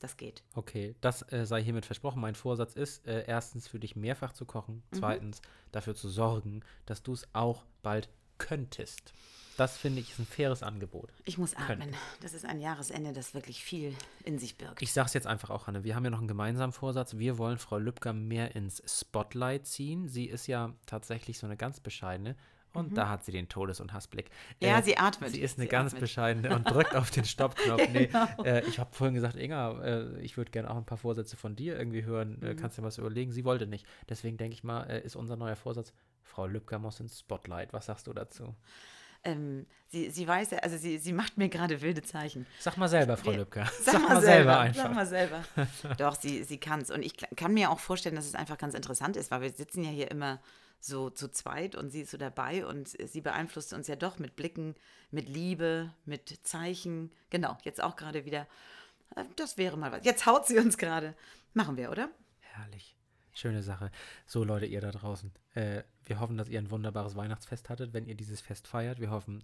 das 0.00 0.16
geht. 0.16 0.42
Okay, 0.54 0.94
das 1.00 1.30
äh, 1.32 1.46
sei 1.46 1.62
hiermit 1.62 1.86
versprochen. 1.86 2.20
Mein 2.20 2.34
Vorsatz 2.34 2.74
ist, 2.74 3.06
äh, 3.06 3.24
erstens 3.26 3.68
für 3.68 3.78
dich 3.78 3.96
mehrfach 3.96 4.32
zu 4.32 4.46
kochen, 4.46 4.82
mhm. 4.90 4.96
zweitens 4.96 5.42
dafür 5.70 5.94
zu 5.94 6.08
sorgen, 6.08 6.62
dass 6.86 7.02
du 7.02 7.12
es 7.12 7.28
auch 7.34 7.64
bald 7.82 8.08
könntest. 8.42 9.12
Das 9.56 9.76
finde 9.76 10.00
ich 10.00 10.10
ist 10.10 10.18
ein 10.18 10.26
faires 10.26 10.62
Angebot. 10.62 11.10
Ich 11.24 11.38
muss 11.38 11.54
atmen. 11.54 11.78
Könntest. 11.78 12.02
Das 12.22 12.34
ist 12.34 12.44
ein 12.44 12.60
Jahresende, 12.60 13.12
das 13.12 13.34
wirklich 13.34 13.62
viel 13.62 13.94
in 14.24 14.38
sich 14.38 14.56
birgt. 14.56 14.80
Ich 14.82 14.92
sage 14.92 15.06
es 15.06 15.14
jetzt 15.14 15.26
einfach 15.26 15.50
auch, 15.50 15.66
Hanne. 15.66 15.84
Wir 15.84 15.94
haben 15.94 16.04
ja 16.04 16.10
noch 16.10 16.18
einen 16.18 16.28
gemeinsamen 16.28 16.72
Vorsatz. 16.72 17.18
Wir 17.18 17.38
wollen 17.38 17.58
Frau 17.58 17.78
Lübcker 17.78 18.12
mehr 18.12 18.56
ins 18.56 18.82
Spotlight 18.86 19.66
ziehen. 19.66 20.08
Sie 20.08 20.24
ist 20.24 20.46
ja 20.46 20.72
tatsächlich 20.86 21.38
so 21.38 21.46
eine 21.46 21.56
ganz 21.56 21.80
bescheidene. 21.80 22.36
Und 22.72 22.92
mhm. 22.92 22.94
da 22.94 23.08
hat 23.08 23.24
sie 23.24 23.32
den 23.32 23.48
Todes- 23.48 23.80
und 23.80 23.92
Hassblick. 23.92 24.30
Ja, 24.60 24.78
äh, 24.78 24.82
sie 24.82 24.96
atmet. 24.96 25.30
Sie 25.30 25.40
ist 25.40 25.58
eine 25.58 25.66
sie 25.66 25.70
ganz 25.70 25.92
atmet. 25.92 26.00
bescheidene 26.00 26.56
und 26.56 26.70
drückt 26.70 26.96
auf 26.96 27.10
den 27.10 27.24
Stoppknopf. 27.26 27.86
Nee, 27.92 28.06
genau. 28.06 28.44
äh, 28.44 28.64
ich 28.66 28.78
habe 28.78 28.94
vorhin 28.94 29.14
gesagt, 29.14 29.36
Inga, 29.36 29.82
äh, 29.82 30.20
ich 30.20 30.36
würde 30.36 30.50
gerne 30.50 30.70
auch 30.70 30.76
ein 30.76 30.86
paar 30.86 30.98
Vorsätze 30.98 31.36
von 31.36 31.54
dir 31.54 31.78
irgendwie 31.78 32.04
hören. 32.04 32.40
Äh, 32.42 32.54
mhm. 32.54 32.56
kannst 32.56 32.78
du 32.78 32.82
dir 32.82 32.86
was 32.86 32.98
überlegen? 32.98 33.30
Sie 33.32 33.44
wollte 33.44 33.66
nicht. 33.66 33.86
Deswegen 34.08 34.38
denke 34.38 34.54
ich 34.54 34.64
mal, 34.64 34.84
äh, 34.84 35.04
ist 35.04 35.16
unser 35.16 35.36
neuer 35.36 35.56
Vorsatz, 35.56 35.92
Frau 36.24 36.46
Lübcker 36.46 36.78
muss 36.78 37.00
ins 37.00 37.20
Spotlight. 37.20 37.72
Was 37.72 37.86
sagst 37.86 38.06
du 38.06 38.12
dazu? 38.12 38.54
Ähm, 39.24 39.66
sie, 39.88 40.10
sie 40.10 40.26
weiß, 40.26 40.54
also 40.54 40.76
sie, 40.76 40.98
sie 40.98 41.12
macht 41.12 41.38
mir 41.38 41.48
gerade 41.48 41.80
wilde 41.80 42.02
Zeichen. 42.02 42.46
Sag 42.58 42.76
mal 42.76 42.88
selber, 42.88 43.16
Frau 43.16 43.30
Lübcker. 43.30 43.66
Sag, 43.82 43.94
sag 43.94 44.02
mal, 44.02 44.20
selber, 44.20 44.22
selber 44.22 44.58
einfach. 44.58 44.82
Sag 44.82 44.94
mal 44.94 45.06
selber. 45.06 45.44
Doch, 45.98 46.16
sie, 46.16 46.42
sie 46.42 46.58
kann 46.58 46.80
es. 46.80 46.90
Und 46.90 47.02
ich 47.02 47.16
kann 47.36 47.54
mir 47.54 47.70
auch 47.70 47.78
vorstellen, 47.78 48.16
dass 48.16 48.26
es 48.26 48.34
einfach 48.34 48.58
ganz 48.58 48.74
interessant 48.74 49.16
ist, 49.16 49.30
weil 49.30 49.42
wir 49.42 49.50
sitzen 49.50 49.84
ja 49.84 49.90
hier 49.90 50.10
immer 50.10 50.40
so 50.80 51.10
zu 51.10 51.28
zweit 51.28 51.76
und 51.76 51.90
sie 51.90 52.00
ist 52.00 52.10
so 52.10 52.16
dabei 52.16 52.66
und 52.66 52.88
sie 52.88 53.20
beeinflusst 53.20 53.72
uns 53.72 53.86
ja 53.86 53.94
doch 53.94 54.18
mit 54.18 54.34
Blicken, 54.34 54.74
mit 55.12 55.28
Liebe, 55.28 55.92
mit 56.04 56.40
Zeichen. 56.42 57.12
Genau, 57.30 57.56
jetzt 57.62 57.80
auch 57.80 57.94
gerade 57.94 58.24
wieder. 58.24 58.48
Äh, 59.14 59.24
das 59.36 59.56
wäre 59.56 59.76
mal 59.76 59.92
was. 59.92 60.04
Jetzt 60.04 60.26
haut 60.26 60.46
sie 60.46 60.58
uns 60.58 60.78
gerade. 60.78 61.14
Machen 61.54 61.76
wir, 61.76 61.90
oder? 61.90 62.10
Herrlich. 62.40 62.96
Schöne 63.32 63.62
Sache. 63.62 63.90
So, 64.26 64.44
Leute, 64.44 64.66
ihr 64.66 64.80
da 64.80 64.90
draußen. 64.90 65.32
Äh, 65.54 65.82
wir 66.04 66.20
hoffen, 66.20 66.36
dass 66.36 66.48
ihr 66.48 66.58
ein 66.58 66.70
wunderbares 66.70 67.16
Weihnachtsfest 67.16 67.70
hattet, 67.70 67.94
wenn 67.94 68.06
ihr 68.06 68.14
dieses 68.14 68.40
Fest 68.40 68.68
feiert. 68.68 69.00
Wir 69.00 69.10
hoffen 69.10 69.42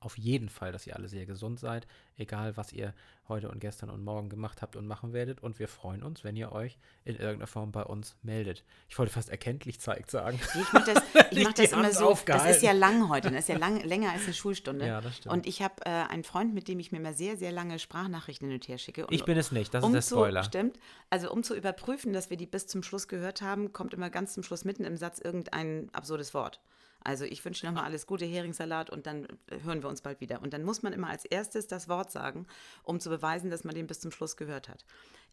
auf 0.00 0.16
jeden 0.16 0.48
Fall, 0.48 0.72
dass 0.72 0.86
ihr 0.86 0.96
alle 0.96 1.08
sehr 1.08 1.26
gesund 1.26 1.60
seid, 1.60 1.86
egal 2.16 2.56
was 2.56 2.72
ihr 2.72 2.94
heute 3.28 3.50
und 3.50 3.60
gestern 3.60 3.90
und 3.90 4.02
morgen 4.02 4.28
gemacht 4.28 4.62
habt 4.62 4.74
und 4.74 4.86
machen 4.86 5.12
werdet. 5.12 5.42
Und 5.42 5.58
wir 5.58 5.68
freuen 5.68 6.02
uns, 6.02 6.24
wenn 6.24 6.36
ihr 6.36 6.52
euch 6.52 6.78
in 7.04 7.16
irgendeiner 7.16 7.46
Form 7.46 7.70
bei 7.70 7.84
uns 7.84 8.16
meldet. 8.22 8.64
Ich 8.88 8.98
wollte 8.98 9.12
fast 9.12 9.28
erkenntlich 9.28 9.78
zeigt 9.78 10.10
sagen. 10.10 10.40
Ich 10.58 10.72
mache 10.72 10.92
das, 10.92 11.02
ich 11.30 11.44
mach 11.44 11.52
das 11.52 11.72
immer 11.72 11.92
so. 11.92 12.10
Aufgehalten. 12.10 12.48
Das 12.48 12.56
ist 12.56 12.62
ja 12.62 12.72
lang 12.72 13.08
heute. 13.08 13.30
Das 13.30 13.40
ist 13.40 13.48
ja 13.48 13.58
lang, 13.58 13.80
länger 13.84 14.10
als 14.10 14.24
eine 14.24 14.34
Schulstunde. 14.34 14.86
Ja, 14.86 15.00
das 15.00 15.18
stimmt. 15.18 15.34
Und 15.34 15.46
ich 15.46 15.62
habe 15.62 15.74
äh, 15.84 15.90
einen 15.90 16.24
Freund, 16.24 16.54
mit 16.54 16.66
dem 16.66 16.80
ich 16.80 16.92
mir 16.92 16.98
immer 16.98 17.12
sehr, 17.12 17.36
sehr 17.36 17.52
lange 17.52 17.78
Sprachnachrichten 17.78 18.48
hin 18.48 18.56
und 18.56 18.68
her 18.68 18.78
schicke. 18.78 19.06
Und 19.06 19.12
ich 19.12 19.24
bin 19.24 19.36
es 19.36 19.52
nicht. 19.52 19.72
Das 19.74 19.84
um 19.84 19.94
ist 19.94 20.10
der 20.10 20.16
Spoiler. 20.16 20.42
Zu, 20.42 20.48
stimmt. 20.48 20.78
Also 21.10 21.30
um 21.30 21.42
zu 21.42 21.54
überprüfen, 21.54 22.12
dass 22.12 22.30
wir 22.30 22.36
die 22.36 22.46
bis 22.46 22.66
zum 22.66 22.82
Schluss 22.82 23.06
gehört 23.06 23.42
haben, 23.42 23.72
kommt 23.72 23.94
immer 23.94 24.10
ganz 24.10 24.32
zum 24.32 24.42
Schluss 24.42 24.64
mitten 24.64 24.84
im 24.84 24.96
Satz 24.96 25.20
irgendein 25.20 25.88
absurdes 25.92 26.34
Wort. 26.34 26.60
Also 27.02 27.24
ich 27.24 27.44
wünsche 27.44 27.66
nochmal 27.66 27.84
alles 27.84 28.06
Gute, 28.06 28.26
Heringssalat 28.26 28.90
und 28.90 29.06
dann 29.06 29.26
hören 29.62 29.82
wir 29.82 29.88
uns 29.88 30.02
bald 30.02 30.20
wieder. 30.20 30.42
Und 30.42 30.52
dann 30.52 30.64
muss 30.64 30.82
man 30.82 30.92
immer 30.92 31.08
als 31.08 31.24
erstes 31.24 31.66
das 31.66 31.88
Wort 31.88 32.10
sagen, 32.10 32.46
um 32.82 33.00
zu 33.00 33.08
beweisen, 33.08 33.50
dass 33.50 33.64
man 33.64 33.74
den 33.74 33.86
bis 33.86 34.00
zum 34.00 34.10
Schluss 34.10 34.36
gehört 34.36 34.68
hat. 34.68 34.84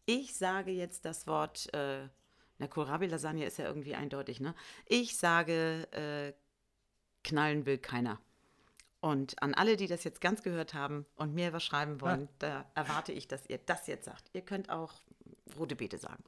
Ich 0.06 0.34
sage 0.34 0.70
jetzt 0.70 1.04
das 1.04 1.26
Wort, 1.26 1.72
äh, 1.74 2.08
na 2.58 2.66
Kohlrabi-Lasagne 2.66 3.44
ist 3.44 3.58
ja 3.58 3.66
irgendwie 3.66 3.94
eindeutig, 3.94 4.40
ne? 4.40 4.54
Ich 4.86 5.16
sage, 5.16 5.86
äh, 5.92 6.32
knallen 7.22 7.66
will 7.66 7.78
keiner. 7.78 8.20
Und 9.00 9.40
an 9.42 9.54
alle, 9.54 9.76
die 9.76 9.86
das 9.86 10.02
jetzt 10.04 10.20
ganz 10.20 10.42
gehört 10.42 10.74
haben 10.74 11.06
und 11.14 11.34
mir 11.34 11.52
was 11.52 11.62
schreiben 11.62 12.00
wollen, 12.00 12.22
ja. 12.22 12.28
da 12.38 12.70
erwarte 12.74 13.12
ich, 13.12 13.28
dass 13.28 13.46
ihr 13.48 13.58
das 13.58 13.86
jetzt 13.86 14.06
sagt. 14.06 14.30
Ihr 14.32 14.42
könnt 14.42 14.70
auch 14.70 14.94
rote 15.56 15.76
Beete 15.76 15.98
sagen. 15.98 16.24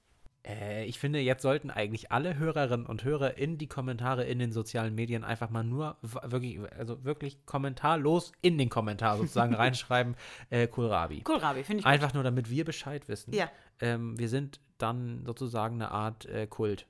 Äh, 0.46 0.84
ich 0.84 0.98
finde, 0.98 1.20
jetzt 1.20 1.42
sollten 1.42 1.70
eigentlich 1.70 2.12
alle 2.12 2.38
Hörerinnen 2.38 2.86
und 2.86 3.04
Hörer 3.04 3.36
in 3.36 3.58
die 3.58 3.66
Kommentare 3.66 4.24
in 4.24 4.38
den 4.38 4.52
sozialen 4.52 4.94
Medien 4.94 5.24
einfach 5.24 5.50
mal 5.50 5.64
nur 5.64 5.96
wirklich, 6.00 6.60
also 6.78 7.04
wirklich 7.04 7.44
kommentarlos 7.46 8.32
in 8.42 8.58
den 8.58 8.68
Kommentar 8.68 9.16
sozusagen 9.16 9.54
reinschreiben, 9.56 10.16
äh, 10.50 10.66
Kohlrabi. 10.66 11.22
Kohlrabi, 11.22 11.64
finde 11.64 11.80
ich 11.80 11.86
Einfach 11.86 12.08
gut. 12.08 12.14
nur, 12.14 12.24
damit 12.24 12.50
wir 12.50 12.64
Bescheid 12.64 13.08
wissen. 13.08 13.34
Ja. 13.34 13.50
Ähm, 13.80 14.18
wir 14.18 14.28
sind 14.28 14.60
dann 14.78 15.24
sozusagen 15.26 15.76
eine 15.76 15.90
Art 15.90 16.26
äh, 16.26 16.46
Kult. 16.46 16.86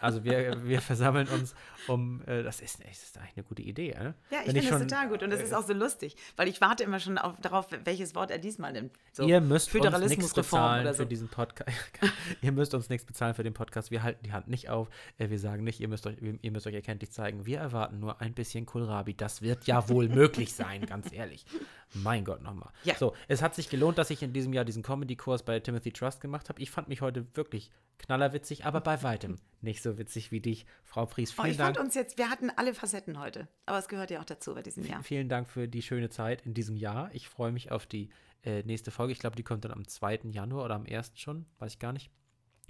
Also 0.00 0.24
wir, 0.24 0.64
wir 0.64 0.80
versammeln 0.80 1.26
uns 1.28 1.54
um, 1.88 2.22
äh, 2.26 2.42
das, 2.42 2.60
ist, 2.60 2.78
das 2.84 3.02
ist 3.02 3.18
eigentlich 3.18 3.36
eine 3.36 3.44
gute 3.44 3.62
Idee, 3.62 3.90
äh? 3.90 4.12
Ja, 4.30 4.40
ich 4.44 4.52
finde 4.52 4.68
das 4.68 4.80
total 4.80 5.08
gut 5.08 5.22
und 5.22 5.32
es 5.32 5.40
äh, 5.40 5.44
ist 5.44 5.54
auch 5.54 5.66
so 5.66 5.72
lustig, 5.72 6.16
weil 6.36 6.48
ich 6.48 6.60
warte 6.60 6.84
immer 6.84 7.00
schon 7.00 7.18
auf, 7.18 7.34
darauf, 7.40 7.68
welches 7.84 8.14
Wort 8.14 8.30
er 8.30 8.38
diesmal 8.38 8.72
nimmt. 8.72 8.92
So, 9.12 9.24
ihr 9.24 9.40
müsst 9.40 9.74
uns 9.74 10.08
nichts 10.08 10.34
bezahlen 10.34 10.86
so. 10.88 11.02
für 11.02 11.06
diesen 11.06 11.28
Podcast. 11.28 11.70
ihr 12.42 12.52
müsst 12.52 12.74
uns 12.74 12.88
nichts 12.88 13.04
bezahlen 13.04 13.34
für 13.34 13.42
den 13.42 13.54
Podcast. 13.54 13.90
Wir 13.90 14.02
halten 14.02 14.24
die 14.24 14.32
Hand 14.32 14.48
nicht 14.48 14.68
auf. 14.68 14.88
Äh, 15.18 15.30
wir 15.30 15.38
sagen 15.38 15.64
nicht, 15.64 15.80
ihr 15.80 15.88
müsst 15.88 16.06
euch, 16.06 16.16
ihr 16.20 16.50
müsst 16.50 16.66
euch 16.66 16.74
erkenntlich 16.74 17.10
zeigen. 17.10 17.46
Wir 17.46 17.58
erwarten 17.58 17.98
nur 17.98 18.20
ein 18.20 18.34
bisschen 18.34 18.66
Kohlrabi. 18.66 19.14
Das 19.14 19.42
wird 19.42 19.66
ja 19.66 19.88
wohl 19.88 20.08
möglich 20.08 20.54
sein, 20.54 20.86
ganz 20.86 21.12
ehrlich. 21.12 21.46
Mein 21.94 22.24
Gott 22.24 22.42
nochmal. 22.42 22.70
Ja. 22.84 22.96
So, 22.96 23.14
es 23.28 23.42
hat 23.42 23.54
sich 23.54 23.70
gelohnt, 23.70 23.98
dass 23.98 24.10
ich 24.10 24.22
in 24.22 24.32
diesem 24.32 24.52
Jahr 24.52 24.64
diesen 24.64 24.82
Comedy-Kurs 24.82 25.44
bei 25.44 25.60
Timothy 25.60 25.92
Trust 25.92 26.20
gemacht 26.20 26.48
habe. 26.48 26.60
Ich 26.60 26.70
fand 26.70 26.88
mich 26.88 27.00
heute 27.00 27.26
wirklich 27.34 27.70
knallerwitzig, 27.98 28.64
aber 28.64 28.80
bei 28.80 29.02
weitem 29.02 29.36
nicht 29.60 29.82
so 29.82 29.98
witzig 29.98 30.32
wie 30.32 30.40
dich, 30.40 30.66
Frau 30.84 31.06
Pries. 31.06 31.32
Vielen 31.32 31.46
oh, 31.46 31.50
ich 31.50 31.56
Dank. 31.56 31.76
fand 31.76 31.86
uns 31.86 31.94
jetzt, 31.94 32.18
wir 32.18 32.30
hatten 32.30 32.50
alle 32.50 32.74
Facetten 32.74 33.18
heute, 33.18 33.48
aber 33.66 33.78
es 33.78 33.88
gehört 33.88 34.10
ja 34.10 34.20
auch 34.20 34.24
dazu 34.24 34.54
bei 34.54 34.62
diesem 34.62 34.84
Jahr. 34.84 35.02
Vielen 35.02 35.28
Dank 35.28 35.48
für 35.48 35.68
die 35.68 35.82
schöne 35.82 36.10
Zeit 36.10 36.44
in 36.46 36.54
diesem 36.54 36.76
Jahr. 36.76 37.10
Ich 37.12 37.28
freue 37.28 37.52
mich 37.52 37.70
auf 37.70 37.86
die 37.86 38.10
äh, 38.42 38.62
nächste 38.62 38.90
Folge. 38.90 39.12
Ich 39.12 39.18
glaube, 39.18 39.36
die 39.36 39.42
kommt 39.42 39.64
dann 39.64 39.72
am 39.72 39.86
2. 39.86 40.20
Januar 40.30 40.64
oder 40.64 40.74
am 40.74 40.86
1. 40.86 41.12
schon, 41.16 41.46
weiß 41.58 41.72
ich 41.72 41.78
gar 41.78 41.92
nicht. 41.92 42.10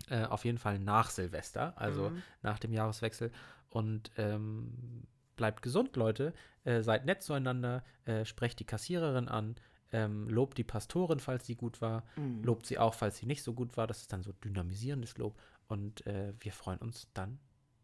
Äh, 0.08 0.24
auf 0.24 0.44
jeden 0.44 0.58
Fall 0.58 0.78
nach 0.78 1.10
Silvester, 1.10 1.74
also 1.76 2.10
mhm. 2.10 2.22
nach 2.42 2.58
dem 2.58 2.72
Jahreswechsel. 2.72 3.30
Und 3.68 4.10
ähm, 4.16 5.04
bleibt 5.36 5.62
gesund, 5.62 5.96
Leute. 5.96 6.32
Äh, 6.64 6.82
seid 6.82 7.06
nett 7.06 7.22
zueinander. 7.22 7.84
Äh, 8.04 8.24
sprecht 8.24 8.58
die 8.60 8.64
Kassiererin 8.64 9.28
an. 9.28 9.56
Ähm, 9.92 10.28
lobt 10.28 10.58
die 10.58 10.64
Pastorin, 10.64 11.20
falls 11.20 11.46
sie 11.46 11.54
gut 11.54 11.80
war. 11.80 12.04
Mhm. 12.16 12.42
Lobt 12.42 12.66
sie 12.66 12.78
auch, 12.78 12.94
falls 12.94 13.18
sie 13.18 13.26
nicht 13.26 13.42
so 13.42 13.52
gut 13.52 13.76
war. 13.76 13.86
Das 13.86 14.00
ist 14.00 14.12
dann 14.12 14.22
so 14.22 14.32
dynamisierendes 14.32 15.16
Lob. 15.18 15.38
Und 15.68 16.06
äh, 16.06 16.32
wir 16.38 16.52
freuen 16.52 16.78
uns 16.78 17.08
dann 17.14 17.38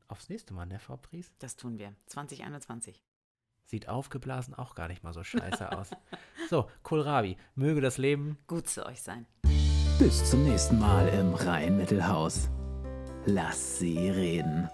aufs 0.09 0.29
nächste 0.29 0.55
Mal, 0.55 0.67
ne, 0.67 0.79
Frau 0.79 0.97
Pries? 0.97 1.33
Das 1.39 1.57
tun 1.57 1.79
wir. 1.79 1.95
2021. 2.07 3.03
Sieht 3.65 3.89
aufgeblasen 3.89 4.55
auch 4.55 4.75
gar 4.75 4.89
nicht 4.89 5.03
mal 5.03 5.13
so 5.15 5.25
scheiße 5.25 5.73
aus. 5.73 5.91
So, 6.51 6.69
Kohlrabi, 6.83 7.39
möge 7.55 7.81
das 7.81 7.97
Leben 7.97 8.37
gut 8.47 8.69
zu 8.69 8.85
euch 8.85 9.01
sein. 9.01 9.27
Bis 9.99 10.29
zum 10.29 10.45
nächsten 10.45 10.79
Mal 10.79 11.09
im 11.09 11.33
Rhein-Mittelhaus. 11.35 12.51
Lass 13.25 13.79
sie 13.79 14.11
reden. 14.11 14.69